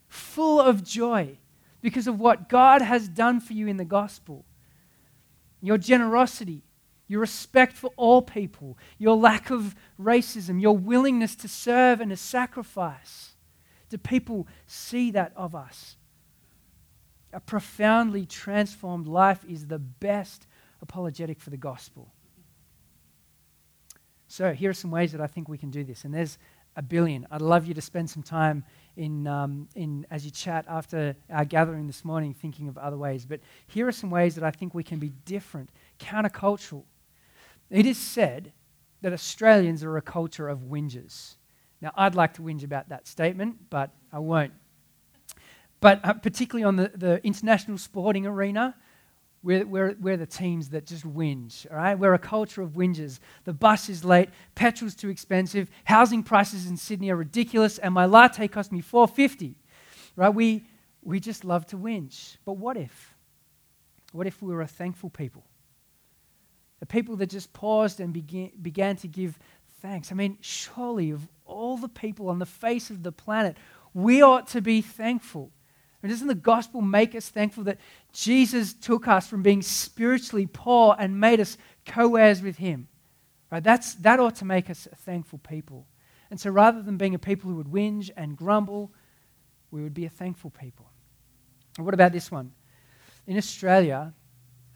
Full 0.08 0.60
of 0.60 0.84
joy 0.84 1.38
because 1.80 2.06
of 2.06 2.18
what 2.18 2.48
God 2.48 2.82
has 2.82 3.08
done 3.08 3.40
for 3.40 3.52
you 3.52 3.66
in 3.66 3.76
the 3.76 3.84
gospel. 3.84 4.44
Your 5.60 5.78
generosity, 5.78 6.62
your 7.08 7.20
respect 7.20 7.72
for 7.72 7.90
all 7.96 8.22
people, 8.22 8.78
your 8.98 9.16
lack 9.16 9.50
of 9.50 9.74
racism, 10.00 10.60
your 10.60 10.76
willingness 10.76 11.34
to 11.36 11.48
serve 11.48 12.00
and 12.00 12.10
to 12.10 12.16
sacrifice. 12.16 13.32
Do 13.88 13.96
people 13.96 14.46
see 14.66 15.10
that 15.12 15.32
of 15.34 15.54
us? 15.54 15.96
A 17.32 17.40
profoundly 17.40 18.26
transformed 18.26 19.06
life 19.06 19.44
is 19.48 19.66
the 19.66 19.78
best 19.78 20.46
apologetic 20.80 21.40
for 21.40 21.50
the 21.50 21.56
gospel. 21.56 22.12
So, 24.28 24.52
here 24.52 24.70
are 24.70 24.74
some 24.74 24.90
ways 24.90 25.12
that 25.12 25.22
I 25.22 25.26
think 25.26 25.48
we 25.48 25.56
can 25.56 25.70
do 25.70 25.84
this. 25.84 26.04
And 26.04 26.12
there's 26.12 26.38
a 26.76 26.82
billion. 26.82 27.26
I'd 27.30 27.42
love 27.42 27.66
you 27.66 27.74
to 27.74 27.80
spend 27.80 28.08
some 28.08 28.22
time 28.22 28.64
in, 28.96 29.26
um, 29.26 29.68
in, 29.74 30.06
as 30.10 30.24
you 30.24 30.30
chat 30.30 30.64
after 30.68 31.16
our 31.30 31.44
gathering 31.44 31.86
this 31.86 32.04
morning 32.04 32.34
thinking 32.34 32.68
of 32.68 32.78
other 32.78 32.96
ways. 32.96 33.26
But 33.26 33.40
here 33.66 33.88
are 33.88 33.92
some 33.92 34.10
ways 34.10 34.34
that 34.34 34.44
I 34.44 34.50
think 34.50 34.74
we 34.74 34.84
can 34.84 34.98
be 34.98 35.10
different, 35.24 35.70
countercultural. 35.98 36.84
It 37.70 37.86
is 37.86 37.98
said 37.98 38.52
that 39.02 39.12
Australians 39.12 39.84
are 39.84 39.96
a 39.96 40.02
culture 40.02 40.48
of 40.48 40.60
whingers. 40.60 41.36
Now, 41.80 41.92
I'd 41.94 42.14
like 42.14 42.34
to 42.34 42.42
whinge 42.42 42.64
about 42.64 42.88
that 42.88 43.06
statement, 43.06 43.56
but 43.70 43.90
I 44.12 44.18
won't. 44.18 44.52
But 45.80 46.04
uh, 46.04 46.14
particularly 46.14 46.64
on 46.64 46.76
the, 46.76 46.90
the 46.94 47.24
international 47.24 47.78
sporting 47.78 48.26
arena, 48.26 48.74
we're, 49.44 49.64
we're, 49.64 49.94
we're 50.00 50.16
the 50.16 50.26
teams 50.26 50.70
that 50.70 50.86
just 50.86 51.04
whinge, 51.04 51.70
all 51.70 51.76
right? 51.76 51.96
We're 51.96 52.14
a 52.14 52.18
culture 52.18 52.62
of 52.62 52.72
whingers. 52.72 53.20
The 53.44 53.52
bus 53.52 53.88
is 53.88 54.04
late, 54.04 54.30
petrol's 54.56 54.96
too 54.96 55.08
expensive, 55.08 55.70
housing 55.84 56.24
prices 56.24 56.66
in 56.66 56.76
Sydney 56.76 57.10
are 57.10 57.16
ridiculous, 57.16 57.78
and 57.78 57.94
my 57.94 58.06
latte 58.06 58.48
cost 58.48 58.72
me 58.72 58.80
450 58.80 59.54
right? 60.18 60.34
We, 60.34 60.64
we 61.02 61.20
just 61.20 61.44
love 61.44 61.64
to 61.66 61.76
whinge. 61.76 62.36
But 62.44 62.54
what 62.54 62.76
if? 62.76 63.14
What 64.12 64.26
if 64.26 64.42
we 64.42 64.52
were 64.52 64.62
a 64.62 64.66
thankful 64.66 65.10
people? 65.10 65.44
A 66.80 66.86
people 66.86 67.16
that 67.16 67.26
just 67.28 67.52
paused 67.52 68.00
and 68.00 68.12
began, 68.12 68.52
began 68.60 68.96
to 68.96 69.08
give 69.08 69.38
thanks. 69.80 70.12
I 70.12 70.14
mean, 70.14 70.38
surely 70.40 71.10
of 71.10 71.28
all 71.44 71.76
the 71.76 71.88
people 71.88 72.28
on 72.28 72.38
the 72.38 72.46
face 72.46 72.90
of 72.90 73.02
the 73.02 73.12
planet, 73.12 73.56
we 73.94 74.22
ought 74.22 74.48
to 74.48 74.60
be 74.60 74.80
thankful 74.80 75.50
and 76.02 76.10
doesn't 76.10 76.28
the 76.28 76.34
gospel 76.34 76.80
make 76.80 77.14
us 77.14 77.28
thankful 77.28 77.64
that 77.64 77.78
Jesus 78.12 78.72
took 78.72 79.08
us 79.08 79.26
from 79.26 79.42
being 79.42 79.62
spiritually 79.62 80.46
poor 80.46 80.94
and 80.98 81.18
made 81.18 81.40
us 81.40 81.58
co 81.84 82.16
heirs 82.16 82.40
with 82.40 82.56
him? 82.56 82.88
Right? 83.50 83.62
That's, 83.62 83.94
that 83.96 84.20
ought 84.20 84.36
to 84.36 84.44
make 84.44 84.70
us 84.70 84.86
a 84.90 84.94
thankful 84.94 85.38
people. 85.38 85.86
And 86.30 86.38
so 86.38 86.50
rather 86.50 86.82
than 86.82 86.98
being 86.98 87.14
a 87.14 87.18
people 87.18 87.50
who 87.50 87.56
would 87.56 87.66
whinge 87.66 88.10
and 88.16 88.36
grumble, 88.36 88.92
we 89.70 89.82
would 89.82 89.94
be 89.94 90.04
a 90.04 90.10
thankful 90.10 90.50
people. 90.50 90.88
What 91.78 91.94
about 91.94 92.12
this 92.12 92.30
one? 92.30 92.52
In 93.26 93.36
Australia, 93.36 94.12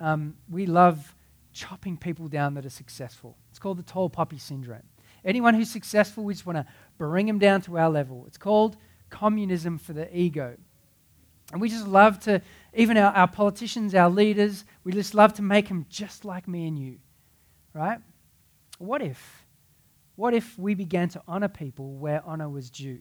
um, 0.01 0.37
we 0.51 0.67
love 0.67 1.15
chopping 1.53 1.97
people 1.97 2.29
down 2.29 2.55
that 2.55 2.67
are 2.67 2.71
successful. 2.71 3.37
It's 3.51 3.59
called 3.59 3.79
the 3.79 3.83
tall 3.83 4.09
poppy 4.09 4.39
syndrome. 4.39 4.83
Anyone 5.25 5.55
who's 5.55 5.71
successful, 5.71 6.25
we 6.25 6.35
just 6.35 6.47
want 6.47 6.59
to 6.59 6.67
bring 6.99 7.27
them 7.27 7.39
down 7.39 7.61
to 7.63 7.79
our 7.79 7.89
level. 7.89 8.25
It's 8.27 8.39
called 8.39 8.77
communism 9.11 9.79
for 9.79 9.93
the 9.93 10.15
ego. 10.17 10.57
And 11.53 11.61
we 11.61 11.69
just 11.69 11.87
love 11.87 12.19
to, 12.21 12.41
even 12.75 12.97
our, 12.97 13.13
our 13.13 13.29
politicians, 13.29 13.95
our 13.95 14.11
leaders, 14.11 14.65
we 14.85 14.93
just 14.93 15.15
love 15.15 15.35
to 15.35 15.43
make 15.43 15.69
them 15.69 15.87
just 15.89 16.25
like 16.25 16.49
me 16.49 16.67
and 16.67 16.79
you. 16.79 16.99
Right? 17.75 17.99
What 18.79 19.03
if? 19.03 19.45
What 20.17 20.35
if 20.35 20.59
we 20.59 20.75
began 20.75 21.09
to 21.11 21.23
honor 21.29 21.49
people 21.49 21.93
where 21.93 22.23
honor 22.25 22.49
was 22.49 22.71
due? 22.71 23.01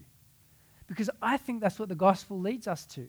Because 0.87 1.09
I 1.21 1.37
think 1.37 1.61
that's 1.61 1.79
what 1.79 1.89
the 1.89 1.95
gospel 1.95 2.39
leads 2.39 2.67
us 2.67 2.85
to. 2.87 3.07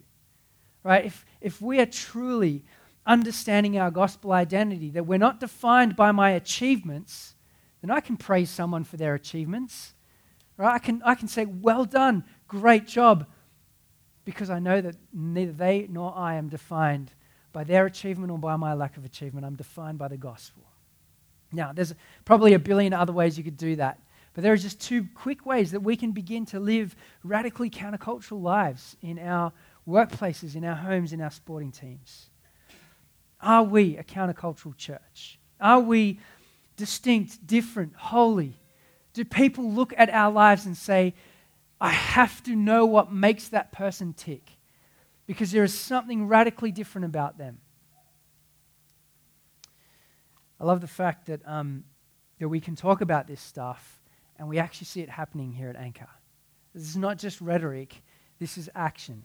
Right? 0.84 1.05
If, 1.05 1.24
if 1.40 1.61
we 1.61 1.80
are 1.80 1.86
truly 1.86 2.64
understanding 3.07 3.78
our 3.78 3.90
gospel 3.90 4.32
identity, 4.32 4.90
that 4.90 5.07
we're 5.07 5.18
not 5.18 5.40
defined 5.40 5.96
by 5.96 6.12
my 6.12 6.30
achievements, 6.30 7.34
then 7.80 7.90
I 7.90 8.00
can 8.00 8.16
praise 8.16 8.50
someone 8.50 8.84
for 8.84 8.96
their 8.96 9.14
achievements. 9.14 9.94
Right? 10.57 10.74
I 10.74 10.78
can, 10.78 11.03
I 11.05 11.14
can 11.14 11.28
say, 11.28 11.44
well 11.46 11.84
done, 11.84 12.24
great 12.46 12.86
job 12.86 13.26
because 14.24 14.50
I 14.50 14.59
know 14.59 14.80
that 14.80 14.96
neither 15.12 15.53
they 15.53 15.86
nor 15.90 16.16
I 16.16 16.34
am 16.34 16.48
defined 16.48 17.12
by 17.53 17.64
their 17.64 17.86
achievement 17.86 18.30
or 18.30 18.38
by 18.38 18.57
my 18.57 18.74
lack 18.74 18.96
of 18.96 19.05
achievement. 19.05 19.44
I'm 19.44 19.57
defined 19.57 19.98
by 19.98 20.09
the 20.09 20.16
gospel. 20.16 20.62
Now, 21.53 21.72
there's 21.72 21.94
probably 22.24 22.55
a 22.55 22.59
billion 22.59 22.92
other 22.92 23.12
ways 23.12 23.36
you 23.36 23.44
could 23.44 23.57
do 23.57 23.76
that, 23.76 24.00
but 24.32 24.42
there 24.42 24.53
are 24.53 24.59
just 24.59 24.80
two 24.80 25.07
quick 25.14 25.44
ways 25.44 25.72
that 25.72 25.80
we 25.80 25.96
can 25.96 26.12
begin 26.12 26.46
to 26.46 26.61
live 26.61 26.96
radically 27.22 27.68
countercultural 27.68 28.40
lives 28.40 28.96
in 29.03 29.18
our 29.18 29.53
workplaces, 29.86 30.55
in 30.55 30.64
our 30.64 30.76
homes, 30.76 31.12
in 31.12 31.20
our 31.20 31.30
sporting 31.30 31.70
teams. 31.70 32.30
Are 33.43 33.64
we 33.64 33.97
a 33.97 34.05
countercultural 34.05 34.76
church? 34.76 35.38
Are 35.61 35.80
we 35.80 36.20
distinct, 36.76 37.47
different, 37.47 37.95
holy? 37.97 38.59
Do 39.12 39.24
people 39.24 39.70
look 39.70 39.93
at 39.97 40.09
our 40.09 40.32
lives 40.32 40.64
and 40.64 40.76
say, 40.76 41.14
I 41.80 41.90
have 41.90 42.43
to 42.45 42.55
know 42.55 42.86
what 42.86 43.12
makes 43.12 43.49
that 43.49 43.72
person 43.72 44.12
tick 44.12 44.53
because 45.26 45.51
there 45.51 45.64
is 45.64 45.76
something 45.76 46.28
radically 46.28 46.70
different 46.70 47.05
about 47.07 47.38
them. 47.38 47.59
I 50.61 50.64
love 50.64 50.80
the 50.80 50.86
fact 50.86 51.26
that, 51.26 51.40
um, 51.45 51.84
that 52.38 52.49
we 52.49 52.61
can 52.61 52.76
talk 52.76 53.01
about 53.01 53.26
this 53.26 53.40
stuff 53.40 54.01
and 54.36 54.49
we 54.49 54.59
actually 54.59 54.86
see 54.86 55.01
it 55.01 55.09
happening 55.11 55.53
here 55.53 55.68
at 55.68 55.76
Anchor. 55.76 56.09
This 56.72 56.84
is 56.84 56.97
not 56.97 57.18
just 57.18 57.40
rhetoric, 57.40 58.03
this 58.38 58.57
is 58.57 58.70
action. 58.74 59.24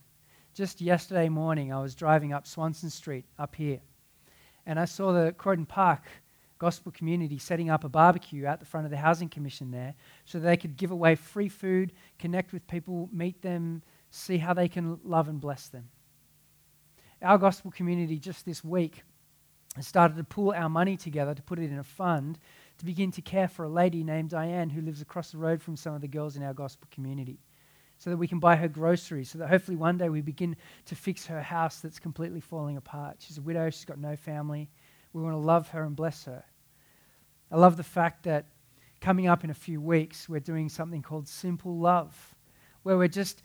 Just 0.54 0.82
yesterday 0.82 1.30
morning, 1.30 1.72
I 1.72 1.80
was 1.80 1.94
driving 1.94 2.34
up 2.34 2.48
Swanson 2.48 2.90
Street 2.90 3.26
up 3.38 3.56
here, 3.56 3.80
and 4.68 4.78
I 4.78 4.86
saw 4.86 5.14
the 5.14 5.32
Croydon 5.32 5.66
Park 5.66 6.04
gospel 6.60 6.92
community 6.92 7.38
setting 7.40 7.70
up 7.70 7.84
a 7.84 7.90
barbecue 7.90 8.46
out 8.46 8.60
the 8.60 8.66
front 8.66 8.86
of 8.86 8.92
the 8.92 8.98
Housing 8.98 9.30
Commission 9.30 9.72
there 9.72 9.96
so 10.26 10.40
they 10.40 10.58
could 10.58 10.76
give 10.76 10.92
away 10.92 11.16
free 11.16 11.48
food, 11.48 11.94
connect 12.20 12.52
with 12.52 12.68
people, 12.68 13.10
meet 13.14 13.42
them, 13.42 13.82
see 14.10 14.38
how 14.38 14.54
they 14.54 14.68
can 14.68 15.00
love 15.04 15.30
and 15.30 15.40
bless 15.40 15.70
them. 15.70 15.88
Our 17.22 17.38
gospel 17.38 17.72
community 17.72 18.20
just 18.20 18.46
this 18.46 18.64
week 18.64 19.04
started 19.80 20.18
to 20.18 20.24
pool 20.24 20.54
our 20.56 20.70
money 20.70 20.98
together 20.98 21.34
to 21.34 21.42
put 21.42 21.60
it 21.60 21.72
in 21.72 21.80
a 21.80 21.84
fund 21.84 22.38
to 22.80 22.86
begin 22.86 23.12
to 23.12 23.22
care 23.22 23.48
for 23.48 23.66
a 23.66 23.70
lady 23.70 24.04
named 24.04 24.32
Diane 24.32 24.70
who 24.70 24.82
lives 24.82 25.02
across 25.02 25.32
the 25.32 25.38
road 25.38 25.62
from 25.62 25.78
some 25.78 25.94
of 25.94 26.02
the 26.02 26.08
girls 26.08 26.36
in 26.36 26.44
our 26.44 26.54
gospel 26.54 26.88
community 26.92 27.40
so 27.98 28.10
that 28.10 28.18
we 28.18 28.28
can 28.28 28.40
buy 28.40 28.56
her 28.56 28.68
groceries, 28.68 29.32
so 29.32 29.40
that 29.40 29.50
hopefully 29.50 29.78
one 29.78 29.98
day 29.98 30.10
we 30.10 30.22
begin 30.22 30.56
to 30.86 30.96
fix 30.96 31.26
her 31.26 31.42
house 31.42 31.80
that's 31.80 32.00
completely 32.00 32.40
falling 32.40 32.78
apart. 32.78 33.18
She's 33.20 33.38
a 33.38 33.42
widow, 33.42 33.70
she's 33.70 33.86
got 33.86 33.98
no 33.98 34.16
family. 34.16 34.70
We 35.14 35.24
want 35.24 35.34
to 35.34 35.40
love 35.40 35.70
her 35.70 35.84
and 35.84 35.96
bless 35.96 36.26
her. 36.26 36.44
I 37.52 37.58
love 37.58 37.78
the 37.78 37.84
fact 37.84 38.24
that 38.24 38.46
coming 39.02 39.28
up 39.28 39.44
in 39.44 39.50
a 39.50 39.56
few 39.56 39.82
weeks, 39.82 40.30
we're 40.30 40.40
doing 40.40 40.70
something 40.70 41.02
called 41.02 41.28
Simple 41.28 41.78
Love, 41.78 42.36
where 42.84 42.98
we're 42.98 43.08
just 43.08 43.42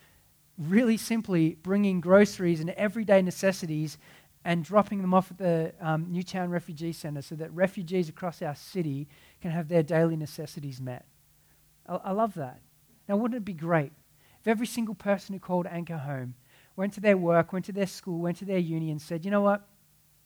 really 0.58 0.98
simply 0.98 1.56
bringing 1.62 2.00
groceries 2.00 2.60
and 2.60 2.70
everyday 2.70 3.22
necessities 3.22 3.96
and 4.44 4.64
dropping 4.64 5.00
them 5.00 5.14
off 5.14 5.30
at 5.30 5.38
the 5.38 5.72
um, 5.80 6.06
Newtown 6.10 6.50
Refugee 6.50 6.92
Centre 6.92 7.22
so 7.22 7.34
that 7.36 7.52
refugees 7.54 8.08
across 8.08 8.42
our 8.42 8.54
city 8.54 9.08
can 9.40 9.50
have 9.50 9.68
their 9.68 9.82
daily 9.82 10.16
necessities 10.16 10.80
met. 10.80 11.06
I, 11.88 11.94
I 11.96 12.10
love 12.10 12.34
that. 12.34 12.60
Now, 13.08 13.16
wouldn't 13.16 13.38
it 13.38 13.44
be 13.44 13.54
great 13.54 13.92
if 14.42 14.48
every 14.48 14.66
single 14.66 14.96
person 14.96 15.34
who 15.34 15.38
called 15.38 15.68
Anchor 15.70 15.98
home 15.98 16.34
went 16.74 16.92
to 16.94 17.00
their 17.00 17.16
work, 17.16 17.52
went 17.52 17.64
to 17.66 17.72
their 17.72 17.86
school, 17.86 18.18
went 18.18 18.38
to 18.38 18.44
their 18.44 18.58
uni, 18.58 18.90
and 18.90 19.00
said, 19.00 19.24
you 19.24 19.30
know 19.30 19.40
what? 19.40 19.68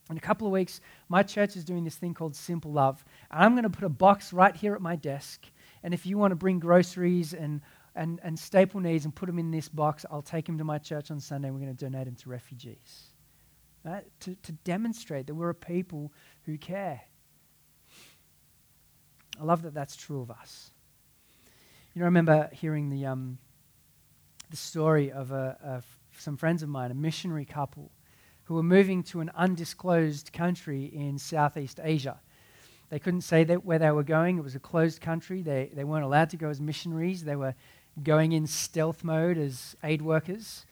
In 0.08 0.16
a 0.16 0.20
couple 0.20 0.46
of 0.46 0.54
weeks, 0.54 0.80
my 1.10 1.22
church 1.22 1.54
is 1.54 1.64
doing 1.64 1.84
this 1.84 1.96
thing 1.96 2.14
called 2.14 2.34
Simple 2.34 2.72
Love. 2.72 3.04
And 3.30 3.44
I'm 3.44 3.52
going 3.52 3.64
to 3.64 3.70
put 3.70 3.84
a 3.84 3.90
box 3.90 4.32
right 4.32 4.56
here 4.56 4.74
at 4.74 4.80
my 4.80 4.96
desk. 4.96 5.44
And 5.82 5.92
if 5.92 6.06
you 6.06 6.16
want 6.16 6.30
to 6.30 6.36
bring 6.36 6.58
groceries 6.58 7.34
and, 7.34 7.60
and, 7.94 8.18
and 8.22 8.38
staple 8.38 8.80
needs 8.80 9.04
and 9.04 9.14
put 9.14 9.26
them 9.26 9.38
in 9.38 9.50
this 9.50 9.68
box, 9.68 10.06
I'll 10.10 10.22
take 10.22 10.46
them 10.46 10.56
to 10.56 10.64
my 10.64 10.78
church 10.78 11.10
on 11.10 11.20
Sunday 11.20 11.48
and 11.48 11.54
we're 11.54 11.64
going 11.64 11.76
to 11.76 11.84
donate 11.84 12.06
them 12.06 12.14
to 12.14 12.30
refugees. 12.30 13.10
Right? 13.84 14.04
To, 14.20 14.34
to 14.34 14.52
demonstrate 14.52 15.26
that 15.26 15.34
we're 15.34 15.50
a 15.50 15.54
people 15.54 16.10
who 16.46 16.56
care. 16.56 17.02
I 19.38 19.44
love 19.44 19.60
that 19.62 19.74
that's 19.74 19.94
true 19.94 20.22
of 20.22 20.30
us. 20.30 20.70
You 21.92 22.00
know, 22.00 22.06
I 22.06 22.08
remember 22.08 22.48
hearing 22.52 22.88
the, 22.88 23.04
um, 23.04 23.38
the 24.50 24.56
story 24.56 25.10
of 25.10 25.32
a, 25.32 25.56
a, 25.62 25.82
some 26.18 26.36
friends 26.36 26.62
of 26.62 26.68
mine, 26.68 26.90
a 26.90 26.94
missionary 26.94 27.44
couple 27.44 27.90
who 28.44 28.54
were 28.54 28.62
moving 28.62 29.02
to 29.02 29.20
an 29.20 29.30
undisclosed 29.34 30.32
country 30.32 30.84
in 30.84 31.18
Southeast 31.18 31.80
Asia. 31.82 32.20
They 32.90 33.00
couldn't 33.00 33.22
say 33.22 33.42
that 33.44 33.64
where 33.64 33.80
they 33.80 33.90
were 33.90 34.04
going. 34.04 34.38
It 34.38 34.44
was 34.44 34.54
a 34.54 34.60
closed 34.60 35.00
country. 35.00 35.42
They, 35.42 35.70
they 35.74 35.82
weren't 35.82 36.04
allowed 36.04 36.30
to 36.30 36.36
go 36.36 36.48
as 36.48 36.60
missionaries. 36.60 37.24
They 37.24 37.34
were 37.34 37.54
going 38.02 38.32
in 38.32 38.46
stealth 38.46 39.02
mode 39.02 39.38
as 39.38 39.74
aid 39.82 40.00
workers. 40.02 40.64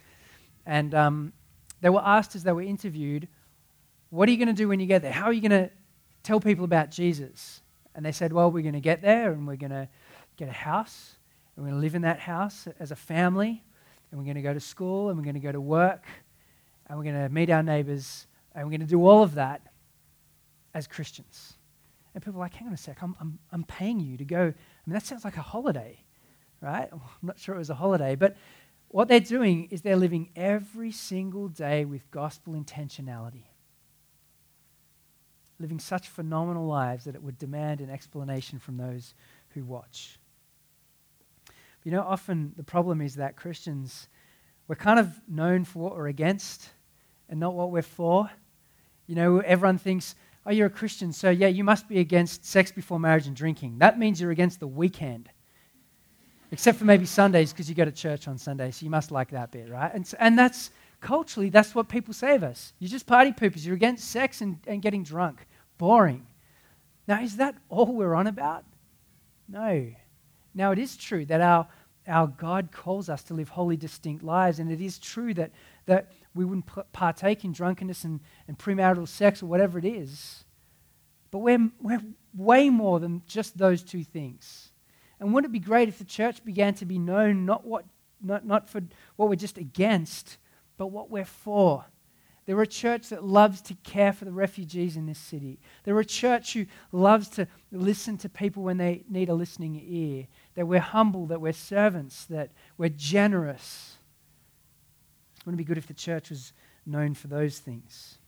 And 0.66 0.94
um, 0.94 1.32
they 1.80 1.90
were 1.90 2.02
asked 2.04 2.36
as 2.36 2.44
they 2.44 2.52
were 2.52 2.62
interviewed, 2.62 3.26
What 4.10 4.28
are 4.28 4.32
you 4.32 4.38
going 4.38 4.48
to 4.48 4.54
do 4.54 4.68
when 4.68 4.78
you 4.78 4.86
get 4.86 5.02
there? 5.02 5.12
How 5.12 5.24
are 5.24 5.32
you 5.32 5.40
going 5.40 5.64
to 5.64 5.70
tell 6.22 6.38
people 6.38 6.64
about 6.64 6.90
Jesus? 6.90 7.60
And 7.96 8.06
they 8.06 8.12
said, 8.12 8.32
Well, 8.32 8.50
we're 8.52 8.62
going 8.62 8.74
to 8.74 8.80
get 8.80 9.02
there 9.02 9.32
and 9.32 9.46
we're 9.46 9.56
going 9.56 9.70
to 9.70 9.88
get 10.36 10.48
a 10.48 10.52
house. 10.52 11.16
We're 11.56 11.64
going 11.64 11.74
to 11.74 11.80
live 11.80 11.94
in 11.94 12.02
that 12.02 12.20
house 12.20 12.66
as 12.78 12.90
a 12.90 12.96
family. 12.96 13.62
And 14.10 14.20
we're 14.20 14.24
going 14.24 14.36
to 14.36 14.42
go 14.42 14.54
to 14.54 14.60
school 14.60 15.08
and 15.08 15.18
we're 15.18 15.24
going 15.24 15.34
to 15.34 15.40
go 15.40 15.52
to 15.52 15.60
work 15.60 16.04
and 16.86 16.98
we're 16.98 17.04
going 17.04 17.22
to 17.22 17.28
meet 17.28 17.50
our 17.50 17.62
neighbors, 17.62 18.26
and 18.54 18.64
we're 18.64 18.70
going 18.70 18.80
to 18.80 18.86
do 18.86 19.04
all 19.06 19.22
of 19.22 19.34
that 19.34 19.62
as 20.74 20.86
Christians. 20.86 21.54
And 22.14 22.22
people 22.22 22.38
are 22.40 22.44
like, 22.44 22.54
hang 22.54 22.68
on 22.68 22.74
a 22.74 22.76
sec, 22.76 23.02
I'm, 23.02 23.16
I'm, 23.20 23.38
I'm 23.50 23.64
paying 23.64 24.00
you 24.00 24.16
to 24.18 24.24
go. 24.24 24.40
I 24.40 24.44
mean, 24.86 24.92
that 24.92 25.04
sounds 25.04 25.24
like 25.24 25.36
a 25.36 25.42
holiday, 25.42 25.98
right? 26.60 26.88
I'm 26.92 27.00
not 27.22 27.38
sure 27.38 27.54
it 27.54 27.58
was 27.58 27.70
a 27.70 27.74
holiday, 27.74 28.14
but 28.14 28.36
what 28.88 29.08
they're 29.08 29.18
doing 29.18 29.68
is 29.70 29.82
they're 29.82 29.96
living 29.96 30.30
every 30.36 30.92
single 30.92 31.48
day 31.48 31.84
with 31.84 32.08
gospel 32.10 32.52
intentionality. 32.52 33.44
Living 35.58 35.80
such 35.80 36.08
phenomenal 36.08 36.66
lives 36.66 37.04
that 37.04 37.14
it 37.14 37.22
would 37.22 37.38
demand 37.38 37.80
an 37.80 37.90
explanation 37.90 38.58
from 38.58 38.76
those 38.76 39.14
who 39.50 39.64
watch. 39.64 40.18
You 41.84 41.90
know, 41.90 42.00
often 42.00 42.52
the 42.56 42.64
problem 42.64 43.00
is 43.00 43.16
that 43.16 43.36
Christians, 43.36 44.08
we're 44.66 44.74
kind 44.74 44.98
of 44.98 45.20
known 45.28 45.64
for 45.64 45.80
what 45.80 45.94
we're 45.94 46.08
against 46.08 46.70
and 47.28 47.38
not 47.38 47.54
what 47.54 47.70
we're 47.70 47.82
for. 47.82 48.30
You 49.06 49.14
know, 49.14 49.40
everyone 49.40 49.76
thinks, 49.76 50.14
oh, 50.46 50.50
you're 50.50 50.66
a 50.66 50.70
Christian, 50.70 51.12
so 51.12 51.28
yeah, 51.28 51.48
you 51.48 51.62
must 51.62 51.88
be 51.88 52.00
against 52.00 52.44
sex 52.46 52.72
before 52.72 52.98
marriage 52.98 53.26
and 53.26 53.36
drinking. 53.36 53.78
That 53.78 53.98
means 53.98 54.20
you're 54.20 54.30
against 54.30 54.60
the 54.60 54.66
weekend. 54.66 55.28
Except 56.50 56.78
for 56.78 56.84
maybe 56.84 57.04
Sundays, 57.04 57.52
because 57.52 57.68
you 57.68 57.74
go 57.74 57.84
to 57.84 57.92
church 57.92 58.28
on 58.28 58.38
Sundays, 58.38 58.76
so 58.76 58.84
you 58.84 58.90
must 58.90 59.10
like 59.10 59.30
that 59.30 59.50
bit, 59.50 59.68
right? 59.68 59.92
And, 59.92 60.10
and 60.18 60.38
that's 60.38 60.70
culturally, 61.00 61.50
that's 61.50 61.74
what 61.74 61.88
people 61.88 62.14
say 62.14 62.34
of 62.34 62.42
us. 62.42 62.72
You're 62.78 62.90
just 62.90 63.06
party 63.06 63.32
poopers. 63.32 63.66
You're 63.66 63.74
against 63.74 64.10
sex 64.10 64.40
and, 64.40 64.58
and 64.66 64.80
getting 64.80 65.02
drunk. 65.02 65.46
Boring. 65.76 66.26
Now, 67.06 67.20
is 67.20 67.36
that 67.36 67.56
all 67.68 67.86
we're 67.86 68.14
on 68.14 68.26
about? 68.26 68.64
No. 69.48 69.92
Now, 70.54 70.72
it 70.72 70.78
is 70.78 70.96
true 70.96 71.24
that 71.26 71.40
our, 71.40 71.66
our 72.06 72.26
God 72.26 72.70
calls 72.70 73.08
us 73.08 73.22
to 73.24 73.34
live 73.34 73.48
holy, 73.48 73.76
distinct 73.76 74.22
lives, 74.22 74.58
and 74.58 74.70
it 74.70 74.80
is 74.80 74.98
true 74.98 75.34
that, 75.34 75.50
that 75.86 76.12
we 76.34 76.44
wouldn't 76.44 76.68
partake 76.92 77.44
in 77.44 77.52
drunkenness 77.52 78.04
and, 78.04 78.20
and 78.46 78.58
premarital 78.58 79.08
sex 79.08 79.42
or 79.42 79.46
whatever 79.46 79.78
it 79.78 79.84
is. 79.84 80.44
But 81.30 81.38
we're, 81.38 81.70
we're 81.80 82.02
way 82.34 82.70
more 82.70 83.00
than 83.00 83.22
just 83.26 83.58
those 83.58 83.82
two 83.82 84.04
things. 84.04 84.70
And 85.18 85.32
wouldn't 85.32 85.50
it 85.50 85.52
be 85.52 85.64
great 85.64 85.88
if 85.88 85.98
the 85.98 86.04
church 86.04 86.44
began 86.44 86.74
to 86.74 86.84
be 86.84 86.98
known 86.98 87.46
not, 87.46 87.66
what, 87.66 87.84
not, 88.22 88.46
not 88.46 88.68
for 88.68 88.82
what 89.16 89.28
we're 89.28 89.36
just 89.36 89.58
against, 89.58 90.38
but 90.76 90.88
what 90.88 91.10
we're 91.10 91.24
for? 91.24 91.84
They're 92.46 92.60
a 92.60 92.66
church 92.66 93.08
that 93.08 93.24
loves 93.24 93.62
to 93.62 93.74
care 93.74 94.12
for 94.12 94.26
the 94.26 94.32
refugees 94.32 94.96
in 94.96 95.06
this 95.06 95.18
city. 95.18 95.58
They're 95.82 95.98
a 95.98 96.04
church 96.04 96.52
who 96.52 96.66
loves 96.92 97.28
to 97.30 97.48
listen 97.72 98.18
to 98.18 98.28
people 98.28 98.62
when 98.62 98.76
they 98.76 99.04
need 99.08 99.30
a 99.30 99.34
listening 99.34 99.82
ear. 99.82 100.26
That 100.54 100.66
we're 100.66 100.80
humble, 100.80 101.26
that 101.26 101.40
we're 101.40 101.52
servants, 101.52 102.24
that 102.26 102.52
we're 102.78 102.90
generous. 102.90 103.96
Wouldn't 105.44 105.60
it 105.60 105.64
be 105.64 105.66
good 105.66 105.78
if 105.78 105.86
the 105.86 105.94
church 105.94 106.30
was 106.30 106.52
known 106.86 107.14
for 107.14 107.28
those 107.28 107.58
things? 107.58 108.18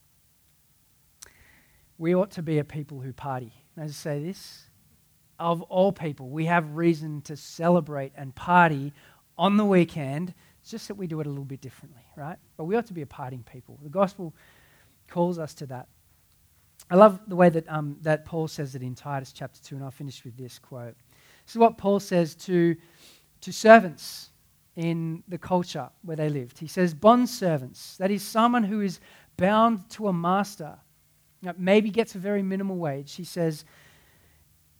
We 1.99 2.15
ought 2.15 2.31
to 2.33 2.43
be 2.43 2.59
a 2.59 2.65
people 2.65 3.01
who 3.01 3.13
party. 3.13 3.53
I 3.81 3.87
just 3.87 4.01
say 4.01 4.23
this? 4.23 4.65
Of 5.39 5.63
all 5.63 5.93
people, 5.93 6.29
we 6.29 6.47
have 6.47 6.77
reason 6.77 7.21
to 7.23 7.37
celebrate 7.37 8.13
and 8.17 8.35
party 8.35 8.93
on 9.39 9.57
the 9.57 9.65
weekend 9.65 10.35
it's 10.67 10.73
just 10.73 10.89
that 10.89 10.97
we 10.97 11.07
do 11.07 11.21
it 11.21 11.29
a 11.29 11.31
little 11.31 11.45
bit 11.45 11.61
differently, 11.61 12.03
right? 12.17 12.39
But 12.57 12.65
we 12.65 12.75
ought 12.75 12.87
to 12.87 12.93
be 12.93 13.03
a 13.03 13.07
parting 13.07 13.45
people. 13.45 13.79
The 13.85 13.89
gospel 13.89 14.35
calls 15.07 15.39
us 15.39 15.55
to 15.55 15.67
that. 15.67 15.87
I 16.91 16.97
love 16.97 17.21
the 17.29 17.37
way 17.37 17.49
that, 17.51 17.71
um, 17.71 17.99
that 18.03 18.25
Paul 18.25 18.49
says 18.49 18.75
it 18.75 18.83
in 18.83 18.97
Titus 18.97 19.33
chapter 19.33 19.63
2, 19.63 19.77
and 19.77 19.85
I'll 19.85 19.93
finish 19.93 20.25
with 20.25 20.37
this 20.37 20.59
quote. 20.59 20.97
This 21.47 21.55
is 21.55 21.59
what 21.59 21.79
Paul 21.79 22.01
says 22.01 22.35
to, 22.35 22.77
to 23.41 23.53
servants 23.53 24.31
in 24.75 25.23
the 25.29 25.39
culture 25.39 25.89
where 26.03 26.17
they 26.17 26.29
lived. 26.29 26.59
He 26.59 26.67
says, 26.67 26.93
Bond 26.93 27.29
servants, 27.29 27.97
that 27.97 28.11
is, 28.11 28.23
someone 28.23 28.65
who 28.65 28.81
is 28.81 29.01
bound 29.37 29.89
to 29.91 30.09
a 30.09 30.13
master, 30.13 30.77
maybe 31.57 31.91
gets 31.91 32.15
a 32.15 32.19
very 32.19 32.43
minimal 32.43 32.77
wage. 32.77 33.15
He 33.15 33.25
says, 33.25 33.65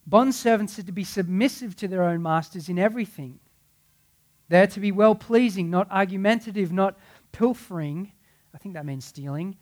Bond 0.07 0.35
servants 0.35 0.79
are 0.79 0.83
to 0.83 0.93
be 0.93 1.05
submissive 1.05 1.77
to 1.77 1.89
their 1.89 2.03
own 2.03 2.23
masters 2.23 2.69
in 2.69 2.79
everything 2.79 3.41
they're 4.49 4.67
to 4.69 4.81
be 4.81 4.93
well 4.93 5.15
pleasing, 5.15 5.71
not 5.71 5.91
argumentative, 5.91 6.73
not 6.73 6.97
pilfering. 7.33 8.13
I 8.55 8.59
think 8.59 8.75
that 8.75 8.87
means 8.87 9.05
stealing. 9.05 9.57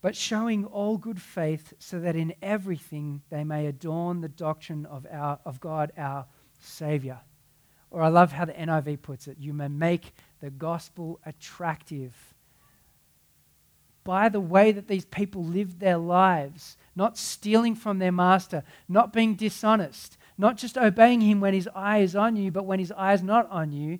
But 0.00 0.16
showing 0.16 0.64
all 0.66 0.98
good 0.98 1.20
faith 1.20 1.72
so 1.78 1.98
that 2.00 2.16
in 2.16 2.34
everything 2.42 3.22
they 3.30 3.44
may 3.44 3.66
adorn 3.66 4.20
the 4.20 4.28
doctrine 4.28 4.86
of, 4.86 5.06
our, 5.10 5.38
of 5.44 5.60
God, 5.60 5.92
our 5.96 6.26
Savior. 6.64 7.20
Or 7.90 8.02
I 8.02 8.08
love 8.08 8.32
how 8.32 8.44
the 8.44 8.52
NIV 8.52 9.02
puts 9.02 9.28
it 9.28 9.38
you 9.38 9.52
may 9.52 9.68
make 9.68 10.14
the 10.40 10.50
gospel 10.50 11.20
attractive 11.24 12.34
by 14.04 14.28
the 14.28 14.40
way 14.40 14.70
that 14.70 14.86
these 14.86 15.06
people 15.06 15.42
lived 15.42 15.80
their 15.80 15.96
lives, 15.96 16.76
not 16.94 17.16
stealing 17.16 17.74
from 17.74 17.98
their 17.98 18.12
master, 18.12 18.62
not 18.86 19.12
being 19.12 19.34
dishonest, 19.34 20.18
not 20.36 20.58
just 20.58 20.76
obeying 20.76 21.22
him 21.22 21.40
when 21.40 21.54
his 21.54 21.68
eye 21.74 21.98
is 21.98 22.14
on 22.14 22.36
you, 22.36 22.50
but 22.50 22.66
when 22.66 22.78
his 22.78 22.92
eye 22.92 23.14
is 23.14 23.22
not 23.22 23.48
on 23.50 23.72
you, 23.72 23.98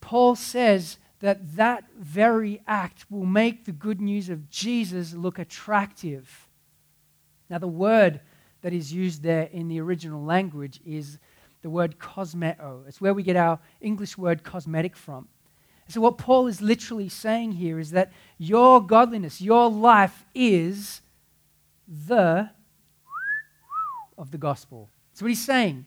Paul 0.00 0.36
says 0.36 0.98
that 1.18 1.56
that 1.56 1.84
very 1.98 2.62
act 2.66 3.04
will 3.10 3.26
make 3.26 3.64
the 3.64 3.72
good 3.72 4.00
news 4.00 4.28
of 4.28 4.48
Jesus 4.48 5.14
look 5.14 5.38
attractive. 5.38 6.48
Now, 7.50 7.58
the 7.58 7.68
word 7.68 8.20
that 8.62 8.72
is 8.72 8.92
used 8.92 9.22
there 9.22 9.48
in 9.52 9.68
the 9.68 9.80
original 9.80 10.22
language 10.22 10.80
is 10.86 11.18
the 11.62 11.70
word 11.70 11.98
cosmeto. 11.98 12.86
It's 12.86 13.00
where 13.00 13.14
we 13.14 13.22
get 13.22 13.36
our 13.36 13.58
English 13.80 14.18
word 14.18 14.42
cosmetic 14.42 14.96
from. 14.96 15.28
So, 15.88 16.00
what 16.00 16.18
Paul 16.18 16.46
is 16.46 16.62
literally 16.62 17.08
saying 17.08 17.52
here 17.52 17.78
is 17.78 17.90
that 17.90 18.12
your 18.38 18.80
godliness, 18.84 19.40
your 19.40 19.68
life 19.68 20.24
is 20.34 21.02
the 21.86 22.50
of 24.16 24.30
the 24.30 24.38
gospel. 24.38 24.88
That's 25.10 25.22
what 25.22 25.28
he's 25.28 25.44
saying. 25.44 25.86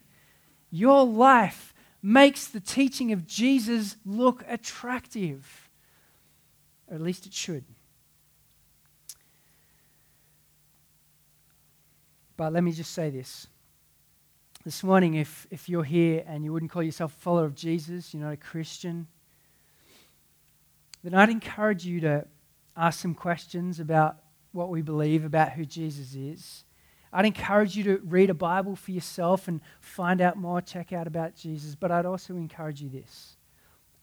Your 0.70 1.06
life 1.06 1.74
makes 2.02 2.48
the 2.48 2.60
teaching 2.60 3.12
of 3.12 3.26
Jesus 3.26 3.98
look 4.06 4.44
attractive. 4.48 5.70
Or 6.88 6.96
at 6.96 7.02
least 7.02 7.26
it 7.26 7.34
should. 7.34 7.66
But 12.38 12.54
let 12.54 12.64
me 12.64 12.72
just 12.74 12.92
say 12.92 13.10
this. 13.10 13.48
This 14.66 14.84
morning, 14.84 15.14
if, 15.14 15.46
if 15.52 15.70
you're 15.70 15.84
here 15.84 16.24
and 16.26 16.44
you 16.44 16.52
wouldn't 16.52 16.72
call 16.72 16.82
yourself 16.82 17.16
a 17.16 17.20
follower 17.20 17.46
of 17.46 17.54
Jesus, 17.54 18.16
you're 18.16 18.24
not 18.24 18.34
a 18.34 18.38
Christian, 18.38 19.06
then 21.04 21.14
I'd 21.14 21.30
encourage 21.30 21.86
you 21.86 22.00
to 22.00 22.26
ask 22.76 23.00
some 23.00 23.14
questions 23.14 23.80
about 23.80 24.18
what 24.54 24.70
we 24.70 24.82
believe 24.82 25.24
about 25.24 25.52
who 25.52 25.66
Jesus 25.66 26.16
is. 26.16 26.64
I'd 27.14 27.28
encourage 27.28 27.78
you 27.78 27.84
to 27.84 28.02
read 28.06 28.32
a 28.32 28.34
Bible 28.34 28.76
for 28.76 28.90
yourself 28.90 29.48
and 29.48 29.62
find 29.82 30.20
out 30.20 30.36
more, 30.36 30.62
check 30.62 30.92
out 30.92 31.06
about 31.06 31.36
Jesus. 31.36 31.76
But 31.76 31.92
I'd 31.92 32.08
also 32.08 32.36
encourage 32.36 32.82
you 32.82 32.90
this 32.90 33.38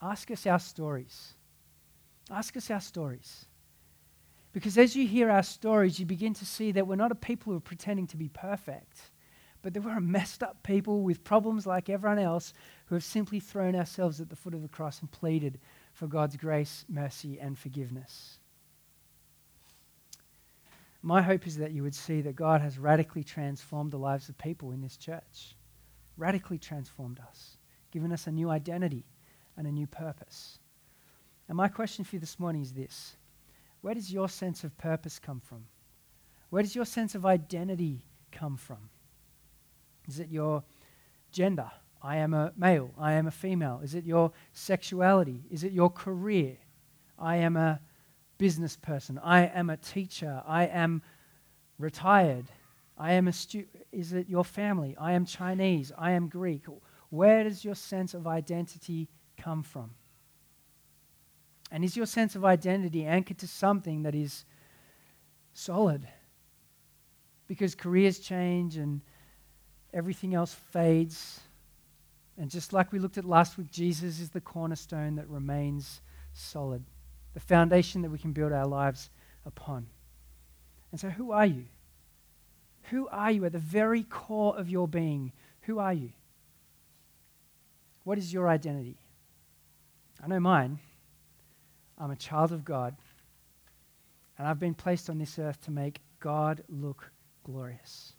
ask 0.01 0.31
us 0.31 0.47
our 0.47 0.59
stories. 0.59 1.33
Ask 2.31 2.55
us 2.55 2.71
our 2.71 2.79
stories. 2.79 3.47
Because 4.53 4.77
as 4.77 4.95
you 4.95 5.07
hear 5.07 5.29
our 5.29 5.43
stories, 5.43 5.99
you 5.99 6.05
begin 6.05 6.33
to 6.35 6.45
see 6.45 6.71
that 6.71 6.87
we're 6.87 6.95
not 6.95 7.11
a 7.11 7.15
people 7.15 7.51
who 7.51 7.57
are 7.57 7.61
pretending 7.61 8.07
to 8.07 8.17
be 8.17 8.29
perfect, 8.29 9.11
but 9.63 9.73
that 9.73 9.81
we're 9.81 9.99
messed 9.99 10.43
up 10.43 10.61
people 10.61 11.01
with 11.01 11.23
problems 11.23 11.65
like 11.65 11.89
everyone 11.89 12.19
else 12.19 12.53
who 12.85 12.95
have 12.95 13.03
simply 13.03 13.39
thrown 13.39 13.75
ourselves 13.75 14.21
at 14.21 14.29
the 14.29 14.35
foot 14.35 14.53
of 14.53 14.61
the 14.61 14.67
cross 14.67 14.99
and 14.99 15.11
pleaded 15.11 15.59
for 15.93 16.05
God's 16.05 16.37
grace, 16.37 16.85
mercy, 16.87 17.39
and 17.39 17.57
forgiveness. 17.57 18.37
My 21.01 21.21
hope 21.21 21.47
is 21.47 21.57
that 21.57 21.71
you 21.71 21.83
would 21.83 21.95
see 21.95 22.21
that 22.21 22.35
God 22.35 22.61
has 22.61 22.79
radically 22.79 23.23
transformed 23.23 23.91
the 23.91 23.97
lives 23.97 24.29
of 24.29 24.37
people 24.37 24.71
in 24.71 24.81
this 24.81 24.95
church. 24.95 25.55
Radically 26.17 26.57
transformed 26.57 27.19
us, 27.27 27.57
given 27.91 28.13
us 28.13 28.27
a 28.27 28.31
new 28.31 28.49
identity 28.49 29.03
and 29.57 29.67
a 29.67 29.71
new 29.71 29.87
purpose. 29.87 30.59
And 31.49 31.57
my 31.57 31.67
question 31.67 32.05
for 32.05 32.15
you 32.15 32.19
this 32.19 32.39
morning 32.39 32.61
is 32.61 32.73
this 32.73 33.17
Where 33.81 33.93
does 33.93 34.13
your 34.13 34.29
sense 34.29 34.63
of 34.63 34.77
purpose 34.77 35.19
come 35.19 35.41
from? 35.41 35.65
Where 36.49 36.63
does 36.63 36.75
your 36.75 36.85
sense 36.85 37.15
of 37.15 37.25
identity 37.25 38.05
come 38.31 38.55
from? 38.55 38.89
Is 40.07 40.19
it 40.19 40.29
your 40.29 40.63
gender? 41.31 41.71
I 42.01 42.17
am 42.17 42.33
a 42.33 42.51
male. 42.57 42.91
I 42.97 43.13
am 43.13 43.27
a 43.27 43.31
female. 43.31 43.79
Is 43.83 43.95
it 43.95 44.05
your 44.05 44.31
sexuality? 44.51 45.45
Is 45.49 45.63
it 45.63 45.71
your 45.71 45.89
career? 45.89 46.57
I 47.17 47.37
am 47.37 47.55
a 47.55 47.79
business 48.37 48.75
person. 48.75 49.19
I 49.23 49.45
am 49.45 49.69
a 49.69 49.77
teacher. 49.77 50.43
I 50.45 50.65
am 50.65 51.01
retired. 51.79 52.45
I 52.97 53.13
am 53.13 53.27
a 53.27 53.33
student. 53.33 53.69
Is 53.91 54.13
it 54.13 54.27
your 54.27 54.43
family? 54.43 54.95
I 54.99 55.13
am 55.13 55.25
Chinese. 55.25 55.91
I 55.97 56.11
am 56.11 56.27
Greek. 56.27 56.65
Where 57.09 57.43
does 57.43 57.63
your 57.63 57.75
sense 57.75 58.13
of 58.13 58.27
identity 58.27 59.07
come 59.37 59.63
from? 59.63 59.91
And 61.71 61.83
is 61.83 61.95
your 61.95 62.05
sense 62.05 62.35
of 62.35 62.43
identity 62.43 63.05
anchored 63.05 63.39
to 63.39 63.47
something 63.47 64.03
that 64.03 64.13
is 64.13 64.45
solid? 65.53 66.07
Because 67.47 67.75
careers 67.75 68.19
change 68.19 68.77
and 68.77 69.01
everything 69.93 70.33
else 70.33 70.53
fades. 70.71 71.39
And 72.37 72.49
just 72.49 72.73
like 72.73 72.91
we 72.91 72.99
looked 72.99 73.17
at 73.17 73.25
last 73.25 73.57
week, 73.57 73.71
Jesus 73.71 74.19
is 74.19 74.29
the 74.29 74.41
cornerstone 74.41 75.15
that 75.15 75.29
remains 75.29 76.01
solid 76.33 76.83
the 77.33 77.39
foundation 77.39 78.01
that 78.03 78.11
we 78.11 78.17
can 78.17 78.31
build 78.31 78.51
our 78.51 78.67
lives 78.67 79.09
upon. 79.45 79.87
And 80.91 80.99
so, 80.99 81.09
who 81.09 81.31
are 81.31 81.45
you? 81.45 81.65
Who 82.89 83.07
are 83.07 83.31
you 83.31 83.45
at 83.45 83.51
the 83.51 83.59
very 83.59 84.03
core 84.03 84.55
of 84.55 84.69
your 84.69 84.87
being? 84.87 85.31
Who 85.61 85.79
are 85.79 85.93
you? 85.93 86.11
What 88.03 88.17
is 88.17 88.31
your 88.31 88.47
identity? 88.47 88.97
I 90.23 90.27
know 90.27 90.39
mine. 90.39 90.79
I'm 91.97 92.11
a 92.11 92.15
child 92.15 92.51
of 92.51 92.65
God, 92.65 92.95
and 94.37 94.47
I've 94.47 94.59
been 94.59 94.73
placed 94.73 95.09
on 95.09 95.19
this 95.19 95.39
earth 95.39 95.61
to 95.65 95.71
make 95.71 96.01
God 96.19 96.63
look 96.67 97.11
glorious. 97.43 98.12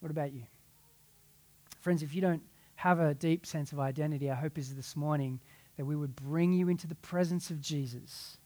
What 0.00 0.10
about 0.10 0.32
you? 0.32 0.42
Friends, 1.80 2.02
if 2.02 2.14
you 2.14 2.20
don't 2.20 2.42
have 2.76 3.00
a 3.00 3.14
deep 3.14 3.46
sense 3.46 3.72
of 3.72 3.80
identity, 3.80 4.30
our 4.30 4.36
hope 4.36 4.58
is 4.58 4.74
this 4.74 4.94
morning 4.96 5.40
that 5.76 5.84
we 5.84 5.96
would 5.96 6.14
bring 6.14 6.52
you 6.52 6.68
into 6.68 6.86
the 6.86 6.94
presence 6.96 7.50
of 7.50 7.60
Jesus 7.60 8.38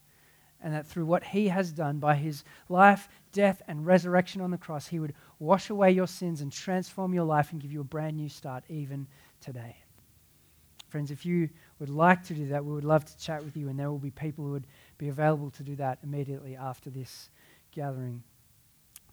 and 0.63 0.73
that 0.73 0.87
through 0.87 1.05
what 1.05 1.23
he 1.23 1.49
has 1.49 1.71
done 1.71 1.99
by 1.99 2.15
his 2.15 2.43
life, 2.69 3.09
death, 3.33 3.61
and 3.67 3.85
resurrection 3.85 4.39
on 4.41 4.49
the 4.49 4.57
cross, 4.57 4.87
he 4.87 4.99
would 4.99 5.13
wash 5.39 5.69
away 5.69 5.91
your 5.91 6.07
sins 6.07 6.39
and 6.39 6.51
transform 6.51 7.13
your 7.13 7.25
life 7.25 7.51
and 7.51 7.61
give 7.61 7.71
you 7.71 7.81
a 7.81 7.83
brand 7.83 8.15
new 8.15 8.29
start 8.29 8.63
even 8.69 9.05
today. 9.41 9.75
Friends, 10.87 11.11
if 11.11 11.25
you 11.25 11.49
would 11.79 11.89
like 11.89 12.23
to 12.23 12.33
do 12.33 12.47
that, 12.47 12.63
we 12.63 12.71
would 12.71 12.85
love 12.85 13.03
to 13.03 13.17
chat 13.17 13.43
with 13.43 13.57
you, 13.57 13.67
and 13.67 13.77
there 13.77 13.91
will 13.91 13.99
be 13.99 14.11
people 14.11 14.45
who 14.45 14.51
would 14.51 14.67
be 14.97 15.09
available 15.09 15.49
to 15.49 15.63
do 15.63 15.75
that 15.75 15.97
immediately 16.03 16.55
after 16.55 16.89
this 16.89 17.29
gathering. 17.71 18.23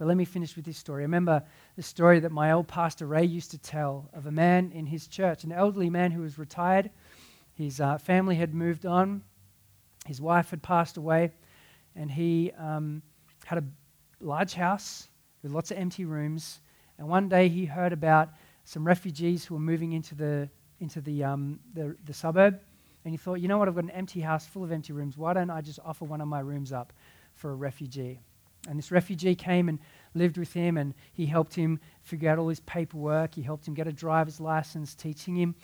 But 0.01 0.09
let 0.09 0.17
me 0.17 0.25
finish 0.25 0.57
with 0.57 0.65
this 0.65 0.79
story. 0.79 1.03
I 1.03 1.05
remember 1.05 1.43
the 1.77 1.83
story 1.83 2.21
that 2.21 2.33
my 2.33 2.53
old 2.53 2.67
pastor 2.67 3.07
Ray 3.07 3.25
used 3.27 3.51
to 3.51 3.59
tell 3.59 4.09
of 4.15 4.25
a 4.25 4.31
man 4.31 4.73
in 4.73 4.87
his 4.87 5.07
church, 5.07 5.45
an 5.45 5.53
elderly 5.53 5.91
man 5.91 6.11
who 6.11 6.23
was 6.23 6.39
retired. 6.39 6.89
His 7.53 7.83
uh, 7.83 7.99
family 7.99 8.35
had 8.37 8.55
moved 8.55 8.87
on, 8.87 9.23
his 10.07 10.19
wife 10.19 10.49
had 10.49 10.63
passed 10.63 10.97
away, 10.97 11.33
and 11.95 12.11
he 12.11 12.51
um, 12.57 13.03
had 13.45 13.59
a 13.59 13.65
large 14.21 14.55
house 14.55 15.07
with 15.43 15.53
lots 15.53 15.71
of 15.71 15.77
empty 15.77 16.07
rooms. 16.07 16.61
And 16.97 17.07
one 17.07 17.29
day 17.29 17.51
he 17.51 17.67
heard 17.67 17.93
about 17.93 18.31
some 18.65 18.87
refugees 18.87 19.45
who 19.45 19.53
were 19.53 19.61
moving 19.61 19.93
into 19.93 20.15
the, 20.15 20.49
into 20.79 21.03
the, 21.03 21.25
um, 21.25 21.61
the, 21.75 21.95
the 22.07 22.15
suburb. 22.15 22.59
And 23.05 23.13
he 23.13 23.19
thought, 23.19 23.35
you 23.35 23.49
know 23.49 23.59
what, 23.59 23.69
I've 23.69 23.75
got 23.75 23.85
an 23.85 23.91
empty 23.91 24.23
house 24.23 24.47
full 24.47 24.65
of 24.65 24.73
empty 24.73 24.95
rooms. 24.95 25.19
Why 25.19 25.35
don't 25.35 25.51
I 25.51 25.61
just 25.61 25.79
offer 25.85 26.07
one 26.07 26.23
of 26.23 26.29
my 26.29 26.41
rooms 26.41 26.73
up 26.73 26.95
for 27.35 27.51
a 27.51 27.55
refugee? 27.55 28.23
And 28.69 28.79
this 28.79 28.91
refugee 28.91 29.35
came 29.35 29.69
and 29.69 29.79
lived 30.15 30.37
with 30.37 30.53
him, 30.53 30.77
and 30.77 30.95
he 31.13 31.27
helped 31.27 31.55
him 31.55 31.81
figure 32.03 32.31
out 32.31 32.39
all 32.39 32.49
his 32.49 32.61
paperwork. 32.61 33.35
He 33.35 33.43
helped 33.43 33.67
him 33.67 33.75
get 33.75 33.87
a 33.87 33.93
driver's 33.93 34.41
license, 34.41 34.95
teaching 34.95 35.37
him 35.37 35.55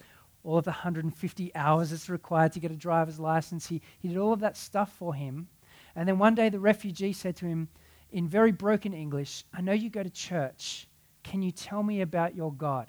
all 0.45 0.59
of 0.59 0.65
the 0.65 0.71
150 0.71 1.55
hours 1.55 1.91
that's 1.91 2.09
required 2.09 2.53
to 2.53 2.61
get 2.61 2.71
a 2.71 2.77
driver's 2.77 3.19
license. 3.19 3.67
He, 3.67 3.83
he 3.99 4.09
did 4.09 4.17
all 4.17 4.33
of 4.33 4.41
that 4.41 4.57
stuff 4.57 4.93
for 4.97 5.15
him. 5.15 5.49
And 5.97 6.09
then 6.09 6.19
one 6.19 6.35
day 6.35 6.49
the 6.49 6.61
refugee 6.61 7.13
said 7.13 7.37
to 7.37 7.47
him 7.47 7.69
in 8.13 8.29
very 8.29 8.53
broken 8.53 8.93
English, 8.93 9.45
I 9.53 9.61
know 9.61 9.73
you 9.73 9.91
go 9.91 10.03
to 10.03 10.11
church. 10.11 10.89
Can 11.25 11.43
you 11.43 11.51
tell 11.51 11.83
me 11.83 12.01
about 12.01 12.37
your 12.37 12.53
God? 12.53 12.89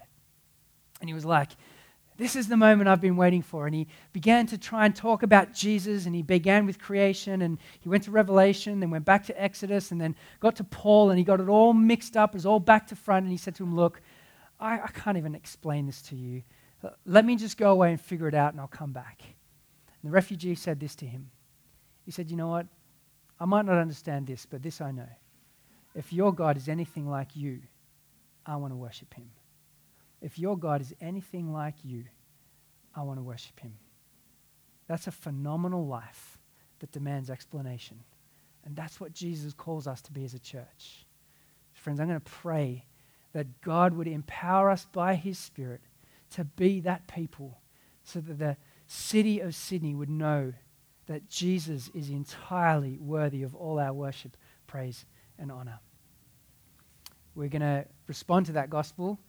And 1.02 1.10
he 1.10 1.14
was 1.14 1.26
like, 1.26 1.52
This 2.18 2.36
is 2.36 2.48
the 2.48 2.58
moment 2.58 2.90
I've 2.90 3.02
been 3.02 3.16
waiting 3.16 3.44
for. 3.44 3.68
And 3.68 3.76
he 3.76 3.88
began 4.12 4.48
to 4.48 4.58
try 4.58 4.86
and 4.86 4.96
talk 4.96 5.24
about 5.24 5.54
Jesus, 5.54 6.06
and 6.06 6.16
he 6.16 6.24
began 6.24 6.66
with 6.66 6.80
creation, 6.80 7.42
and 7.44 7.60
he 7.80 7.90
went 7.90 8.04
to 8.04 8.12
Revelation, 8.12 8.80
then 8.80 8.90
went 8.90 9.06
back 9.06 9.26
to 9.28 9.42
Exodus, 9.42 9.92
and 9.92 10.02
then 10.02 10.16
got 10.40 10.56
to 10.58 10.64
Paul, 10.64 11.12
and 11.12 11.18
he 11.18 11.24
got 11.24 11.40
it 11.40 11.48
all 11.48 11.74
mixed 11.74 12.18
up. 12.18 12.32
It 12.32 12.36
was 12.36 12.46
all 12.46 12.60
back 12.60 12.88
to 12.88 12.96
front. 12.96 13.24
And 13.24 13.32
he 13.32 13.38
said 13.38 13.56
to 13.56 13.64
him, 13.64 13.76
Look, 13.76 14.02
I, 14.60 14.80
I 14.80 14.88
can't 14.88 15.18
even 15.18 15.36
explain 15.36 15.86
this 15.86 16.02
to 16.04 16.16
you. 16.16 16.44
Let 17.06 17.26
me 17.26 17.36
just 17.36 17.58
go 17.58 17.72
away 17.72 17.92
and 17.92 18.02
figure 18.02 18.28
it 18.28 18.36
out, 18.36 18.54
and 18.54 18.62
I'll 18.62 18.68
come 18.68 18.92
back. 18.92 19.22
And 20.02 20.12
the 20.12 20.14
refugee 20.14 20.56
said 20.56 20.80
this 20.80 20.96
to 20.96 21.06
him. 21.06 21.30
He 22.04 22.12
said, 22.12 22.32
You 22.32 22.38
know 22.38 22.50
what? 22.50 22.68
I 23.40 23.46
might 23.46 23.66
not 23.66 23.78
understand 23.78 24.26
this, 24.26 24.48
but 24.48 24.64
this 24.64 24.82
I 24.82 24.92
know. 24.92 25.10
If 25.94 26.12
your 26.12 26.34
God 26.34 26.58
is 26.58 26.68
anything 26.68 27.08
like 27.10 27.36
you, 27.36 27.62
I 28.46 28.56
want 28.56 28.72
to 28.72 28.78
worship 28.78 29.14
him. 29.14 29.30
If 30.22 30.40
your 30.40 30.58
God 30.58 30.82
is 30.82 30.94
anything 31.00 31.54
like 31.54 31.76
you, 31.84 32.06
I 32.96 33.04
want 33.04 33.20
to 33.20 33.24
worship 33.24 33.60
him. 33.60 33.78
That's 34.88 35.08
a 35.08 35.12
phenomenal 35.12 35.86
life 35.86 36.40
that 36.80 36.92
demands 36.92 37.30
explanation. 37.30 38.00
And 38.66 38.76
that's 38.76 39.00
what 39.00 39.14
Jesus 39.14 39.54
calls 39.54 39.88
us 39.88 40.02
to 40.04 40.12
be 40.12 40.24
as 40.24 40.34
a 40.34 40.40
church. 40.40 41.06
Friends, 41.74 42.00
I'm 42.00 42.08
going 42.08 42.20
to 42.20 42.32
pray 42.32 42.86
that 43.34 43.62
God 43.62 43.94
would 43.94 44.08
empower 44.08 44.70
us 44.70 44.86
by 44.92 45.16
his 45.16 45.38
Spirit 45.38 45.82
to 46.32 46.44
be 46.44 46.80
that 46.82 47.08
people 47.08 47.62
so 48.04 48.20
that 48.20 48.40
the 48.40 48.58
city 48.88 49.40
of 49.40 49.54
Sydney 49.54 49.94
would 49.94 50.10
know 50.10 50.54
that 51.06 51.30
Jesus 51.30 51.90
is 51.94 52.10
entirely 52.10 52.98
worthy 52.98 53.44
of 53.44 53.56
all 53.56 53.80
our 53.80 53.94
worship, 53.94 54.36
praise, 54.66 55.06
and 55.38 55.52
honor. 55.52 55.80
We're 57.36 57.50
going 57.50 57.62
to 57.62 57.86
respond 58.08 58.48
to 58.48 58.54
that 58.54 58.70
gospel 58.70 59.20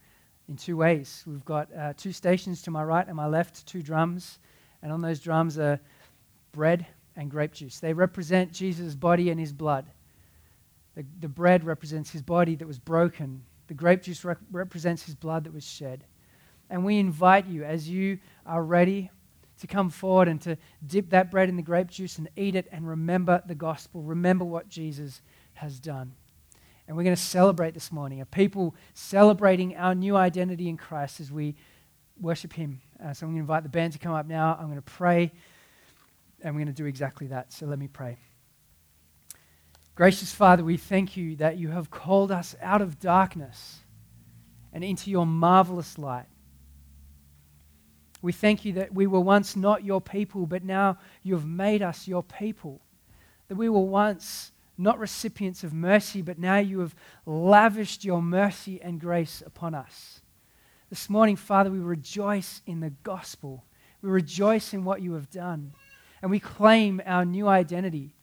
in 0.49 0.57
two 0.57 0.75
ways. 0.75 1.23
We've 1.27 1.45
got 1.45 1.69
uh, 1.77 1.93
two 1.95 2.11
stations 2.11 2.61
to 2.63 2.71
my 2.71 2.83
right 2.83 3.07
and 3.07 3.15
my 3.15 3.27
left, 3.27 3.65
two 3.67 3.81
drums, 3.81 4.39
and 4.81 4.91
on 4.91 5.01
those 5.01 5.19
drums 5.19 5.57
are 5.59 5.79
bread 6.51 6.85
and 7.15 7.29
grape 7.29 7.53
juice. 7.53 7.79
They 7.79 7.93
represent 7.93 8.51
Jesus' 8.51 8.95
body 8.95 9.29
and 9.29 9.39
his 9.39 9.53
blood. 9.53 9.85
The, 10.95 11.05
the 11.19 11.29
bread 11.29 11.63
represents 11.63 12.09
his 12.09 12.23
body 12.23 12.55
that 12.55 12.67
was 12.67 12.79
broken, 12.79 13.43
the 13.67 13.75
grape 13.75 14.01
juice 14.01 14.25
rep- 14.25 14.39
represents 14.51 15.03
his 15.03 15.15
blood 15.15 15.43
that 15.43 15.53
was 15.53 15.63
shed. 15.63 16.03
And 16.71 16.83
we 16.83 16.97
invite 16.97 17.45
you, 17.45 17.63
as 17.63 17.87
you 17.87 18.17
are 18.45 18.63
ready, 18.63 19.11
to 19.59 19.67
come 19.67 19.89
forward 19.89 20.27
and 20.27 20.41
to 20.41 20.57
dip 20.87 21.09
that 21.11 21.29
bread 21.29 21.49
in 21.49 21.55
the 21.55 21.61
grape 21.61 21.89
juice 21.89 22.17
and 22.17 22.29
eat 22.35 22.55
it 22.55 22.67
and 22.71 22.87
remember 22.87 23.43
the 23.45 23.55
gospel. 23.55 24.01
Remember 24.01 24.45
what 24.45 24.69
Jesus 24.69 25.21
has 25.53 25.79
done. 25.79 26.13
And 26.89 26.97
we're 26.97 27.03
going 27.03 27.15
to 27.15 27.21
celebrate 27.21 27.75
this 27.75 27.91
morning, 27.91 28.19
a 28.19 28.25
people 28.25 28.75
celebrating 28.95 29.75
our 29.75 29.93
new 29.93 30.15
identity 30.15 30.67
in 30.67 30.75
Christ 30.75 31.19
as 31.19 31.31
we 31.31 31.55
worship 32.19 32.51
Him. 32.51 32.81
Uh, 32.99 33.13
so 33.13 33.27
I'm 33.27 33.33
going 33.33 33.35
to 33.35 33.41
invite 33.41 33.61
the 33.61 33.69
band 33.69 33.93
to 33.93 33.99
come 33.99 34.15
up 34.15 34.25
now. 34.25 34.57
I'm 34.59 34.65
going 34.65 34.77
to 34.77 34.81
pray, 34.81 35.31
and 36.41 36.55
we're 36.55 36.61
going 36.61 36.73
to 36.73 36.81
do 36.81 36.87
exactly 36.87 37.27
that. 37.27 37.53
So 37.53 37.67
let 37.67 37.77
me 37.77 37.87
pray. 37.87 38.17
Gracious 39.93 40.33
Father, 40.33 40.63
we 40.63 40.77
thank 40.77 41.15
you 41.15 41.35
that 41.35 41.59
you 41.59 41.67
have 41.67 41.91
called 41.91 42.31
us 42.31 42.55
out 42.59 42.81
of 42.81 42.99
darkness 42.99 43.81
and 44.73 44.83
into 44.83 45.11
your 45.11 45.27
marvelous 45.27 45.99
light. 45.99 46.25
We 48.23 48.31
thank 48.31 48.65
you 48.65 48.73
that 48.73 48.95
we 48.95 49.05
were 49.05 49.19
once 49.19 49.55
not 49.55 49.85
your 49.85 50.01
people, 50.01 50.47
but 50.47 50.63
now 50.63 50.97
you 51.21 51.35
have 51.35 51.45
made 51.45 51.83
us 51.83 52.07
your 52.07 52.23
people. 52.23 52.81
That 53.47 53.57
we 53.57 53.69
were 53.69 53.79
once 53.79 54.53
not 54.79 54.99
recipients 54.99 55.63
of 55.63 55.73
mercy, 55.73 56.21
but 56.21 56.39
now 56.39 56.57
you 56.57 56.79
have 56.79 56.95
lavished 57.25 58.03
your 58.03 58.21
mercy 58.21 58.81
and 58.81 58.99
grace 58.99 59.43
upon 59.45 59.75
us. 59.75 60.21
This 60.89 61.09
morning, 61.09 61.35
Father, 61.35 61.69
we 61.69 61.79
rejoice 61.79 62.61
in 62.65 62.79
the 62.79 62.89
gospel. 63.03 63.65
We 64.01 64.09
rejoice 64.09 64.73
in 64.73 64.85
what 64.85 65.01
you 65.01 65.13
have 65.13 65.29
done. 65.29 65.73
And 66.21 66.31
we 66.31 66.39
claim 66.39 67.01
our 67.05 67.25
new 67.25 67.47
identity. 67.47 68.15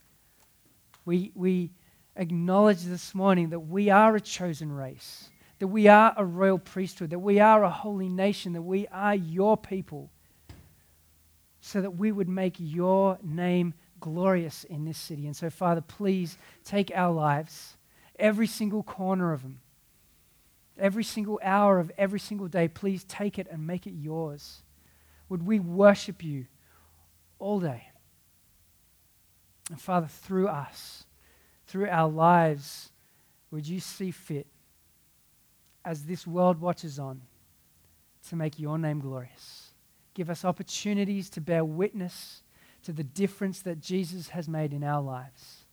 We, 1.05 1.31
we 1.35 1.71
acknowledge 2.17 2.83
this 2.83 3.15
morning 3.15 3.51
that 3.51 3.61
we 3.61 3.91
are 3.91 4.17
a 4.17 4.21
chosen 4.21 4.73
race 4.73 5.29
that 5.59 5.69
we 5.69 5.89
are 5.89 6.13
a 6.17 6.25
royal 6.25 6.59
priesthood, 6.59 7.11
that 7.11 7.19
we 7.19 7.41
are 7.41 7.65
a 7.65 7.71
holy 7.71 8.09
nation, 8.09 8.53
that 8.53 8.63
we 8.63 8.87
are 8.89 9.15
your 9.15 9.57
people, 9.57 10.11
so 11.61 11.81
that 11.81 11.97
we 11.97 12.13
would 12.13 12.29
make 12.29 12.57
your 12.59 13.19
name 13.23 13.75
glorious 14.01 14.65
in 14.65 14.85
this 14.85 14.99
city. 14.99 15.27
And 15.27 15.37
so, 15.37 15.51
Father, 15.51 15.81
please 15.81 16.39
take 16.65 16.91
our 16.95 17.13
lives, 17.13 17.77
every 18.19 18.47
single 18.47 18.83
corner 18.83 19.33
of 19.33 19.43
them, 19.43 19.61
every 20.79 21.05
single 21.05 21.41
hour 21.43 21.79
of 21.79 21.91
every 21.97 22.21
single 22.21 22.49
day, 22.49 22.69
please 22.69 23.05
take 23.05 23.39
it 23.39 23.47
and 23.51 23.67
make 23.67 23.87
it 23.87 23.95
yours. 23.95 24.63
Would 25.29 25.47
we 25.47 25.59
worship 25.59 26.23
you 26.23 26.47
all 27.39 27.61
day? 27.61 27.89
And 29.71 29.81
Father, 29.81 30.07
through 30.07 30.49
us, 30.49 31.05
through 31.67 31.89
our 31.89 32.09
lives, 32.09 32.91
would 33.51 33.67
you 33.67 33.81
see 33.81 34.11
fit 34.11 34.47
as 35.85 36.05
this 36.05 36.27
world 36.27 36.61
watches 36.61 36.99
on 36.99 37.23
to 38.29 38.37
make 38.37 38.59
your 38.59 38.77
name 38.77 39.01
glorious. 39.01 39.71
Give 40.15 40.29
us 40.29 40.45
opportunities 40.45 41.31
to 41.31 41.41
bear 41.41 41.65
witness 41.65 42.43
to 42.87 42.93
the 42.93 43.03
difference 43.03 43.63
that 43.63 43.81
Jesus 43.81 44.29
has 44.29 44.49
made 44.49 44.73
in 44.73 44.85
our 44.85 45.03
lives. 45.03 45.65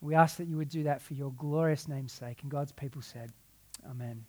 We 0.00 0.14
ask 0.14 0.36
that 0.36 0.46
you 0.46 0.56
would 0.56 0.68
do 0.68 0.84
that 0.84 1.02
for 1.02 1.14
your 1.14 1.32
glorious 1.32 1.88
name's 1.88 2.12
sake. 2.12 2.38
And 2.42 2.50
God's 2.52 2.70
people 2.70 3.02
said, 3.02 3.32
Amen. 3.90 4.24